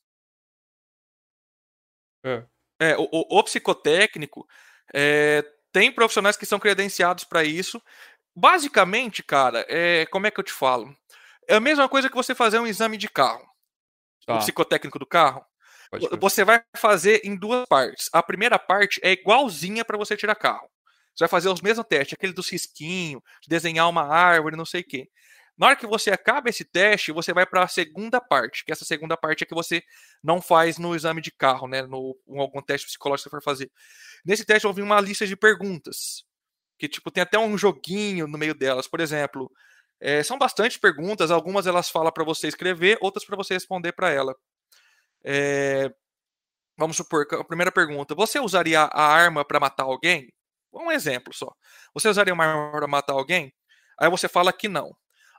[2.25, 2.43] É.
[2.79, 4.47] é o, o, o psicotécnico.
[4.91, 7.79] É, tem profissionais que são credenciados para isso.
[8.35, 10.91] Basicamente, cara, é, como é que eu te falo?
[11.47, 13.47] É a mesma coisa que você fazer um exame de carro.
[14.25, 14.37] Tá.
[14.37, 15.45] O psicotécnico do carro.
[16.19, 18.09] Você vai fazer em duas partes.
[18.13, 20.69] A primeira parte é igualzinha para você tirar carro.
[21.15, 24.81] Você vai fazer os mesmos testes, aquele do cisquinho, de desenhar uma árvore, não sei
[24.81, 25.09] o quê.
[25.57, 28.85] Na hora que você acaba esse teste, você vai para a segunda parte, que essa
[28.85, 29.83] segunda parte é que você
[30.23, 31.81] não faz no exame de carro, né?
[31.81, 33.69] No em algum teste psicológico que você for fazer.
[34.23, 36.23] Nesse teste eu vi uma lista de perguntas,
[36.77, 38.87] que tipo tem até um joguinho no meio delas.
[38.87, 39.51] Por exemplo,
[39.99, 41.31] é, são bastante perguntas.
[41.31, 44.33] Algumas elas falam para você escrever, outras para você responder para ela.
[45.23, 45.91] É,
[46.77, 50.29] vamos supor, a primeira pergunta: você usaria a arma para matar alguém?
[50.73, 51.51] Um exemplo só.
[51.93, 53.53] Você usaria uma arma para matar alguém?
[53.99, 54.95] Aí você fala que não.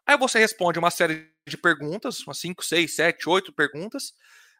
[0.06, 4.12] Aí você responde uma série de perguntas, umas 5, 6, 7, 8 perguntas,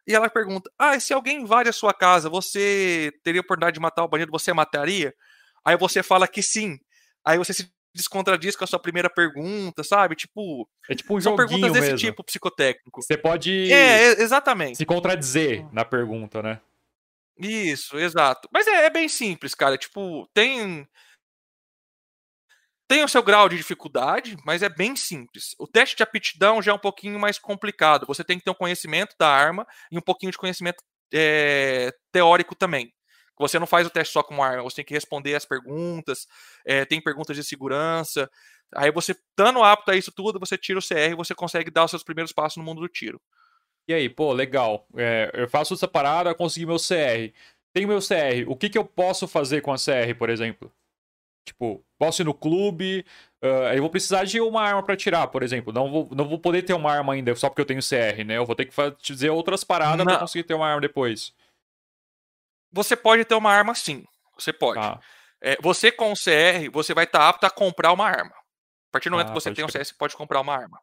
[0.07, 4.03] e ela pergunta: Ah, se alguém invade a sua casa, você teria oportunidade de matar
[4.03, 5.13] o bandido, você mataria?
[5.65, 6.77] Aí você fala que sim.
[7.25, 10.15] Aí você se descontradis com a sua primeira pergunta, sabe?
[10.15, 11.97] Tipo, é tipo um são perguntas desse mesmo.
[11.97, 13.01] tipo psicotécnico.
[13.01, 14.77] Você pode É, exatamente.
[14.77, 16.61] Se contradizer na pergunta, né?
[17.37, 18.47] Isso, exato.
[18.51, 19.77] Mas é, é bem simples, cara.
[19.77, 20.87] Tipo, tem
[22.87, 25.55] tem o seu grau de dificuldade, mas é bem simples.
[25.57, 28.05] O teste de aptidão já é um pouquinho mais complicado.
[28.05, 30.83] Você tem que ter um conhecimento da arma e um pouquinho de conhecimento
[31.13, 32.91] é, teórico também.
[33.41, 36.27] Você não faz o teste só com uma arma, você tem que responder as perguntas,
[36.65, 38.29] é, tem perguntas de segurança.
[38.73, 41.83] Aí você, estando apto a isso tudo, você tira o CR e você consegue dar
[41.83, 43.21] os seus primeiros passos no mundo do tiro.
[43.87, 44.87] E aí, pô, legal.
[44.95, 47.33] É, eu faço essa parada, consegui meu CR.
[47.73, 48.47] Tenho meu CR.
[48.47, 50.71] O que, que eu posso fazer com a CR, por exemplo?
[51.45, 53.05] Tipo, posso ir no clube.
[53.41, 55.73] Uh, eu vou precisar de uma arma para tirar, por exemplo.
[55.73, 58.37] Não vou, não vou poder ter uma arma ainda só porque eu tenho CR, né?
[58.37, 61.33] Eu vou ter que fazer outras paradas para conseguir ter uma arma depois.
[62.71, 64.05] Você pode ter uma arma sim.
[64.37, 64.79] Você pode.
[64.79, 64.99] Ah.
[65.41, 68.31] É, você com o CR, você vai estar tá apto a comprar uma arma.
[68.31, 70.79] A partir do momento ah, que você tem um CR, você pode comprar uma arma.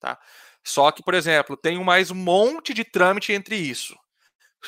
[0.00, 0.18] Tá?
[0.64, 3.96] Só que, por exemplo, tem mais um monte de trâmite entre isso.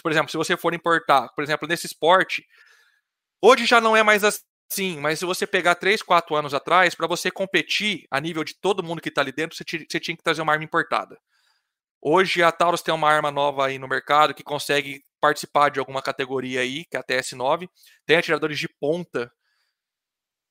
[0.03, 2.45] Por exemplo, se você for importar, por exemplo, nesse esporte,
[3.41, 7.07] hoje já não é mais assim, mas se você pegar 3, 4 anos atrás, para
[7.07, 10.23] você competir a nível de todo mundo que está ali dentro, você, você tinha que
[10.23, 11.17] trazer uma arma importada.
[12.03, 16.03] Hoje a Taurus tem uma arma nova aí no mercado que consegue participar de alguma
[16.03, 17.67] categoria aí, que é a TS9.
[18.05, 19.33] Tem atiradores de ponta,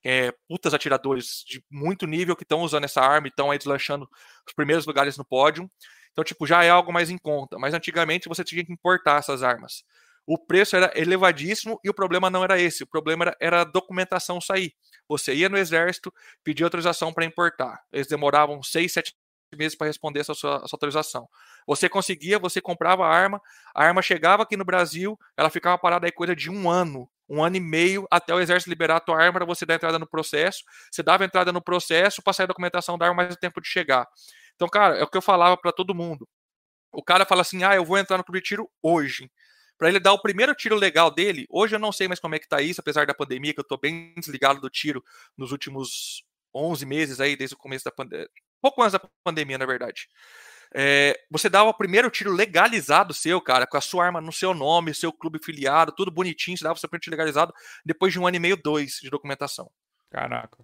[0.03, 4.09] é, putas atiradores de muito nível que estão usando essa arma e estão aí deslanchando
[4.47, 5.69] os primeiros lugares no pódio.
[6.11, 7.59] Então, tipo, já é algo mais em conta.
[7.59, 9.83] Mas antigamente você tinha que importar essas armas.
[10.25, 12.81] O preço era elevadíssimo e o problema não era esse.
[12.81, 14.73] O problema era, era a documentação sair.
[15.07, 16.11] Você ia no exército,
[16.43, 17.79] pedia autorização para importar.
[17.91, 19.13] Eles demoravam seis, sete
[19.55, 21.27] meses para responder essa sua, essa autorização.
[21.67, 23.41] Você conseguia, você comprava a arma,
[23.73, 27.43] a arma chegava aqui no Brasil, ela ficava parada aí coisa de um ano, um
[27.43, 30.07] ano e meio, até o exército liberar a tua arma para você dar entrada no
[30.07, 30.63] processo.
[30.91, 33.67] Você dava entrada no processo para sair a documentação da arma mais o tempo de
[33.67, 34.07] chegar.
[34.55, 36.27] Então, cara, é o que eu falava para todo mundo.
[36.91, 39.30] O cara fala assim: ah, eu vou entrar no clube de tiro hoje.
[39.77, 42.39] Para ele dar o primeiro tiro legal dele, hoje eu não sei mais como é
[42.39, 45.03] que tá isso, apesar da pandemia, que eu tô bem desligado do tiro
[45.35, 46.23] nos últimos
[46.53, 48.30] 11 meses aí, desde o começo da pandemia.
[48.64, 50.07] Pouco antes da pandemia, na verdade.
[50.73, 54.53] É, você dava o primeiro tiro legalizado seu, cara, com a sua arma no seu
[54.53, 57.53] nome, seu clube filiado, tudo bonitinho, você dava o seu primeiro tiro legalizado
[57.85, 59.69] depois de um ano e meio, dois de documentação.
[60.10, 60.64] Caraca.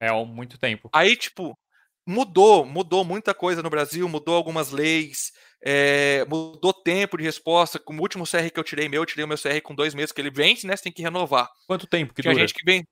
[0.00, 0.88] É muito tempo.
[0.92, 1.58] Aí, tipo,
[2.06, 7.76] mudou, mudou muita coisa no Brasil, mudou algumas leis, é, mudou tempo de resposta.
[7.76, 9.94] Com o último CR que eu tirei meu, eu tirei o meu CR com dois
[9.94, 10.76] meses, que ele vence, né?
[10.76, 11.50] Você tem que renovar.
[11.66, 12.46] Quanto tempo que Tinha dura?
[12.46, 12.86] gente que vem.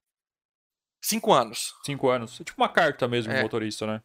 [1.01, 1.73] Cinco anos.
[1.85, 2.41] Cinco anos.
[2.41, 3.43] É tipo uma carta mesmo, é.
[3.43, 4.03] motorista, né?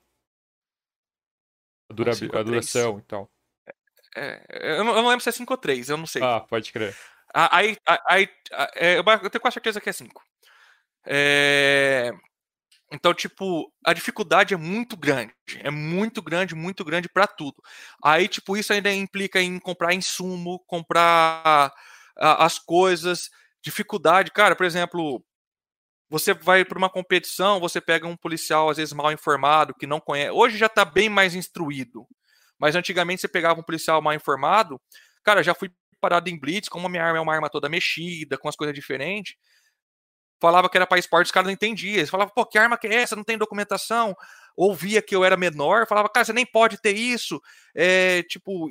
[1.90, 2.12] A, dura...
[2.12, 3.30] a, duração e tal.
[4.16, 6.24] É, eu, não, eu, não, lembro se é 5 ou 3, eu não sei.
[6.24, 6.95] Ah, pode crer.
[7.34, 8.30] Aí, aí, aí
[8.76, 10.24] é, eu tenho quase certeza que é 5.
[11.06, 12.12] É,
[12.91, 15.34] então, tipo, a dificuldade é muito grande.
[15.60, 17.62] É muito grande, muito grande para tudo.
[18.03, 21.74] Aí, tipo, isso ainda implica em comprar insumo, comprar
[22.16, 23.30] as coisas.
[23.62, 25.24] Dificuldade, cara, por exemplo,
[26.10, 29.99] você vai para uma competição, você pega um policial, às vezes mal informado, que não
[29.99, 30.32] conhece.
[30.32, 32.06] Hoje já está bem mais instruído.
[32.60, 34.80] Mas antigamente você pegava um policial mal informado.
[35.23, 35.69] Cara, já fui
[35.99, 38.73] parado em blitz, como a minha arma é uma arma toda mexida, com as coisas
[38.73, 39.36] diferentes
[40.40, 41.95] falava que era para esporte, os caras não entendiam.
[41.95, 43.15] Eles falavam, pô, que arma que é essa?
[43.15, 44.15] Não tem documentação.
[44.56, 47.41] Ouvia que eu era menor, falava, cara, você nem pode ter isso.
[47.76, 48.69] É, tipo,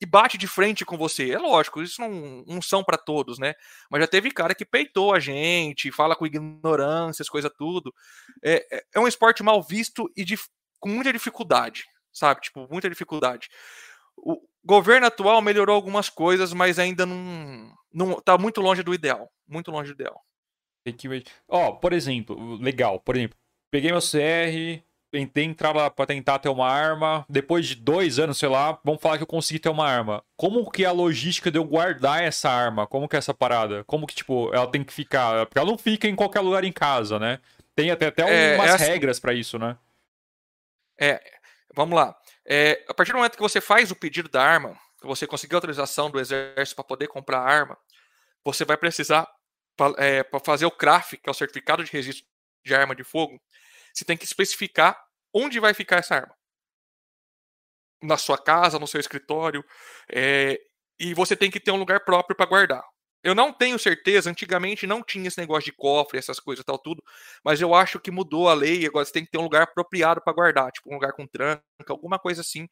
[0.00, 1.30] e, bate de frente com você.
[1.30, 3.54] É lógico, isso não, não são para todos, né?
[3.90, 7.92] Mas já teve cara que peitou a gente, fala com ignorâncias, coisa tudo.
[8.42, 10.36] É, é, é um esporte mal visto e de,
[10.78, 12.40] com muita dificuldade, sabe?
[12.40, 13.48] Tipo, muita dificuldade.
[14.16, 19.30] O governo atual melhorou algumas coisas, mas ainda não, não tá muito longe do ideal.
[19.46, 20.20] Muito longe do ideal.
[20.84, 21.08] Tem que.
[21.48, 23.00] Ó, por exemplo, legal.
[23.00, 23.36] Por exemplo,
[23.70, 24.85] peguei meu CR,
[25.16, 27.24] entrar lá pra tentar ter uma arma.
[27.28, 30.22] Depois de dois anos, sei lá, vamos falar que eu consegui ter uma arma.
[30.36, 32.86] Como que é a logística de eu guardar essa arma?
[32.86, 33.84] Como que é essa parada?
[33.84, 35.46] Como que, tipo, ela tem que ficar.
[35.46, 37.40] Porque ela não fica em qualquer lugar em casa, né?
[37.74, 38.84] Tem até, até é, umas é assim...
[38.84, 39.76] regras para isso, né?
[40.98, 41.20] É,
[41.74, 42.16] vamos lá.
[42.44, 45.56] É, a partir do momento que você faz o pedido da arma, que você conseguiu
[45.56, 47.76] autorização do exército para poder comprar a arma,
[48.44, 49.28] você vai precisar
[49.76, 52.24] para é, fazer o CRAF, que é o certificado de registro
[52.64, 53.40] de arma de fogo,
[53.92, 55.05] você tem que especificar
[55.36, 56.34] onde vai ficar essa arma.
[58.02, 59.64] Na sua casa, no seu escritório,
[60.10, 60.58] é,
[60.98, 62.82] e você tem que ter um lugar próprio para guardar.
[63.22, 67.02] Eu não tenho certeza, antigamente não tinha esse negócio de cofre, essas coisas tal, tudo,
[67.44, 70.22] mas eu acho que mudou a lei, agora você tem que ter um lugar apropriado
[70.22, 72.68] para guardar, tipo um lugar com tranca, alguma coisa assim.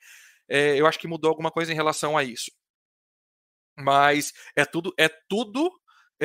[0.48, 2.50] É, eu acho que mudou alguma coisa em relação a isso.
[3.76, 5.70] Mas é tudo, é tudo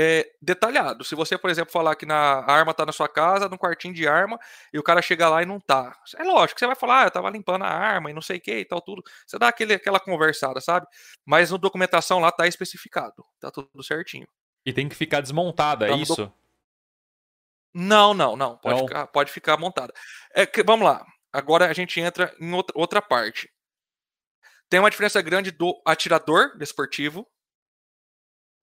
[0.01, 1.03] é, detalhado.
[1.03, 3.93] Se você, por exemplo, falar que na a arma está na sua casa, no quartinho
[3.93, 4.39] de arma,
[4.71, 5.93] e o cara chega lá e não tá.
[6.15, 8.38] É lógico que você vai falar, ah, eu tava limpando a arma e não sei
[8.38, 9.03] o que e tal, tudo.
[9.27, 10.88] Você dá aquele, aquela conversada, sabe?
[11.26, 13.26] Mas no documentação lá tá especificado.
[13.41, 14.27] Tá tudo certinho.
[14.65, 16.15] E tem que ficar desmontada, é isso?
[16.15, 16.34] Do...
[17.73, 18.57] Não, não, não.
[18.57, 18.88] Pode, não.
[18.88, 19.93] Ficar, pode ficar montada.
[20.34, 21.05] É que, vamos lá.
[21.34, 23.51] Agora a gente entra em outra, outra parte.
[24.69, 27.27] Tem uma diferença grande do atirador desportivo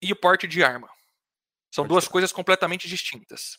[0.01, 0.89] e o porte de arma.
[1.77, 2.11] São Pode duas ser.
[2.11, 3.59] coisas completamente distintas.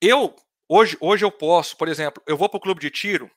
[0.00, 0.34] Eu,
[0.66, 3.30] hoje, hoje eu posso, por exemplo, eu vou para o clube de tiro.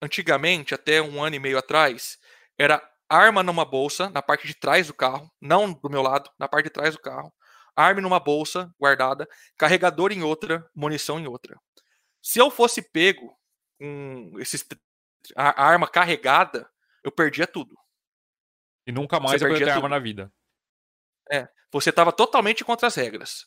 [0.00, 2.16] Antigamente, até um ano e meio atrás,
[2.56, 6.46] era arma numa bolsa, na parte de trás do carro, não do meu lado, na
[6.46, 7.34] parte de trás do carro.
[7.74, 9.28] Arma numa bolsa guardada,
[9.58, 11.58] carregador em outra, munição em outra.
[12.22, 13.36] Se eu fosse pego
[13.76, 14.64] com esses,
[15.34, 16.70] a, a arma carregada,
[17.02, 17.76] eu perdia tudo.
[18.86, 20.32] E nunca mais eu perdia arma na vida.
[21.30, 23.46] É, você estava totalmente contra as regras.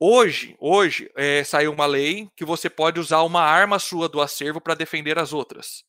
[0.00, 4.60] Hoje, hoje é, saiu uma lei que você pode usar uma arma sua do acervo
[4.60, 5.84] para defender as outras.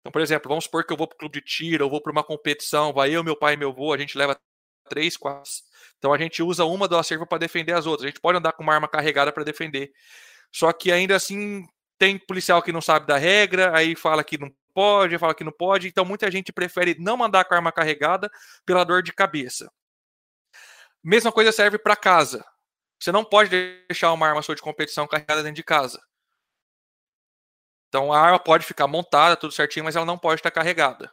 [0.00, 2.00] Então, por exemplo, vamos supor que eu vou para o clube de tiro, eu vou
[2.00, 4.38] para uma competição, vai eu, meu pai e meu avô, a gente leva
[4.88, 5.50] três, quatro.
[5.98, 8.04] Então a gente usa uma do acervo para defender as outras.
[8.04, 9.92] A gente pode andar com uma arma carregada para defender.
[10.52, 11.66] Só que ainda assim
[11.98, 15.52] tem policial que não sabe da regra, aí fala que não pode, fala que não
[15.52, 15.88] pode.
[15.88, 18.30] Então muita gente prefere não mandar com a arma carregada
[18.64, 19.70] pela dor de cabeça.
[21.02, 22.44] Mesma coisa serve para casa.
[23.00, 23.50] Você não pode
[23.88, 26.00] deixar uma arma sua de competição carregada dentro de casa.
[27.88, 31.10] Então a arma pode ficar montada, tudo certinho, mas ela não pode estar carregada.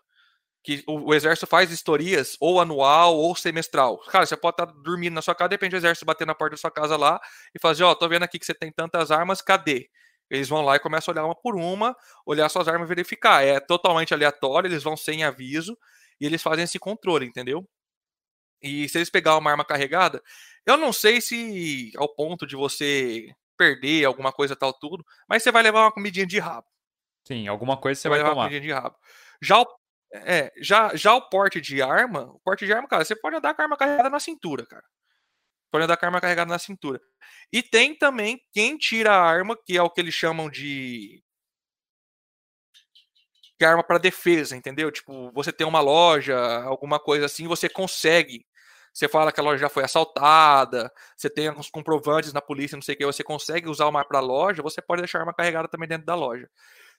[0.64, 4.00] Que o, o exército faz historias ou anual ou semestral.
[4.10, 6.60] Cara, você pode estar dormindo na sua casa, depende do exército bater na porta da
[6.62, 7.20] sua casa lá
[7.56, 9.90] e fazer, ó, oh, tô vendo aqui que você tem tantas armas, cadê?
[10.30, 11.96] Eles vão lá e começam a olhar uma por uma,
[12.26, 13.44] olhar suas armas e verificar.
[13.46, 15.78] É totalmente aleatório, eles vão sem aviso
[16.22, 17.68] e eles fazem esse controle, entendeu?
[18.62, 20.22] E se eles pegar uma arma carregada,
[20.66, 25.52] eu não sei se ao ponto de você perder alguma coisa tal tudo, mas você
[25.52, 26.68] vai levar uma comidinha de rabo.
[27.28, 28.44] Sim, alguma coisa você vai, vai levar tomar.
[28.44, 28.96] Uma comidinha de rabo.
[29.42, 29.68] Já o,
[30.14, 33.54] é, já, já o porte de arma, o porte de arma, cara, você pode andar
[33.54, 34.84] com a arma carregada na cintura, cara.
[35.72, 37.00] Pode andar com a arma carregada na cintura.
[37.52, 41.22] E tem também quem tira a arma, que é o que eles chamam de
[43.58, 44.92] que é arma para defesa, entendeu?
[44.92, 48.46] Tipo, você tem uma loja, alguma coisa assim, você consegue.
[48.94, 52.82] Você fala que a loja já foi assaltada, você tem alguns comprovantes na polícia, não
[52.82, 55.34] sei o que, você consegue usar uma arma para loja, você pode deixar a arma
[55.34, 56.50] carregada também dentro da loja.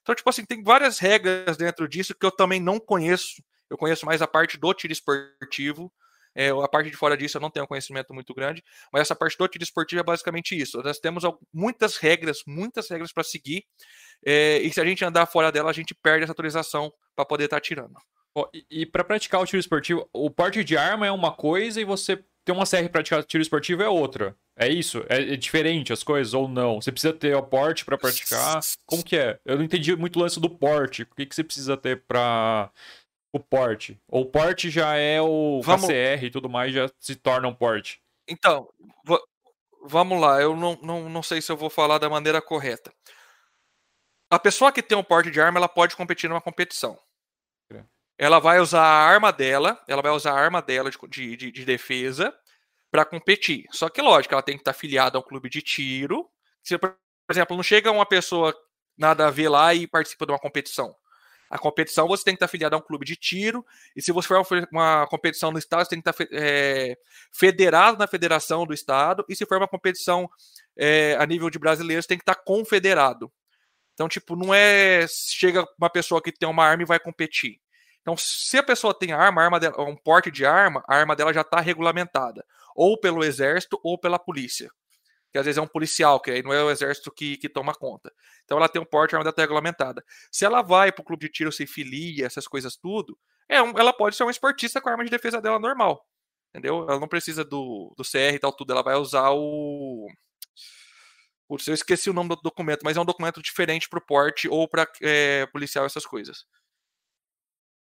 [0.03, 3.43] Então, tipo assim, tem várias regras dentro disso que eu também não conheço.
[3.69, 5.93] Eu conheço mais a parte do tiro esportivo.
[6.35, 8.63] É, a parte de fora disso eu não tenho conhecimento muito grande,
[8.93, 10.81] mas essa parte do tiro esportivo é basicamente isso.
[10.83, 13.65] Nós temos muitas regras, muitas regras para seguir,
[14.25, 17.45] é, e se a gente andar fora dela, a gente perde essa autorização para poder
[17.45, 17.95] estar tá atirando.
[18.53, 21.85] e, e para praticar o tiro esportivo, o porte de arma é uma coisa e
[21.85, 24.35] você ter uma CR para praticar tiro esportivo é outra.
[24.57, 25.05] É isso?
[25.09, 26.81] É, é, diferente as coisas ou não?
[26.81, 28.61] Você precisa ter o porte para praticar?
[28.87, 29.39] Como que é?
[29.45, 31.03] Eu não entendi muito o lance do porte.
[31.03, 32.71] O que, que você precisa ter para
[33.33, 34.01] o porte?
[34.09, 35.87] Ou o porte já é o vamos...
[35.87, 38.01] KCR e tudo mais, já se torna um porte?
[38.27, 38.69] Então,
[39.85, 40.41] vamos lá.
[40.41, 42.93] Eu não, não, não sei se eu vou falar da maneira correta.
[44.31, 46.99] A pessoa que tem um porte de arma, ela pode competir numa competição.
[48.19, 51.65] Ela vai usar a arma dela, ela vai usar a arma dela de, de, de
[51.65, 52.35] defesa
[52.91, 53.67] para competir.
[53.71, 56.29] Só que, lógico, ela tem que estar tá afiliada a um clube de tiro.
[56.63, 56.97] Se, por
[57.31, 58.53] exemplo, não chega uma pessoa
[58.97, 60.95] nada a ver lá e participa de uma competição.
[61.49, 63.65] A competição você tem que estar tá afiliado a um clube de tiro,
[63.97, 66.99] e se você for uma competição no estado, você tem que estar tá é,
[67.33, 70.29] federado na federação do estado, e se for uma competição
[70.77, 73.33] é, a nível de brasileiros, tem que estar confederado.
[73.99, 77.61] Então, tipo, não é chega uma pessoa que tem uma arma e vai competir.
[78.01, 81.33] Então, se a pessoa tem arma, arma dela, um porte de arma, a arma dela
[81.33, 82.47] já está regulamentada,
[82.77, 84.71] ou pelo exército ou pela polícia.
[85.33, 87.75] Que às vezes é um policial, que aí não é o exército que, que toma
[87.75, 88.13] conta.
[88.45, 90.05] Então ela tem um porte, a arma dela está regulamentada.
[90.31, 93.19] Se ela vai para o clube de tiro, se filia, essas coisas tudo,
[93.49, 96.07] é um, ela pode ser uma esportista com a arma de defesa dela normal.
[96.51, 96.85] Entendeu?
[96.89, 98.73] Ela não precisa do, do CR e tal, tudo.
[98.73, 100.07] Ela vai usar o
[101.49, 104.49] Putz, eu esqueci o nome do documento, mas é um documento diferente para o porte
[104.49, 106.45] ou para é, policial, essas coisas.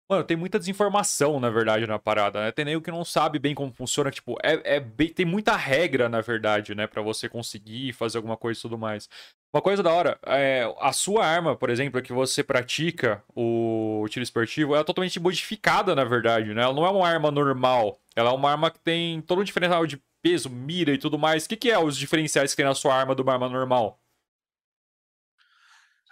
[0.10, 2.52] Mano, tem muita desinformação, na verdade, na parada, né?
[2.54, 6.08] Tem nego que não sabe bem como funciona, tipo, é, é bem, tem muita regra,
[6.08, 9.10] na verdade, né, para você conseguir fazer alguma coisa e tudo mais.
[9.54, 14.24] Uma coisa da hora, é, a sua arma, por exemplo, que você pratica o tiro
[14.24, 16.64] esportivo, ela é totalmente modificada, na verdade, né?
[16.64, 19.86] Ela não é uma arma normal, ela é uma arma que tem todo um diferencial
[19.86, 21.46] de peso, mira e tudo mais.
[21.46, 24.00] O que, que é os diferenciais que tem na sua arma de uma arma normal?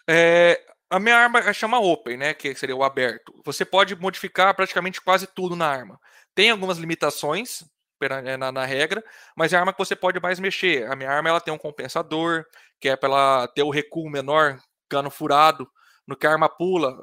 [0.07, 2.33] É, a minha arma chama Open, né?
[2.33, 3.33] Que seria o aberto.
[3.43, 5.99] Você pode modificar praticamente quase tudo na arma.
[6.33, 7.65] Tem algumas limitações
[8.01, 9.03] é, na, na, regra,
[9.35, 10.89] mas é a arma que você pode mais mexer.
[10.89, 12.45] A minha arma ela tem um compensador,
[12.79, 15.69] que é para ela ter o recuo menor, cano furado.
[16.07, 16.95] No que a arma pula,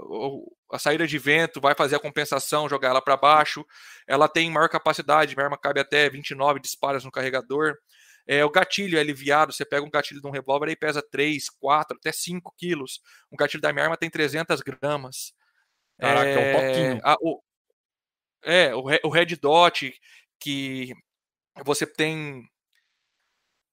[0.73, 3.65] a saída de vento vai fazer a compensação, jogar ela para baixo.
[4.09, 7.77] Ela tem maior capacidade, minha arma cabe até 29 disparos no carregador.
[8.27, 11.51] É, o gatilho é aliviado, você pega um gatilho de um revólver e pesa 3,
[11.51, 13.01] 4, até 5 quilos.
[13.31, 15.35] Um gatilho da minha arma tem 300 gramas.
[16.01, 17.01] Caraca, é, um pouquinho.
[17.05, 17.43] A, o,
[18.45, 19.93] é, o, o Red Dot,
[20.41, 20.95] que
[21.65, 22.49] você tem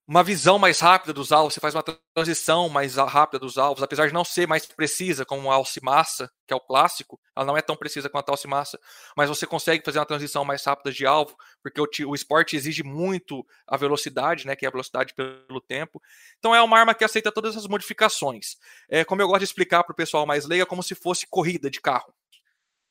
[0.10, 1.84] uma visão mais rápida dos alvos, você faz uma
[2.15, 6.53] transição mais rápida dos alvos, apesar de não ser mais precisa como a alcimassa, que
[6.53, 8.80] é o clássico, ela não é tão precisa quanto a alcimassa,
[9.15, 12.81] mas você consegue fazer uma transição mais rápida de alvo, porque o, o esporte exige
[12.81, 16.02] muito a velocidade, né, que é a velocidade pelo tempo.
[16.40, 18.56] Então é uma arma que aceita todas essas modificações.
[18.90, 21.27] É, como eu gosto de explicar para o pessoal mais leigo, é como se fosse
[21.30, 22.11] corrida de carro.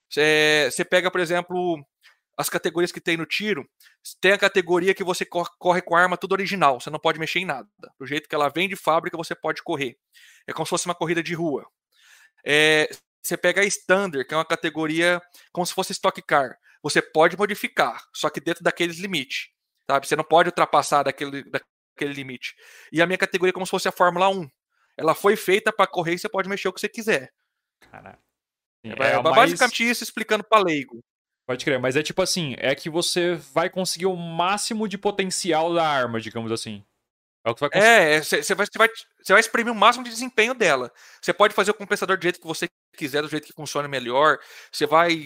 [0.09, 1.85] Você, você pega, por exemplo,
[2.39, 3.69] as categorias que tem no tiro,
[4.21, 7.41] tem a categoria que você corre com a arma tudo original, você não pode mexer
[7.41, 7.69] em nada.
[7.99, 9.99] Do jeito que ela vem de fábrica, você pode correr.
[10.47, 11.69] É como se fosse uma corrida de rua.
[12.47, 12.89] É,
[13.21, 15.21] você pega a Standard, que é uma categoria
[15.53, 16.57] como se fosse Stock Car.
[16.81, 19.49] Você pode modificar, só que dentro daqueles limites.
[19.91, 20.07] Sabe?
[20.07, 22.55] Você não pode ultrapassar daquele, daquele limite.
[22.93, 24.49] E a minha categoria é como se fosse a Fórmula 1.
[24.97, 27.33] Ela foi feita para correr e você pode mexer o que você quiser.
[27.91, 28.21] Caraca.
[28.85, 29.91] É, é, basicamente mais...
[29.91, 31.03] isso explicando para leigo.
[31.49, 35.73] Pode crer, mas é tipo assim, é que você vai conseguir o máximo de potencial
[35.73, 36.85] da arma, digamos assim.
[37.43, 37.91] É o que vai conseguir.
[37.91, 38.89] É, você vai, vai,
[39.31, 40.93] vai exprimir o máximo de desempenho dela.
[41.23, 44.37] Você pode fazer o compensador do jeito que você quiser, do jeito que funcione melhor.
[44.71, 45.25] Você vai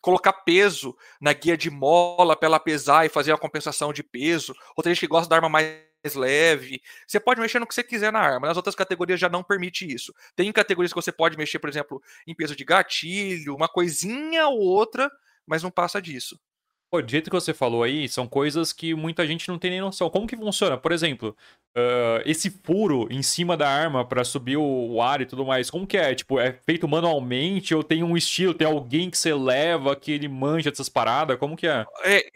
[0.00, 4.54] colocar peso na guia de mola para ela pesar e fazer a compensação de peso.
[4.74, 5.76] Outra gente que gosta da arma mais
[6.14, 6.80] leve.
[7.06, 8.48] Você pode mexer no que você quiser na arma.
[8.48, 10.10] Nas outras categorias já não permite isso.
[10.34, 14.60] Tem categorias que você pode mexer, por exemplo, em peso de gatilho, uma coisinha ou
[14.60, 15.10] outra,
[15.46, 16.38] mas não passa disso.
[16.94, 19.80] Pô, do jeito que você falou aí, são coisas que muita gente não tem nem
[19.80, 20.08] noção.
[20.08, 20.78] Como que funciona?
[20.78, 21.36] Por exemplo,
[21.76, 25.88] uh, esse furo em cima da arma para subir o, ar e tudo mais, como
[25.88, 26.14] que é?
[26.14, 30.28] Tipo, é feito manualmente ou tem um estilo, tem alguém que você leva, que ele
[30.28, 31.36] manja dessas paradas?
[31.36, 31.84] Como que é?
[32.04, 32.30] é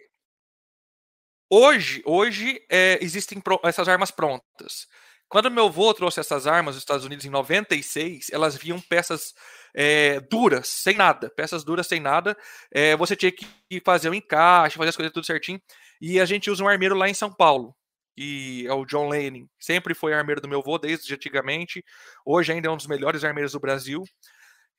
[1.49, 4.89] hoje, hoje é, existem essas armas prontas.
[5.29, 9.35] Quando meu avô trouxe essas armas dos Estados Unidos em 96, elas vinham peças
[9.75, 11.31] é, duras, sem nada.
[11.31, 12.37] Peças duras, sem nada.
[12.73, 13.47] É, você tinha que
[13.85, 15.61] fazer o um encaixe, fazer as coisas tudo certinho.
[16.01, 17.75] E a gente usa um armeiro lá em São Paulo,
[18.17, 19.49] que é o John Lanning.
[19.59, 21.85] Sempre foi armeiro do meu avô, desde antigamente.
[22.25, 24.05] Hoje ainda é um dos melhores armeiros do Brasil.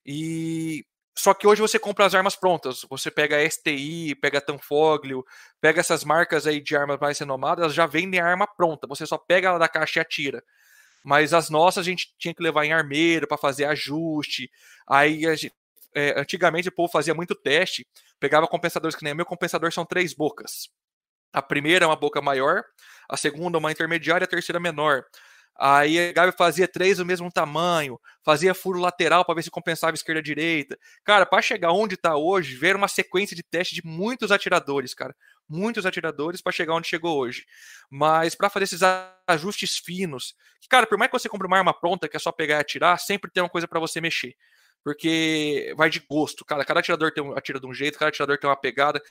[0.06, 0.86] E
[1.20, 2.86] só que hoje você compra as armas prontas.
[2.90, 5.26] Você pega a STI, pega a Tanfoglio,
[5.60, 8.88] pega essas marcas aí de armas mais renomadas, já vendem a arma pronta.
[8.88, 10.42] Você só pega ela da caixa e atira.
[11.04, 14.50] Mas as nossas a gente tinha que levar em armeiro para fazer ajuste.
[14.88, 15.54] Aí gente,
[15.96, 17.88] é, antigamente o povo fazia muito teste,
[18.20, 20.70] pegava compensadores que nem meu compensador são três bocas.
[21.34, 22.64] A primeira é uma boca maior,
[23.10, 25.04] a segunda uma intermediária, a terceira menor.
[25.62, 29.94] Aí a Gabi fazia três do mesmo tamanho, fazia furo lateral para ver se compensava
[29.94, 30.78] esquerda direita.
[31.04, 35.14] Cara, para chegar onde está hoje, ver uma sequência de teste de muitos atiradores, cara.
[35.50, 37.46] Muitos atiradores para chegar onde chegou hoje.
[37.90, 38.82] Mas para fazer esses
[39.28, 42.32] ajustes finos, que, cara, por mais que você compre uma arma pronta que é só
[42.32, 44.36] pegar e atirar, sempre tem uma coisa para você mexer.
[44.84, 46.64] Porque vai de gosto, cara.
[46.64, 49.02] Cada atirador tem um, atira de um jeito, cada atirador tem uma pegada,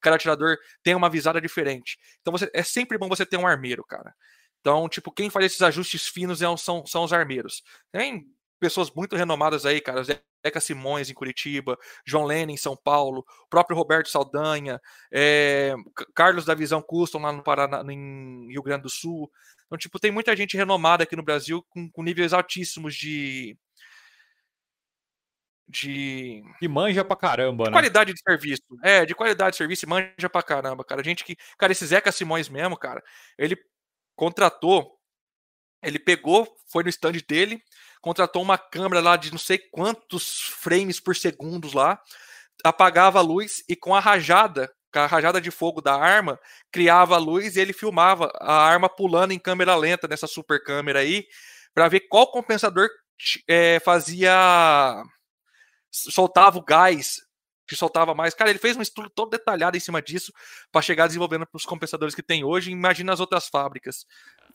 [0.00, 1.98] cada atirador tem uma visada diferente.
[2.20, 4.14] Então você, é sempre bom você ter um armeiro, cara.
[4.60, 7.62] Então, tipo, quem faz esses ajustes finos é são, são os armeiros.
[7.92, 8.26] Tem
[8.58, 10.02] pessoas muito renomadas aí, cara.
[10.02, 14.80] Zeca Simões em Curitiba, João Lennon em São Paulo, o próprio Roberto Saldanha,
[15.12, 15.74] é,
[16.14, 19.30] Carlos da Visão Custom lá no Paraná, em Rio Grande do Sul.
[19.66, 23.56] Então, tipo, tem muita gente renomada aqui no Brasil com, com níveis altíssimos de.
[25.68, 26.44] De.
[26.62, 27.76] E manja pra caramba, de né?
[27.76, 28.62] Qualidade de serviço.
[28.84, 31.02] É, de qualidade de serviço e manja pra caramba, cara.
[31.02, 31.36] Gente que.
[31.58, 33.02] Cara, esse Zeca Simões mesmo, cara,
[33.36, 33.56] ele
[34.14, 34.96] contratou,
[35.82, 37.60] ele pegou, foi no stand dele,
[38.06, 42.00] contratou uma câmera lá de não sei quantos frames por segundo lá,
[42.62, 46.38] apagava a luz e com a rajada, com a rajada de fogo da arma,
[46.70, 51.00] criava a luz e ele filmava a arma pulando em câmera lenta nessa super câmera
[51.00, 51.26] aí,
[51.74, 52.88] para ver qual compensador
[53.48, 55.02] é, fazia
[55.90, 57.16] soltava o gás
[57.66, 58.34] que soltava mais.
[58.34, 60.32] Cara, ele fez um estudo todo detalhado em cima disso
[60.70, 62.70] para chegar desenvolvendo para os compensadores que tem hoje.
[62.70, 64.06] Imagina as outras fábricas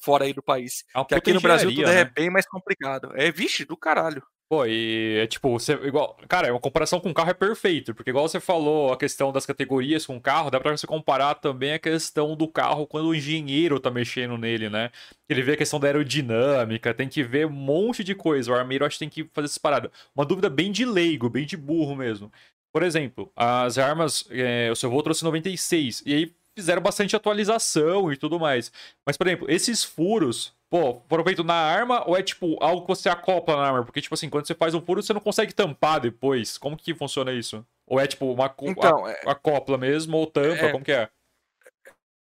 [0.02, 0.84] fora aí do país.
[0.96, 2.02] É que aqui no Brasil tudo é né?
[2.02, 3.12] é bem mais complicado.
[3.16, 4.22] É, vixe, do caralho.
[4.52, 7.96] Pô, e é tipo, você, igual, cara, é uma comparação com o carro é perfeito,
[7.96, 11.36] porque igual você falou a questão das categorias com o carro, dá pra você comparar
[11.36, 14.92] também a questão do carro quando o engenheiro tá mexendo nele, né?
[15.30, 18.52] Ele vê a questão da aerodinâmica, tem que ver um monte de coisa.
[18.52, 19.90] O armeiro acho que tem que fazer essa parada.
[20.14, 22.30] Uma dúvida bem de leigo, bem de burro mesmo.
[22.74, 28.12] Por exemplo, as armas, é, o seu voo trouxe 96, e aí fizeram bastante atualização
[28.12, 28.72] e tudo mais.
[29.06, 32.88] Mas, por exemplo, esses furos, pô, foram feitos na arma ou é tipo algo que
[32.88, 33.86] você acopla na arma?
[33.86, 36.58] Porque, tipo assim, quando você faz um furo, você não consegue tampar depois.
[36.58, 37.66] Como que funciona isso?
[37.88, 39.22] Ou é tipo uma então, a, é...
[39.26, 40.66] acopla mesmo ou tampa?
[40.66, 40.72] É...
[40.72, 41.10] Como que é?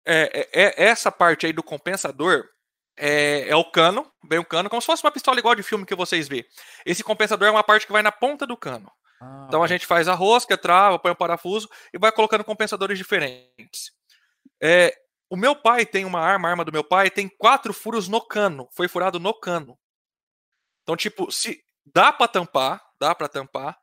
[0.06, 0.64] É, é?
[0.64, 2.48] é, essa parte aí do compensador
[2.96, 5.84] é, é, o cano, bem o cano, como se fosse uma pistola igual de filme
[5.84, 6.46] que vocês vê.
[6.84, 8.90] Esse compensador é uma parte que vai na ponta do cano.
[9.20, 12.44] Ah, então a gente faz a rosca, trava, põe o um parafuso e vai colocando
[12.44, 13.92] compensadores diferentes.
[14.60, 14.92] É,
[15.30, 18.20] o meu pai tem uma arma, a arma do meu pai tem quatro furos no
[18.20, 18.68] cano.
[18.72, 19.78] Foi furado no cano.
[20.82, 21.62] Então, tipo, se
[21.94, 23.76] dá para tampar, dá para tampar,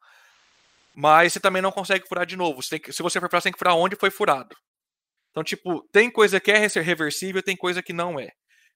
[0.94, 2.62] mas você também não consegue furar de novo.
[2.62, 4.56] Você que, se você for furar, você tem que furar onde foi furado.
[5.32, 8.32] Então, tipo, tem coisa que é reversível, tem coisa que não é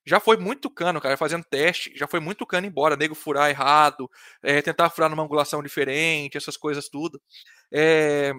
[0.06, 4.10] já foi muito cano, cara, fazendo teste, já foi muito cano embora, nego furar errado,
[4.42, 7.22] é, tentar furar numa angulação diferente, essas coisas tudo.
[7.72, 8.34] É,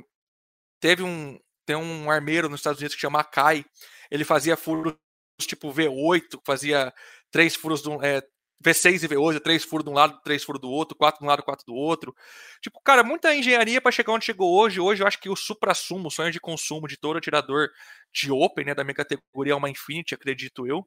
[0.81, 1.39] teve um,
[1.71, 3.65] tem um armeiro nos Estados Unidos que chama Kai,
[4.11, 4.97] ele fazia furos
[5.39, 6.93] tipo V8, fazia
[7.31, 8.21] três furos, do, é,
[8.63, 11.29] V6 e V8, três furos de um lado, três furos do outro, quatro de um
[11.29, 12.13] lado, quatro do outro.
[12.61, 14.81] Tipo, cara, muita engenharia para chegar onde chegou hoje.
[14.81, 17.69] Hoje eu acho que o supra-sumo, o sonho de consumo de todo atirador
[18.13, 20.85] de Open, né, da minha categoria é uma Infinity, acredito eu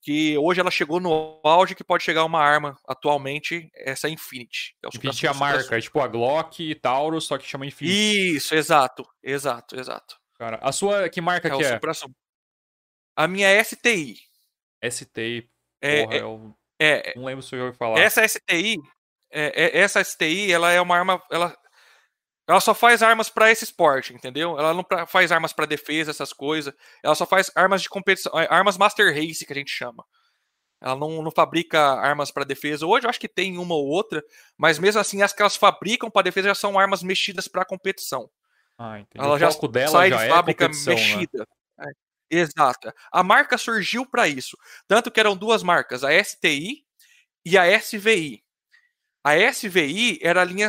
[0.00, 4.74] que hoje ela chegou no auge que pode chegar uma arma atualmente, essa Infinity.
[4.84, 8.34] É Infinity é a marca, é tipo a Glock e Taurus, só que chama Infinity.
[8.34, 10.21] Isso, exato, exato, exato.
[10.42, 11.80] Cara, a sua, que marca é que é?
[13.14, 14.16] A minha é STI.
[14.90, 15.48] STI,
[15.80, 18.00] é, porra, é, eu é, não lembro se eu já ouvi falar.
[18.00, 18.76] Essa STI,
[19.30, 21.56] é, é, essa STI, ela é uma arma, ela
[22.48, 24.58] ela só faz armas para esse esporte, entendeu?
[24.58, 26.74] Ela não faz armas para defesa, essas coisas.
[27.04, 30.04] Ela só faz armas de competição, é, armas Master Race que a gente chama.
[30.80, 32.84] Ela não, não fabrica armas para defesa.
[32.84, 34.20] Hoje eu acho que tem uma ou outra,
[34.58, 38.28] mas mesmo assim as que elas fabricam para defesa já são armas mexidas para competição.
[38.84, 39.24] Ah, entendi.
[39.24, 40.74] Ela o já dela sai já de é fábrica né?
[40.86, 41.46] mexida.
[41.78, 41.92] Né?
[42.32, 42.92] É, exato.
[43.12, 44.58] A marca surgiu para isso.
[44.88, 46.84] Tanto que eram duas marcas, a STI
[47.44, 48.42] e a SVI.
[49.22, 50.68] A SVI era a linha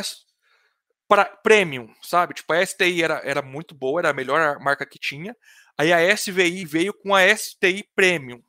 [1.08, 2.34] para premium, sabe?
[2.34, 5.36] Tipo, a STI era, era muito boa, era a melhor marca que tinha.
[5.76, 8.40] Aí a SVI veio com a STI Premium.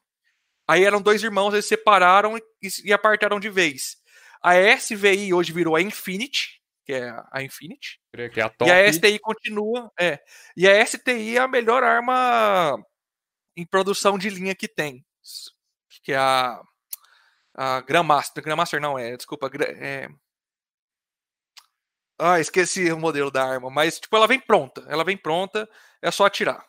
[0.67, 2.43] Aí eram dois irmãos, eles separaram e,
[2.83, 3.97] e apartaram de vez.
[4.43, 7.99] A SVI hoje virou a Infinity, que é a Infinity.
[8.31, 8.69] Que é a top.
[8.69, 9.91] E a STI continua.
[9.99, 10.19] É.
[10.55, 12.77] E a STI é a melhor arma
[13.57, 15.05] em produção de linha que tem.
[16.03, 16.61] Que é a.
[17.57, 18.43] A Grandmaster.
[18.43, 19.49] Grandmaster não é, desculpa.
[19.61, 20.09] É,
[22.17, 24.85] ah, esqueci o modelo da arma, mas tipo, ela vem pronta.
[24.87, 25.69] Ela vem pronta,
[26.01, 26.65] é só atirar.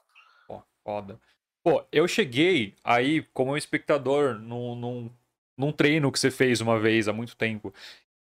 [0.46, 1.20] Pô, foda.
[1.62, 5.16] Pô, eu cheguei aí como espectador num, num,
[5.56, 7.72] num treino que você fez uma vez há muito tempo.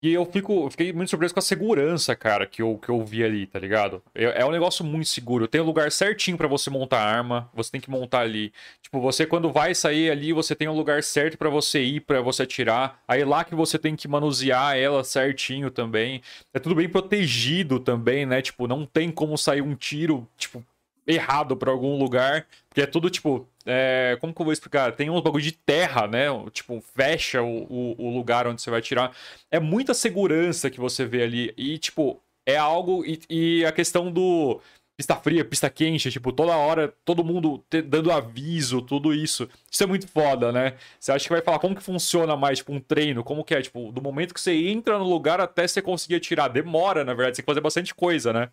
[0.03, 3.23] E eu fico, fiquei muito surpreso com a segurança, cara, que eu, que eu vi
[3.23, 4.01] ali, tá ligado?
[4.15, 5.47] É, é um negócio muito seguro.
[5.47, 8.51] Tem um lugar certinho para você montar a arma, você tem que montar ali.
[8.81, 12.19] Tipo, você quando vai sair ali, você tem um lugar certo para você ir, para
[12.19, 12.99] você atirar.
[13.07, 16.23] Aí lá que você tem que manusear ela certinho também.
[16.51, 18.41] É tudo bem protegido também, né?
[18.41, 20.65] Tipo, não tem como sair um tiro, tipo,
[21.05, 24.91] errado para algum lugar, porque é tudo tipo, é, como que eu vou explicar?
[24.93, 26.25] Tem uns bagulho de terra, né?
[26.51, 29.15] Tipo, fecha o, o, o, lugar onde você vai tirar.
[29.49, 34.11] É muita segurança que você vê ali e tipo, é algo e, e a questão
[34.11, 34.61] do
[34.97, 39.49] pista fria, pista quente, tipo, toda hora, todo mundo te, dando aviso, tudo isso.
[39.69, 40.77] Isso é muito foda, né?
[40.99, 43.23] Você acha que vai falar como que funciona mais, tipo, um treino?
[43.23, 46.49] Como que é, tipo, do momento que você entra no lugar até você conseguir atirar?
[46.49, 48.51] Demora, na verdade, você tem que fazer bastante coisa, né?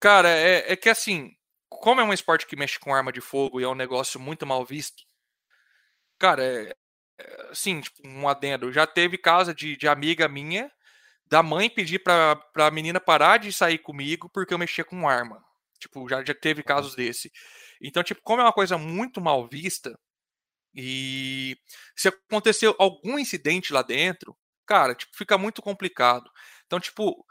[0.00, 1.34] Cara, é, é que assim,
[1.68, 4.46] como é um esporte que mexe com arma de fogo e é um negócio muito
[4.46, 5.04] mal visto,
[6.18, 6.74] cara, é,
[7.18, 8.72] é assim, tipo, um adendo.
[8.72, 10.70] Já teve casa de, de amiga minha,
[11.26, 15.42] da mãe pedir pra, pra menina parar de sair comigo porque eu mexia com arma.
[15.78, 17.30] Tipo, já, já teve casos desse.
[17.80, 19.98] Então, tipo, como é uma coisa muito mal vista,
[20.74, 21.56] e
[21.96, 24.36] se aconteceu algum incidente lá dentro,
[24.66, 26.28] cara, tipo, fica muito complicado.
[26.66, 27.24] Então, tipo,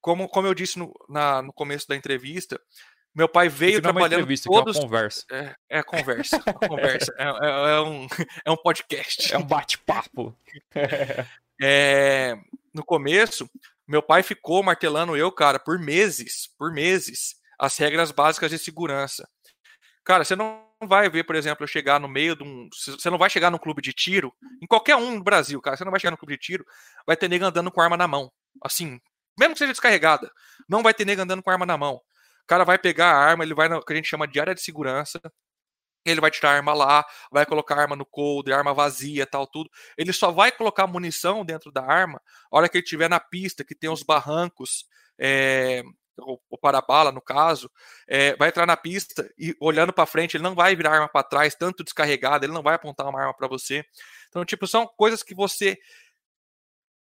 [0.00, 2.60] como, como eu disse no, na, no começo da entrevista,
[3.14, 4.26] meu pai veio Isso trabalhando.
[4.26, 4.76] Não é todos...
[4.76, 5.26] é conversa.
[5.30, 6.42] É, é conversa.
[6.46, 7.14] É conversa.
[7.18, 8.06] É, é, é, um,
[8.46, 9.34] é um podcast.
[9.34, 10.36] É um bate-papo.
[11.60, 12.38] é,
[12.72, 13.50] no começo,
[13.86, 19.28] meu pai ficou martelando eu, cara, por meses, por meses, as regras básicas de segurança.
[20.04, 22.68] Cara, você não vai ver, por exemplo, eu chegar no meio de um.
[22.72, 24.32] Você não vai chegar num clube de tiro,
[24.62, 25.76] em qualquer um no Brasil, cara.
[25.76, 26.64] Você não vai chegar no clube de tiro,
[27.06, 28.30] vai ter nego andando com arma na mão.
[28.64, 29.00] Assim,
[29.38, 30.30] mesmo que seja descarregada,
[30.68, 32.00] não vai ter nego andando com arma na mão.
[32.42, 34.54] O cara vai pegar a arma, ele vai no que a gente chama de área
[34.54, 35.20] de segurança,
[36.04, 39.46] ele vai tirar a arma lá, vai colocar a arma no coldre, arma vazia, tal,
[39.46, 39.70] tudo.
[39.96, 43.64] Ele só vai colocar munição dentro da arma a hora que ele estiver na pista,
[43.64, 44.86] que tem os barrancos,
[45.18, 45.82] é,
[46.18, 47.70] o, o para-bala, no caso,
[48.08, 51.08] é, vai entrar na pista e olhando para frente, ele não vai virar a arma
[51.08, 53.84] para trás, tanto descarregada, ele não vai apontar uma arma para você.
[54.28, 55.78] Então, tipo, são coisas que você.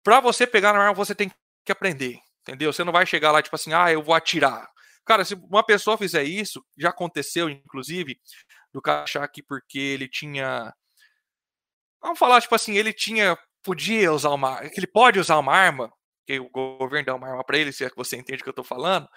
[0.03, 1.33] Para você pegar na arma, você tem
[1.65, 2.73] que aprender, entendeu?
[2.73, 4.69] Você não vai chegar lá, tipo assim, ah, eu vou atirar.
[5.05, 8.19] Cara, se uma pessoa fizer isso, já aconteceu, inclusive,
[8.73, 10.73] do cara achar que porque ele tinha.
[12.03, 13.37] Vamos falar, tipo assim, ele tinha.
[13.63, 14.61] Podia usar uma.
[14.63, 15.93] ele pode usar uma arma,
[16.27, 18.49] que o governo dá uma arma para ele, se é que você entende o que
[18.49, 19.09] eu tô falando.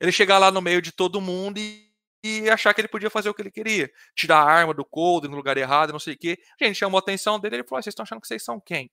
[0.00, 1.90] Ele chegar lá no meio de todo mundo e,
[2.24, 3.90] e achar que ele podia fazer o que ele queria.
[4.14, 6.38] Tirar a arma do cold no lugar errado, não sei o quê.
[6.60, 8.90] Gente, chamou a atenção dele ele falou: ah, vocês estão achando que vocês são quem?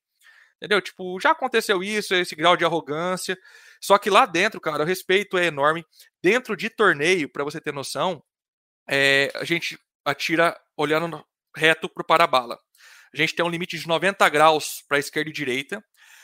[0.57, 0.81] Entendeu?
[0.81, 3.37] Tipo, já aconteceu isso, esse grau de arrogância.
[3.81, 5.85] Só que lá dentro, cara, o respeito é enorme.
[6.21, 8.23] Dentro de torneio, para você ter noção,
[8.89, 11.23] é, a gente atira olhando
[11.55, 12.57] reto pro para-bala.
[13.13, 15.83] A gente tem um limite de 90 graus para esquerda e direita.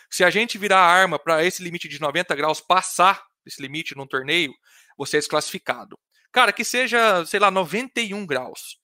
[0.09, 3.95] Se a gente virar a arma para esse limite de 90 graus passar esse limite
[3.95, 4.53] num torneio,
[4.97, 5.97] você é desclassificado.
[6.31, 8.77] Cara, que seja, sei lá, 91 graus.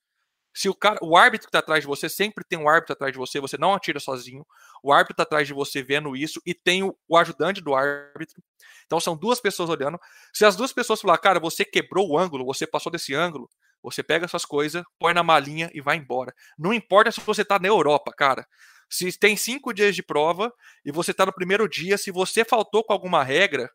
[0.52, 3.12] Se o, cara, o árbitro que está atrás de você, sempre tem um árbitro atrás
[3.12, 4.44] de você, você não atira sozinho.
[4.82, 8.42] O árbitro está atrás de você vendo isso e tem o, o, ajudante do árbitro.
[8.84, 9.98] Então são duas pessoas olhando.
[10.32, 13.48] Se as duas pessoas falar, cara, você quebrou o ângulo, você passou desse ângulo,
[13.82, 16.34] você pega suas coisas, põe na malinha e vai embora.
[16.58, 18.46] Não importa se você está na Europa, cara.
[18.88, 20.52] Se tem cinco dias de prova
[20.84, 23.70] e você está no primeiro dia, se você faltou com alguma regra,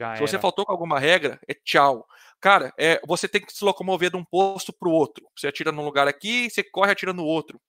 [0.00, 0.26] Já se era.
[0.26, 2.06] você faltou com alguma regra, é tchau.
[2.40, 5.26] Cara, é, você tem que se locomover de um posto para o outro.
[5.36, 7.60] Você atira num lugar aqui, você corre atira no outro.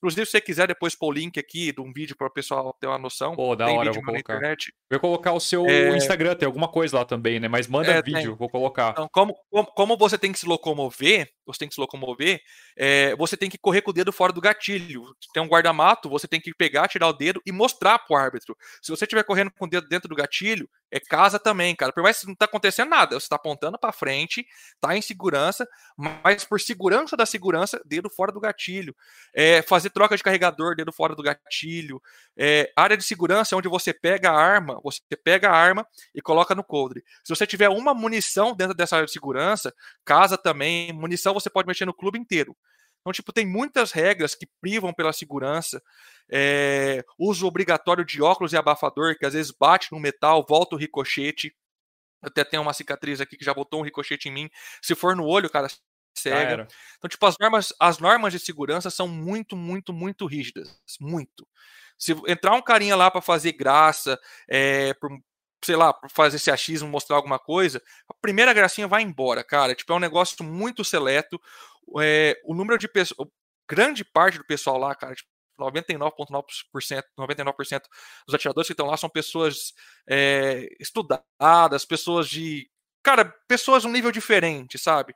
[0.00, 2.72] Inclusive, se você quiser depois pôr o link aqui de um vídeo para o pessoal
[2.80, 3.34] ter uma noção.
[3.34, 4.34] Pô, da hora, vídeo vou colocar.
[4.36, 4.72] internet.
[4.88, 5.96] Vou colocar o seu É.
[5.96, 7.48] Instagram, tem alguma coisa lá também, né?
[7.48, 8.34] Mas manda É, vídeo, tem.
[8.36, 8.90] vou colocar.
[8.92, 12.40] Então, como, como, como você tem que se locomover, você tem que se locomover,
[12.76, 15.02] é, você tem que correr com o dedo fora do gatilho.
[15.34, 18.56] Tem um guarda-mato, você tem que pegar, tirar o dedo e mostrar pro árbitro.
[18.80, 21.92] Se você estiver correndo com o dedo dentro do gatilho, é casa também, cara.
[21.92, 24.46] Por mais que não tá acontecendo nada, você tá apontando para frente,
[24.80, 25.66] tá em segurança,
[25.96, 28.94] mas por segurança da segurança, dedo fora do gatilho.
[29.34, 32.00] É, fazer troca de carregador, dedo fora do gatilho.
[32.36, 36.22] É, área de segurança é onde você pega a arma, você pega a arma e
[36.22, 37.04] coloca no coldre.
[37.24, 39.74] Se você tiver uma munição dentro dessa área de segurança,
[40.04, 42.56] casa também, munição você pode mexer no clube inteiro.
[43.00, 45.82] Então, tipo, tem muitas regras que privam pela segurança.
[46.30, 50.78] É, uso obrigatório de óculos e abafador, que às vezes bate no metal, volta o
[50.78, 51.54] ricochete.
[52.22, 54.50] Eu até tenho uma cicatriz aqui que já botou um ricochete em mim.
[54.82, 55.68] Se for no olho, cara,
[56.14, 56.50] cega.
[56.50, 56.68] era.
[56.96, 60.78] Então, tipo, as normas, as normas de segurança são muito, muito, muito rígidas.
[61.00, 61.46] Muito.
[61.96, 64.18] Se entrar um carinha lá para fazer graça,
[64.48, 65.10] é, por,
[65.64, 69.74] sei lá, fazer esse achismo, mostrar alguma coisa, a primeira gracinha vai embora, cara.
[69.74, 71.40] Tipo, é um negócio muito seleto.
[72.00, 73.28] É, o número de pessoas.
[73.70, 75.28] Grande parte do pessoal lá, cara, tipo,
[75.58, 77.82] 99,9%, 99%
[78.26, 79.74] dos atiradores que estão lá são pessoas
[80.08, 82.70] é, estudadas, pessoas de.
[83.02, 85.14] Cara, pessoas de um nível diferente, sabe?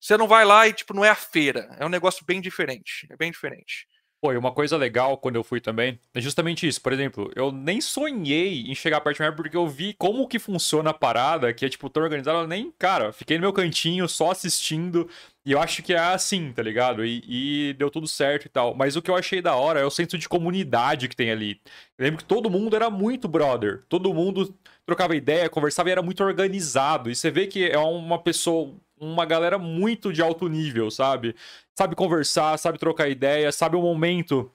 [0.00, 1.68] Você não vai lá e, tipo, não é a feira.
[1.78, 3.06] É um negócio bem diferente.
[3.10, 3.86] É bem diferente.
[4.24, 6.80] E uma coisa legal quando eu fui também é justamente isso.
[6.80, 10.38] Por exemplo, eu nem sonhei em chegar perto de uma porque eu vi como que
[10.38, 12.40] funciona a parada, que é tipo tão organizado.
[12.40, 15.08] Eu nem, cara, fiquei no meu cantinho só assistindo.
[15.44, 17.04] E eu acho que é assim, tá ligado?
[17.04, 18.74] E, e deu tudo certo e tal.
[18.74, 21.60] Mas o que eu achei da hora é o senso de comunidade que tem ali.
[21.96, 23.84] Eu lembro que todo mundo era muito brother.
[23.88, 24.52] Todo mundo
[24.84, 27.10] trocava ideia, conversava e era muito organizado.
[27.10, 31.34] E você vê que é uma pessoa, uma galera muito de alto nível, sabe?
[31.76, 34.50] Sabe conversar, sabe trocar ideia, sabe o momento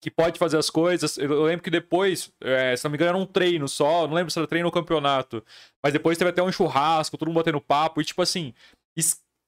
[0.00, 1.16] que pode fazer as coisas.
[1.16, 4.06] Eu lembro que depois, é, se não me engano, era um treino só.
[4.06, 5.42] Não lembro se era treino ou campeonato.
[5.82, 8.00] Mas depois teve até um churrasco, todo mundo batendo papo.
[8.02, 8.52] E tipo assim,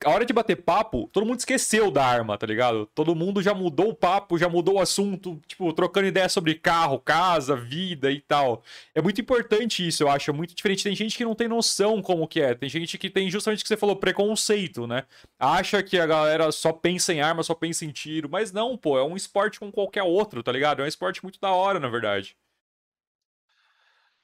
[0.05, 2.87] a hora de bater papo, todo mundo esqueceu da arma, tá ligado?
[2.95, 6.99] Todo mundo já mudou o papo, já mudou o assunto, tipo, trocando ideia sobre carro,
[6.99, 8.63] casa, vida e tal.
[8.95, 10.31] É muito importante isso, eu acho.
[10.31, 10.85] É muito diferente.
[10.85, 12.55] Tem gente que não tem noção como que é.
[12.55, 15.05] Tem gente que tem justamente o que você falou, preconceito, né?
[15.39, 18.29] Acha que a galera só pensa em arma, só pensa em tiro.
[18.31, 20.83] Mas não, pô, é um esporte como qualquer outro, tá ligado?
[20.83, 22.37] É um esporte muito da hora, na verdade.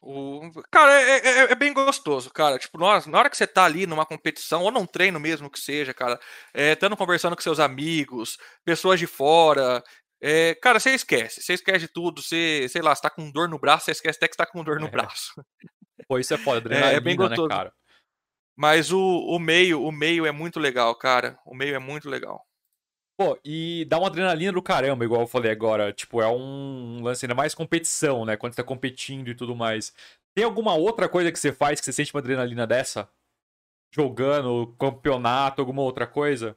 [0.04, 0.50] O...
[0.70, 2.58] Cara, é, é- é bem gostoso, cara.
[2.58, 5.60] Tipo, nós, na hora que você tá ali numa competição, ou num treino mesmo que
[5.60, 6.18] seja, cara,
[6.52, 9.82] é, estando conversando com seus amigos, pessoas de fora.
[10.20, 11.40] é, cara, você esquece.
[11.42, 12.20] Você esquece de tudo.
[12.20, 14.46] Você, sei lá, você tá com dor no braço, você esquece até que você tá
[14.46, 14.90] com dor no É.
[14.90, 15.32] braço.
[16.08, 17.48] Pô, isso é foda, É, é bem né, gostoso.
[17.48, 17.72] cara?
[18.56, 21.38] Mas o, o meio, o meio é muito legal, cara.
[21.46, 22.44] O meio é muito legal.
[23.22, 25.92] Pô, e dá uma adrenalina do caramba, igual eu falei agora.
[25.92, 28.36] Tipo, é um lance ainda mais competição, né?
[28.36, 29.94] Quando você tá competindo e tudo mais.
[30.34, 33.08] Tem alguma outra coisa que você faz que você sente uma adrenalina dessa?
[33.92, 36.56] Jogando, campeonato, alguma outra coisa?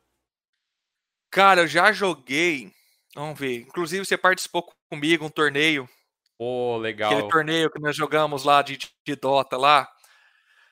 [1.29, 2.71] Cara, eu já joguei.
[3.13, 3.59] Vamos ver.
[3.59, 5.87] Inclusive, você participou comigo um torneio.
[6.35, 7.27] Pô, Aquele legal.
[7.29, 9.87] torneio que nós jogamos lá de, de Dota lá.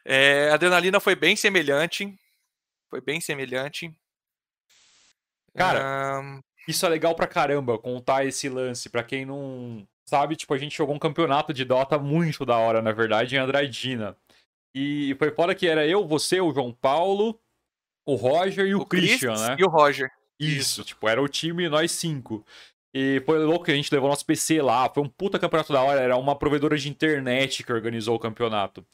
[0.04, 2.18] É, a adrenalina foi bem semelhante.
[2.90, 3.96] Foi bem semelhante.
[5.56, 8.90] Cara, Ahn, Isso é legal pra caramba, contar esse lance.
[8.90, 12.82] Pra quem não sabe, tipo, a gente jogou um campeonato de Dota muito da hora,
[12.82, 14.18] na verdade, em Andradina.
[14.76, 17.40] E foi fora que era eu, você, o João Paulo,
[18.08, 19.56] o Roger e o, o Chris Christian, né?
[19.60, 20.12] e o Roger.
[20.40, 22.44] Isso, tipo, era o time nós cinco.
[22.96, 24.90] E foi louco que a gente levou nosso PC lá.
[24.90, 26.00] Foi um puta campeonato da hora.
[26.00, 28.86] Era uma provedora de internet que organizou o campeonato.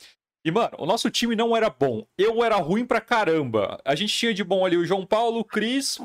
[0.45, 2.06] E, mano, o nosso time não era bom.
[2.18, 3.80] Eu era ruim pra caramba.
[3.84, 5.99] A gente tinha de bom ali o João Paulo, o Cris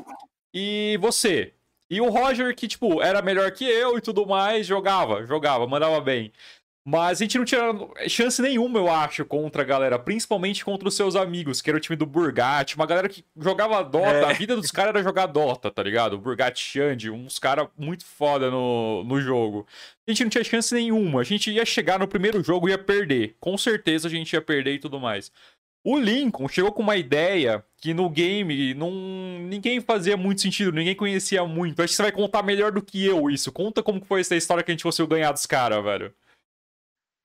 [0.55, 1.51] e você.
[1.89, 5.99] E o Roger, que, tipo, era melhor que eu e tudo mais, jogava, jogava, mandava
[5.99, 6.31] bem.
[6.87, 7.73] Mas a gente não tinha
[8.07, 9.97] chance nenhuma, eu acho, contra a galera.
[9.97, 12.75] Principalmente contra os seus amigos, que era o time do Burgat.
[12.75, 14.07] Uma galera que jogava Dota.
[14.07, 14.23] É.
[14.23, 16.17] A vida dos caras era jogar Dota, tá ligado?
[16.19, 19.65] Burgat Xande, uns caras muito foda no, no jogo.
[20.07, 21.21] A gente não tinha chance nenhuma.
[21.21, 23.35] A gente ia chegar no primeiro jogo e ia perder.
[23.39, 25.31] Com certeza a gente ia perder e tudo mais.
[25.83, 28.89] O Lincoln chegou com uma ideia que no game não
[29.41, 31.83] ninguém fazia muito sentido, ninguém conhecia muito.
[31.83, 33.51] Acho que você vai contar melhor do que eu isso.
[33.51, 36.11] Conta como foi essa história que a gente conseguiu ganhar dos caras, velho.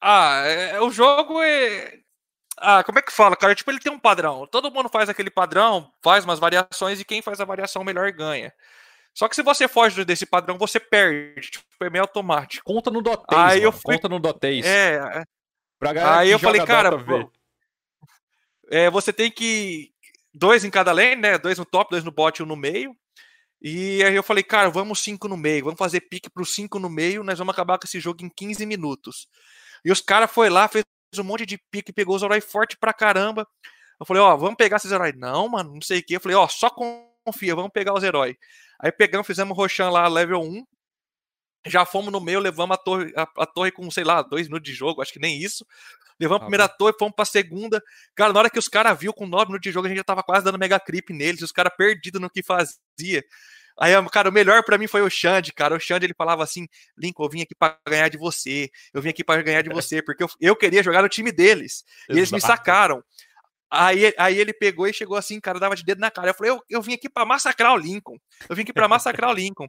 [0.02, 1.98] Ah, é- o jogo é.
[2.58, 3.54] Ah, como é que fala, cara?
[3.54, 4.46] Tipo, ele tem um padrão.
[4.46, 8.52] Todo mundo faz aquele padrão, faz umas variações e quem faz a variação melhor ganha.
[9.14, 11.52] Só que se você foge desse padrão, você perde.
[11.52, 12.62] Tipo, é meio automático.
[12.66, 14.66] Conta no Dotês, Aí eu fui- Conta no Dotês.
[14.66, 15.24] É,
[15.78, 16.90] Pra galera aí eu falei, cara,
[18.70, 19.90] é, você tem que.
[20.32, 21.38] Dois em cada lane, né?
[21.38, 22.96] Dois no top, dois no bot e um no meio.
[23.62, 26.88] E aí eu falei, cara, vamos 5 no meio, vamos fazer pique pro 5 no
[26.88, 29.28] meio, nós vamos acabar com esse jogo em 15 minutos.
[29.84, 30.84] E os caras foi lá, fez
[31.18, 33.46] um monte de pique, pegou os heróis forte pra caramba.
[33.98, 35.14] Eu falei, ó, vamos pegar esses heróis.
[35.16, 36.16] Não, mano, não sei o que.
[36.16, 38.34] Eu falei, ó, só confia, vamos pegar os heróis.
[38.80, 40.64] Aí pegamos, fizemos o lá, level 1.
[41.66, 44.70] Já fomos no meio, levamos a torre, a, a torre com, sei lá, dois minutos
[44.70, 45.66] de jogo, acho que nem isso.
[46.20, 47.82] Levamos a primeira torre, fomos pra segunda.
[48.14, 50.04] Cara, na hora que os caras viu com nove minutos de jogo, a gente já
[50.04, 53.24] tava quase dando mega creep neles, os caras perdidos no que fazia.
[53.78, 55.74] Aí, cara, o melhor para mim foi o Xande, cara.
[55.74, 56.68] O Xande ele falava assim:
[56.98, 58.68] Lincoln, eu vim aqui para ganhar de você.
[58.92, 61.82] Eu vim aqui para ganhar de você, porque eu, eu queria jogar no time deles.
[62.10, 63.02] E eles me sacaram.
[63.70, 66.30] Aí, aí ele pegou e chegou assim, cara, dava de dedo na cara.
[66.30, 68.18] Eu falei, eu, eu vim aqui para massacrar o Lincoln.
[68.48, 69.68] Eu vim aqui para massacrar o Lincoln.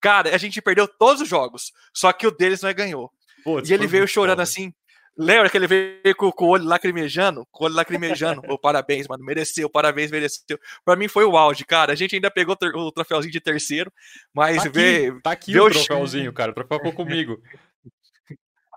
[0.00, 3.12] Cara, a gente perdeu todos os jogos, só que o deles não ganhou.
[3.44, 4.72] Putz, e ele veio chorando assim.
[5.16, 7.46] Lembra que ele veio com, com, o olho lacrimejando?
[7.50, 8.42] Com o olho lacrimejando.
[8.48, 9.24] oh, parabéns, mano.
[9.24, 10.58] Mereceu, parabéns, mereceu.
[10.84, 11.92] Pra mim foi o auge, cara.
[11.92, 13.92] A gente ainda pegou o troféuzinho de terceiro,
[14.32, 15.20] mas tá aqui, vê.
[15.22, 16.52] Tá aqui o troféuzinho, cara.
[16.52, 17.40] O troféu ficou comigo.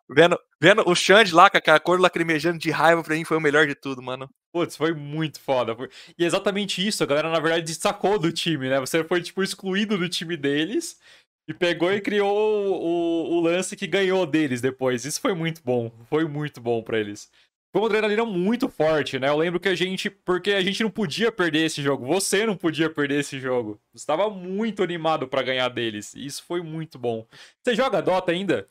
[0.07, 3.41] Vendo, vendo o Xande lá com a cor lacrimejando de raiva pra mim foi o
[3.41, 4.29] melhor de tudo, mano.
[4.53, 5.75] Putz, foi muito foda.
[6.15, 8.79] E é exatamente isso, a galera na verdade destacou do time, né?
[8.79, 10.99] Você foi, tipo, excluído do time deles
[11.47, 15.05] e pegou e criou o, o, lance que ganhou deles depois.
[15.05, 17.29] Isso foi muito bom, foi muito bom para eles.
[17.71, 19.27] Foi uma adrenalina muito forte, né?
[19.27, 20.09] Eu lembro que a gente.
[20.09, 22.05] Porque a gente não podia perder esse jogo.
[22.05, 23.79] Você não podia perder esse jogo.
[23.93, 26.15] Estava muito animado para ganhar deles.
[26.15, 27.27] Isso foi muito bom.
[27.61, 28.67] Você joga Dota ainda?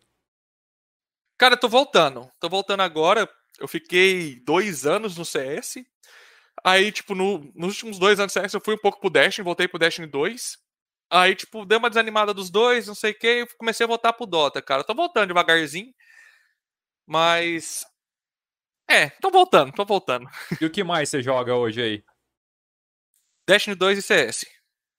[1.37, 2.31] Cara, eu tô voltando.
[2.41, 3.29] Tô voltando agora.
[3.61, 5.85] Eu fiquei dois anos no CS.
[6.65, 9.45] Aí, tipo, no, nos últimos dois anos do CS eu fui um pouco pro Destiny,
[9.45, 10.64] voltei pro Destiny 2.
[11.11, 14.13] Aí, tipo, deu uma desanimada dos dois, não sei o que, e comecei a voltar
[14.13, 14.81] pro Dota, cara.
[14.81, 15.93] Eu tô voltando devagarzinho.
[17.07, 17.85] Mas.
[18.89, 20.29] É, tô voltando, tô voltando.
[20.61, 22.05] E o que mais você joga hoje aí?
[23.47, 24.47] Destiny 2 e CS.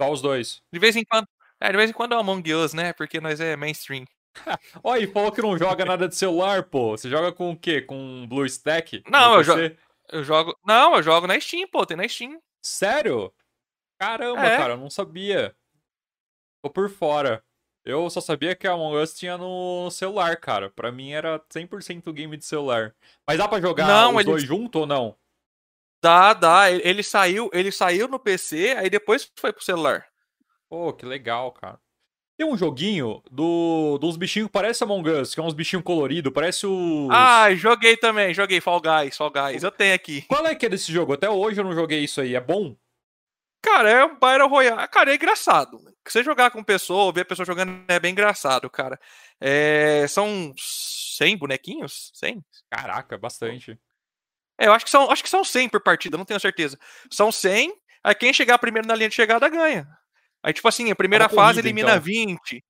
[0.01, 0.61] Só os dois.
[0.71, 1.27] De vez em quando.
[1.59, 2.93] É, de vez em quando é Among Us, né?
[2.93, 4.05] Porque nós é mainstream.
[4.83, 6.91] Olha, e falou que não joga nada de celular, pô.
[6.91, 7.81] Você joga com o quê?
[7.81, 9.03] Com Blue Stack?
[9.09, 9.53] Não, eu, jo
[10.09, 10.57] eu jogo.
[10.65, 11.85] Não, eu jogo na Steam, pô.
[11.85, 12.39] Tem na Steam.
[12.61, 13.33] Sério?
[13.97, 14.57] Caramba, é.
[14.57, 15.55] cara, eu não sabia.
[16.65, 17.43] Tô por fora.
[17.85, 20.67] Eu só sabia que a Among Us tinha no celular, cara.
[20.71, 22.95] Pra mim era 100% game de celular.
[23.27, 24.23] Mas dá pra jogar não, os ele...
[24.23, 25.15] dois junto ou não?
[26.01, 26.71] Dá, dá.
[26.71, 30.07] Ele saiu, ele saiu no PC, aí depois foi pro celular.
[30.67, 31.79] Pô, que legal, cara.
[32.35, 36.33] Tem um joguinho do, dos bichinhos que parece Among Us, que é uns bichinhos coloridos,
[36.33, 37.09] parece o.
[37.11, 40.23] Ah, joguei também, joguei Fall Guys, Fall Guys, eu tenho aqui.
[40.23, 41.13] Qual é que é desse jogo?
[41.13, 42.75] Até hoje eu não joguei isso aí, é bom?
[43.65, 44.87] Cara, é um Battle Royale.
[44.89, 45.81] Cara, é engraçado.
[46.07, 48.99] Você jogar com pessoa, ver a pessoa jogando é bem engraçado, cara.
[49.41, 50.05] É...
[50.07, 52.11] São 100 bonequinhos?
[52.13, 52.45] 100?
[52.69, 53.79] Caraca, bastante.
[54.59, 56.77] É, eu acho que são, acho que são 100 por partida, não tenho certeza.
[57.11, 57.73] São 100,
[58.03, 59.87] aí quem chegar primeiro na linha de chegada ganha.
[60.43, 62.01] Aí, tipo assim, a primeira fase elimina então.
[62.01, 62.63] 20.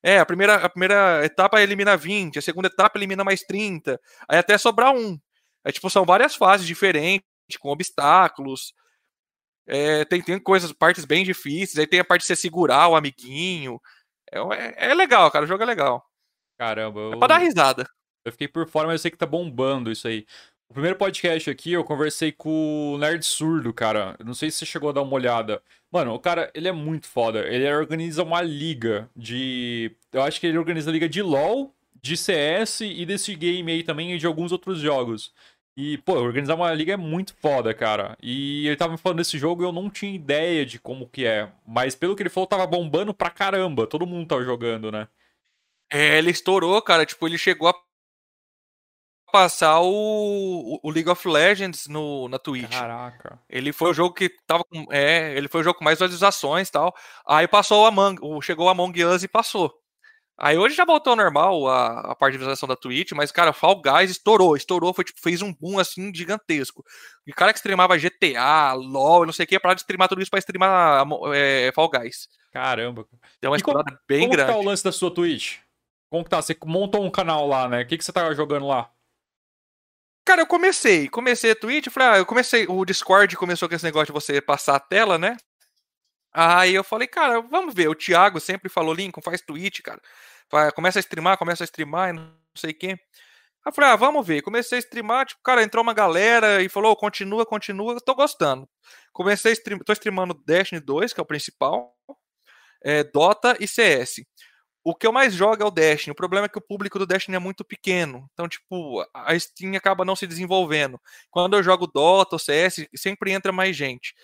[0.00, 4.38] É, a primeira, a primeira etapa elimina 20, a segunda etapa elimina mais 30, aí
[4.38, 5.18] até sobrar um.
[5.64, 7.26] Aí, tipo, são várias fases diferentes,
[7.58, 8.72] com obstáculos.
[9.66, 12.96] É, tem, tem coisas, partes bem difíceis, aí tem a parte de você segurar o
[12.96, 13.80] amiguinho.
[14.30, 16.04] É, é, é legal, cara, o jogo é legal.
[16.58, 17.12] Caramba, eu...
[17.14, 17.88] É pra dar risada.
[18.24, 20.26] Eu fiquei por fora, mas eu sei que tá bombando isso aí.
[20.68, 24.16] O primeiro podcast aqui, eu conversei com o Nerd Surdo, cara.
[24.24, 25.62] Não sei se você chegou a dar uma olhada.
[25.92, 27.46] Mano, o cara, ele é muito foda.
[27.46, 29.94] Ele organiza uma liga de.
[30.12, 31.72] Eu acho que ele organiza a liga de LoL,
[32.02, 35.32] de CS e desse game aí também e de alguns outros jogos.
[35.76, 38.16] E, pô, organizar uma liga é muito foda, cara.
[38.22, 41.26] E ele tava me falando desse jogo e eu não tinha ideia de como que
[41.26, 41.52] é.
[41.66, 43.86] Mas pelo que ele falou, tava bombando pra caramba.
[43.86, 45.06] Todo mundo tava jogando, né?
[45.92, 47.04] É, ele estourou, cara.
[47.04, 47.74] Tipo, ele chegou a
[49.30, 52.70] passar o, o League of Legends no, na Twitch.
[52.70, 53.38] Caraca.
[53.46, 54.86] Ele foi o jogo que tava com.
[54.90, 56.94] É, ele foi o jogo com mais visualizações e tal.
[57.26, 59.78] Aí passou o Among, chegou o Among Us e passou.
[60.38, 63.54] Aí hoje já voltou ao normal a, a parte de visualização da Twitch, mas, cara,
[63.54, 66.84] Fall Guys estourou, estourou, foi, tipo, fez um boom assim gigantesco.
[67.26, 70.30] E cara que streamava GTA, LOL, não sei o que, parar de streamar tudo isso
[70.30, 72.28] pra streamar é, Fall Guys.
[72.52, 73.06] Caramba.
[73.40, 74.52] Tem uma estourada bem como grande.
[74.52, 75.58] Como tá o lance da sua Twitch?
[76.10, 76.40] Como que tá?
[76.40, 77.82] Você montou um canal lá, né?
[77.82, 78.90] O que, que você tá jogando lá?
[80.24, 81.08] Cara, eu comecei.
[81.08, 82.66] Comecei a Twitch, falei, ah, eu comecei.
[82.68, 85.36] O Discord começou com esse negócio de você passar a tela, né?
[86.38, 87.88] Aí eu falei, cara, vamos ver.
[87.88, 90.00] O Thiago sempre falou, Lincoln, faz Twitch, cara.
[90.74, 92.88] Começa a streamar, começa a streamar, não sei quê.
[92.90, 92.98] Aí
[93.70, 94.42] eu falei, ah, vamos ver.
[94.42, 98.68] Comecei a streamar, tipo, cara, entrou uma galera e falou, oh, continua, continua, tô gostando.
[99.12, 101.94] Comecei a streamar, tô streamando Destiny 2, que é o principal,
[102.84, 104.20] é, Dota e CS
[104.88, 106.12] o que eu mais jogo é o Destiny.
[106.12, 108.30] O problema é que o público do Destiny é muito pequeno.
[108.32, 111.00] Então, tipo, a Steam acaba não se desenvolvendo.
[111.28, 114.14] Quando eu jogo Dota ou CS, sempre entra mais gente.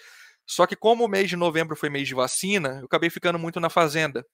[0.46, 3.60] Só que como o mês de novembro foi mês de vacina, eu acabei ficando muito
[3.60, 4.26] na fazenda.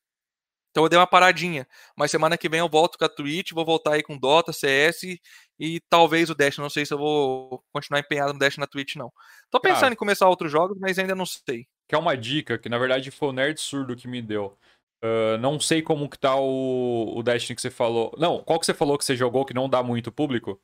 [0.71, 1.67] Então eu dei uma paradinha.
[1.97, 5.19] Mas semana que vem eu volto com a Twitch, vou voltar aí com Dota, CS
[5.59, 6.59] e talvez o Dash.
[6.59, 9.13] Não sei se eu vou continuar empenhado no Dash na Twitch, não.
[9.51, 11.67] Tô pensando Cara, em começar outros jogos, mas ainda não sei.
[11.89, 14.57] Que é uma dica que na verdade foi o Nerd Surdo que me deu.
[15.03, 18.15] Uh, não sei como que tá o, o Destiny que você falou.
[18.19, 20.61] Não, qual que você falou que você jogou que não dá muito público?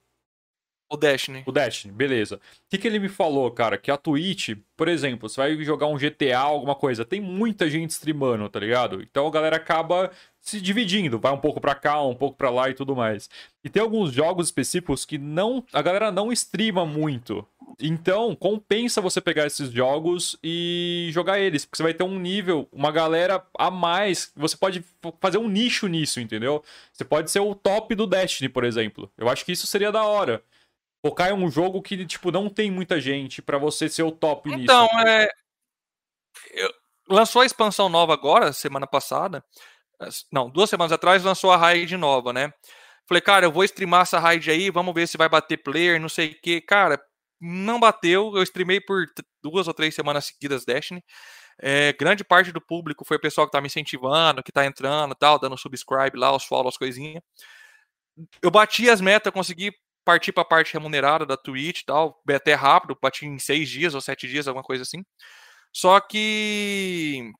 [0.94, 1.42] O Destiny.
[1.44, 2.36] O Destiny, beleza.
[2.36, 2.40] O
[2.70, 3.76] que, que ele me falou, cara?
[3.76, 7.90] Que a Twitch, por exemplo, você vai jogar um GTA, alguma coisa, tem muita gente
[7.90, 9.02] streamando, tá ligado?
[9.02, 10.10] Então a galera acaba
[10.40, 13.28] se dividindo, vai um pouco para cá, um pouco para lá e tudo mais.
[13.64, 17.44] E tem alguns jogos específicos que não, a galera não streama muito.
[17.80, 22.68] Então, compensa você pegar esses jogos e jogar eles, porque você vai ter um nível,
[22.70, 24.30] uma galera a mais.
[24.36, 24.84] Você pode
[25.20, 26.62] fazer um nicho nisso, entendeu?
[26.92, 29.10] Você pode ser o top do Destiny, por exemplo.
[29.18, 30.42] Eu acho que isso seria da hora.
[31.04, 34.48] Focar em um jogo que, tipo, não tem muita gente para você ser o top
[34.48, 34.72] então, nisso.
[34.94, 35.28] Então, é.
[36.52, 36.72] Eu...
[37.06, 39.44] Lançou a expansão nova agora, semana passada.
[40.32, 42.50] Não, duas semanas atrás lançou a raid nova, né?
[43.06, 46.08] Falei, cara, eu vou streamar essa raid aí, vamos ver se vai bater player, não
[46.08, 46.62] sei o que.
[46.62, 46.98] Cara,
[47.38, 48.34] não bateu.
[48.34, 49.04] Eu streamei por
[49.42, 51.04] duas ou três semanas seguidas Destiny.
[51.58, 55.14] É, grande parte do público foi o pessoal que tá me incentivando, que tá entrando
[55.14, 57.22] tal, dando subscribe lá, os follow, as coisinhas.
[58.40, 59.70] Eu bati as metas, consegui
[60.04, 63.94] partir para a parte remunerada da Twitch e tal, até rápido, bati em seis dias
[63.94, 65.04] ou sete dias, alguma coisa assim.
[65.72, 67.32] Só que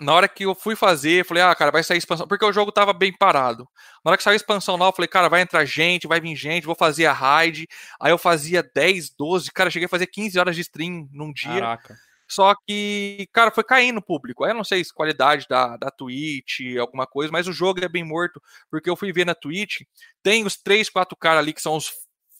[0.00, 2.70] na hora que eu fui fazer, falei, ah, cara, vai sair expansão, porque o jogo
[2.70, 3.68] tava bem parado.
[4.04, 6.36] Na hora que saiu a expansão nova, eu falei, cara, vai entrar gente, vai vir
[6.36, 7.66] gente, vou fazer a raid.
[8.00, 11.60] Aí eu fazia 10, 12, cara, cheguei a fazer 15 horas de stream num dia.
[11.60, 11.96] Caraca.
[12.28, 14.44] Só que, cara, foi caindo o público.
[14.44, 18.04] Eu não sei se qualidade da, da Twitch, alguma coisa, mas o jogo é bem
[18.04, 18.40] morto,
[18.70, 19.80] porque eu fui ver na Twitch,
[20.22, 21.90] tem os 3, 4 caras ali que são os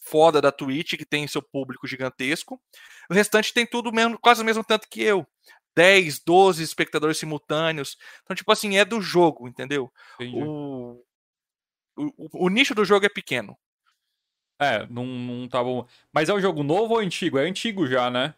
[0.00, 2.60] foda da Twitch, que tem seu público gigantesco.
[3.10, 5.26] O restante tem tudo mesmo, quase o mesmo tanto que eu.
[5.76, 7.96] 10, 12 espectadores simultâneos.
[8.22, 9.92] Então, tipo assim, é do jogo, entendeu?
[10.34, 11.04] O,
[11.96, 13.56] o, o, nicho do jogo é pequeno.
[14.58, 15.86] É, não, não tá bom.
[16.12, 17.38] Mas é um jogo novo ou antigo?
[17.38, 18.34] É antigo já, né?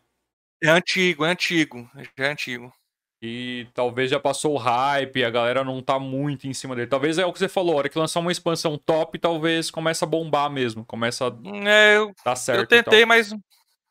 [0.63, 1.91] É antigo, é antigo.
[2.17, 2.73] Já é antigo.
[3.23, 6.87] E talvez já passou o hype, a galera não tá muito em cima dele.
[6.87, 10.03] Talvez é o que você falou, a hora que lançar uma expansão top, talvez comece
[10.03, 10.87] a bombar mesmo.
[10.87, 12.61] Começa a é, eu, dar certo.
[12.61, 13.35] Eu tentei, mas.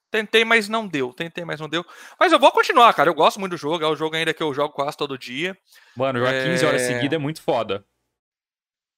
[0.09, 1.13] Tentei, mas não deu.
[1.13, 1.85] Tentei, mas não deu.
[2.19, 3.11] Mas eu vou continuar, cara.
[3.11, 3.83] Eu gosto muito do jogo.
[3.83, 5.55] É o jogo ainda que eu jogo quase todo dia.
[5.95, 6.45] Mano, jogar é...
[6.45, 7.85] 15 horas seguidas é muito foda.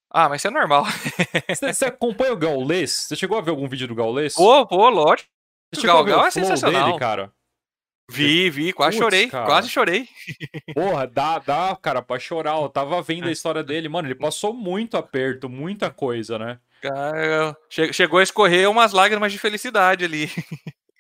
[0.10, 0.86] Ah, mas isso é normal.
[1.50, 2.92] Você, você acompanha o Gaules?
[2.92, 4.36] Você chegou a ver algum vídeo do Gaules?
[4.36, 5.30] Pô, pô, lógico.
[5.78, 6.88] O Gal, Gal é sensacional.
[6.88, 7.32] Dele, cara?
[8.12, 9.46] Vi, vi, quase Puts, chorei, cara.
[9.46, 10.08] quase chorei.
[10.74, 12.62] Porra, dá, dá, cara, pra chorar.
[12.62, 16.60] Eu tava vendo a história dele, mano, ele passou muito aperto, muita coisa, né?
[16.82, 20.30] Cara, chegou a escorrer umas lágrimas de felicidade ali.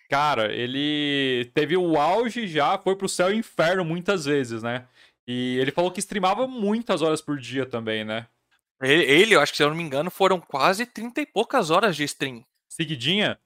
[0.10, 4.86] Cara, ele teve o auge já, foi pro céu e inferno muitas vezes, né?
[5.26, 8.28] E ele falou que streamava muitas horas por dia também, né?
[8.82, 11.70] Ele, ele, eu acho que se eu não me engano, foram quase 30 e poucas
[11.70, 12.44] horas de stream.
[12.68, 13.40] Seguidinha?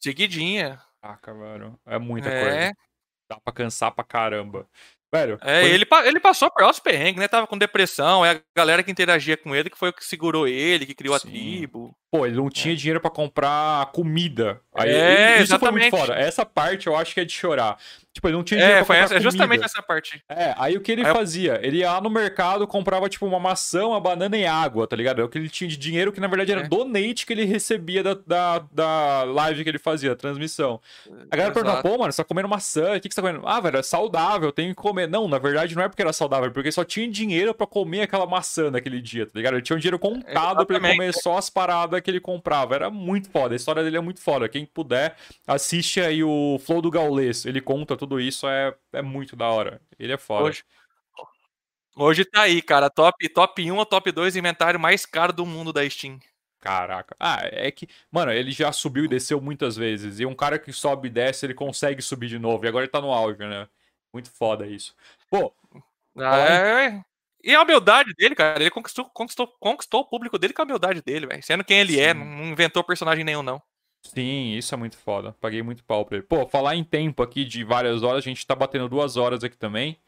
[0.00, 0.80] Seguidinha.
[1.04, 1.78] Caraca, mano.
[1.86, 2.40] É muita é.
[2.40, 2.76] coisa.
[3.30, 4.66] Dá pra cansar pra caramba.
[5.12, 5.38] Velho.
[5.42, 5.70] É, foi...
[5.70, 7.28] ele, ele passou por altos perrengues, né?
[7.28, 10.48] Tava com depressão, é a galera que interagia com ele que foi o que segurou
[10.48, 11.28] ele, que criou Sim.
[11.28, 11.96] a tribo.
[12.10, 12.76] Pô, ele não tinha é.
[12.76, 14.60] dinheiro para comprar comida.
[14.74, 15.90] Aí, é, ele, isso exatamente.
[15.90, 16.18] foi muito foda.
[16.18, 17.78] Essa parte eu acho que é de chorar.
[18.14, 20.22] Tipo, ele não tinha dinheiro é, pra comprar essa, É justamente essa parte.
[20.28, 21.56] É, aí o que ele aí fazia?
[21.56, 21.64] Eu...
[21.64, 25.20] Ele ia lá no mercado, comprava, tipo, uma maçã, uma banana e água, tá ligado?
[25.20, 26.68] É o que ele tinha de dinheiro, que na verdade era é.
[26.68, 30.80] donate que ele recebia da, da, da live que ele fazia, a transmissão.
[31.28, 33.48] A galera perguntou, pô, mano, você tá comendo maçã, o que, que você tá comendo?
[33.48, 35.08] Ah, velho, é saudável, tem que comer.
[35.08, 38.02] Não, na verdade não é porque era saudável, é porque só tinha dinheiro para comer
[38.02, 39.54] aquela maçã naquele dia, tá ligado?
[39.54, 42.76] Ele tinha um dinheiro contado é, pra ele comer só as paradas que ele comprava.
[42.76, 44.48] Era muito foda, a história dele é muito foda.
[44.48, 45.16] Quem puder,
[45.48, 49.80] assiste aí o Flow do Gaules, ele conta tudo isso, é é muito da hora.
[49.98, 50.44] Ele é foda.
[50.44, 50.64] Hoje,
[51.96, 52.90] hoje tá aí, cara.
[52.90, 56.18] Top, top 1 ou top 2 inventário mais caro do mundo da Steam.
[56.60, 57.14] Caraca.
[57.20, 60.18] Ah, é que, mano, ele já subiu e desceu muitas vezes.
[60.18, 62.64] E um cara que sobe e desce, ele consegue subir de novo.
[62.64, 63.68] E agora ele tá no auge, né?
[64.12, 64.94] Muito foda isso.
[65.28, 65.54] Pô.
[66.16, 67.04] Ah, é...
[67.42, 71.02] E a humildade dele, cara, ele conquistou, conquistou, conquistou o público dele com a humildade
[71.02, 71.42] dele, velho.
[71.42, 72.20] Sendo quem ele é, Sim.
[72.20, 73.60] é, não inventou personagem nenhum, não.
[74.06, 75.34] Sim, isso é muito foda.
[75.40, 76.26] Paguei muito pau pra ele.
[76.26, 79.56] Pô, falar em tempo aqui de várias horas, a gente tá batendo duas horas aqui
[79.56, 79.98] também.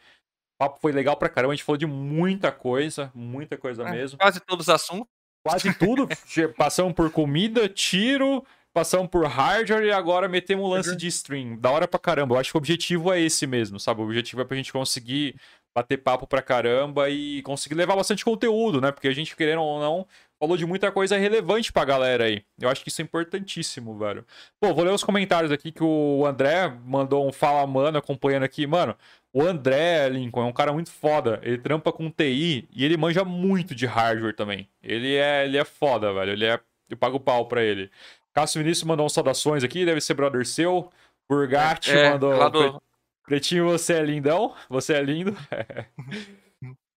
[0.55, 3.91] O papo foi legal pra caramba, a gente falou de muita coisa, muita coisa é,
[3.91, 4.19] mesmo.
[4.19, 5.09] Quase todos os assuntos.
[5.47, 6.09] Quase tudo.
[6.57, 10.97] passamos por comida, tiro, passamos por hardware e agora metemos um lance uhum.
[10.97, 11.57] de stream.
[11.57, 12.35] Da hora pra caramba.
[12.35, 14.01] Eu acho que o objetivo é esse mesmo, sabe?
[14.01, 15.37] O objetivo é pra gente conseguir
[15.75, 18.91] bater papo pra caramba e conseguir levar bastante conteúdo, né?
[18.91, 20.07] Porque a gente, querendo ou não,
[20.39, 22.43] falou de muita coisa relevante pra galera aí.
[22.61, 24.25] Eu acho que isso é importantíssimo, velho.
[24.61, 28.67] Pô, vou ler os comentários aqui que o André mandou um fala mano acompanhando aqui.
[28.67, 28.95] Mano,
[29.33, 31.41] o André Lincoln é um cara muito foda.
[31.43, 34.69] Ele trampa com TI e ele manja muito de hardware também.
[34.83, 36.33] Ele é, ele é foda, velho.
[36.33, 36.61] Ele é.
[36.89, 37.91] Eu pago pau pra ele.
[38.33, 40.91] Cássio Vinícius mandou um saudações aqui, deve ser brother seu.
[41.29, 42.51] Burgatti é, mandou.
[42.51, 42.83] Do...
[43.25, 44.55] Pretinho, você é lindão.
[44.69, 45.37] Você é lindo.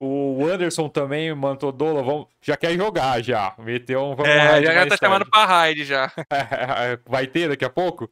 [0.02, 3.54] O Anderson também mandou Dola, vamos, já quer jogar já.
[3.60, 4.16] Meteu um.
[4.16, 6.10] Vamos é, já, já tá chamando pra raid já.
[7.06, 8.10] Vai ter daqui a pouco?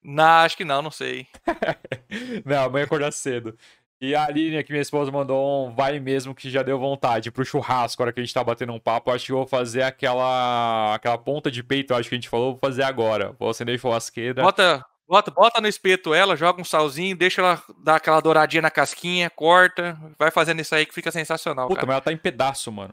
[0.00, 1.26] Não, acho que não, não sei.
[2.46, 3.58] não, amanhã acordar cedo.
[4.00, 7.44] E a Aline, aqui minha esposa, mandou um vai mesmo que já deu vontade pro
[7.44, 9.10] churrasco, agora que a gente tá batendo um papo.
[9.10, 12.60] Acho que vou fazer aquela aquela ponta de peito, acho que a gente falou, vou
[12.60, 13.34] fazer agora.
[13.40, 14.42] Vou acender a churrasqueira.
[14.42, 18.70] Bota, Bota, bota no espeto ela, joga um salzinho, deixa ela dar aquela douradinha na
[18.70, 21.68] casquinha, corta, vai fazendo isso aí que fica sensacional.
[21.68, 21.86] Puta, cara.
[21.86, 22.92] mas ela tá em pedaço, mano.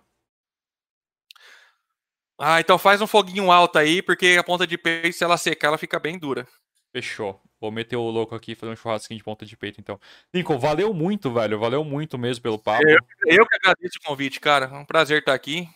[2.39, 5.69] Ah, então faz um foguinho alto aí, porque a ponta de peito, se ela secar,
[5.69, 6.47] ela fica bem dura.
[6.91, 7.41] Fechou.
[7.59, 9.99] Vou meter o louco aqui e fazer um churrasquinho de ponta de peito, então.
[10.33, 11.57] Lincoln, valeu muito, velho.
[11.57, 12.87] Valeu muito mesmo pelo papo.
[12.87, 14.65] Eu, eu que agradeço o convite, cara.
[14.65, 15.67] É um prazer estar aqui.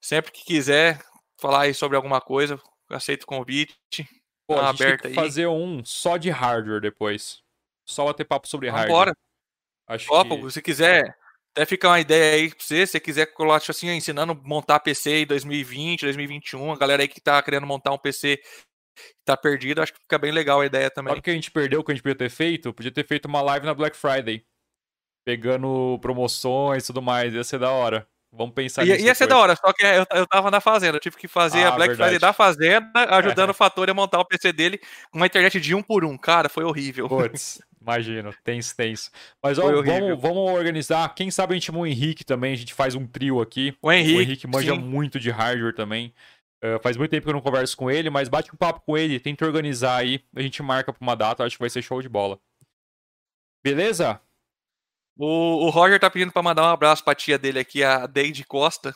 [0.00, 0.98] Sempre que quiser
[1.36, 2.58] falar aí sobre alguma coisa,
[2.88, 3.76] aceito o convite.
[4.50, 5.24] Pô, a gente aberta tem que aí.
[5.24, 7.40] fazer um só de hardware depois.
[7.86, 9.14] Só bater papo sobre hardware.
[9.86, 10.50] Acho Opa, que...
[10.50, 11.16] se quiser,
[11.52, 14.34] até ficar uma ideia aí pra você, se você quiser colocar tipo assim, ensinando a
[14.34, 19.14] montar PC em 2020, 2021, a galera aí que tá querendo montar um PC que
[19.24, 21.10] tá perdido, acho que fica bem legal a ideia também.
[21.10, 22.74] Sabe o que a gente perdeu, o que a gente podia ter feito?
[22.74, 24.44] Podia ter feito uma live na Black Friday.
[25.24, 28.08] Pegando promoções e tudo mais, ia ser da hora.
[28.32, 29.00] Vamos pensar nisso.
[29.00, 30.96] Ia, ia ser da hora, só que eu, eu tava na fazenda.
[30.96, 32.10] Eu tive que fazer ah, a Black verdade.
[32.10, 33.50] Friday da fazenda, ajudando é.
[33.50, 34.78] o Fator a montar o PC dele
[35.10, 36.16] com uma internet de um por um.
[36.16, 37.08] Cara, foi horrível.
[37.08, 38.32] Putz, imagino.
[38.44, 39.10] Tenso, tenso.
[39.42, 41.12] Mas ó, vamos, vamos, organizar.
[41.14, 42.52] Quem sabe a gente chama o Henrique também.
[42.52, 43.76] A gente faz um trio aqui.
[43.82, 44.18] O Henrique.
[44.18, 44.80] O Henrique manja sim.
[44.80, 46.14] muito de hardware também.
[46.62, 48.96] Uh, faz muito tempo que eu não converso com ele, mas bate um papo com
[48.96, 50.22] ele, tenta organizar aí.
[50.36, 52.38] A gente marca pra uma data, acho que vai ser show de bola.
[53.64, 54.20] Beleza?
[55.16, 58.44] O, o Roger tá pedindo pra mandar um abraço pra tia dele aqui, a Deide
[58.44, 58.94] Costa.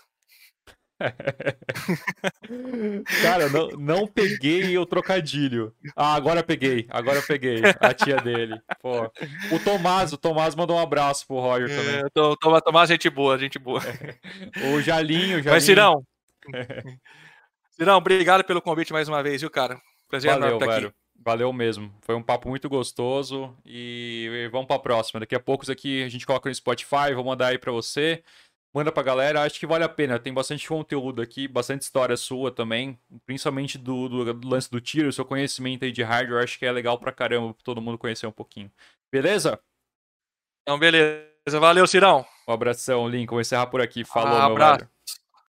[3.23, 5.75] Cara, não, não peguei o trocadilho.
[5.97, 8.57] Ah, agora peguei, agora peguei a tia dele.
[8.81, 9.11] Pô.
[9.53, 11.97] O Tomás, o Tomás mandou um abraço pro Roger é, também.
[11.97, 12.05] É,
[12.63, 13.81] Tomás, gente boa, gente boa.
[14.73, 15.51] O Jalinho, Jalinho.
[15.51, 16.07] Mas, Cirão.
[17.73, 19.81] Cirão, obrigado pelo convite mais uma vez, viu, cara?
[20.09, 20.89] Prazer Valeu, estar velho.
[20.89, 20.97] aqui.
[21.25, 21.91] Valeu mesmo.
[22.03, 25.21] Foi um papo muito gostoso e vamos para a próxima.
[25.21, 28.23] Daqui a poucos aqui a gente coloca no Spotify, vou mandar aí para você.
[28.75, 30.19] Manda pra galera, acho que vale a pena.
[30.19, 35.13] Tem bastante conteúdo aqui, bastante história sua também, principalmente do, do, do lance do tiro,
[35.13, 38.27] seu conhecimento aí de hardware, acho que é legal pra caramba pra todo mundo conhecer
[38.27, 38.71] um pouquinho.
[39.11, 39.59] Beleza?
[40.63, 41.59] Então, beleza.
[41.59, 42.27] Valeu, Cirão.
[42.47, 43.37] Um abração, Lincoln.
[43.37, 44.05] Vou encerrar por aqui.
[44.05, 44.79] Falou, ah, meu abraço.
[44.81, 44.94] velho.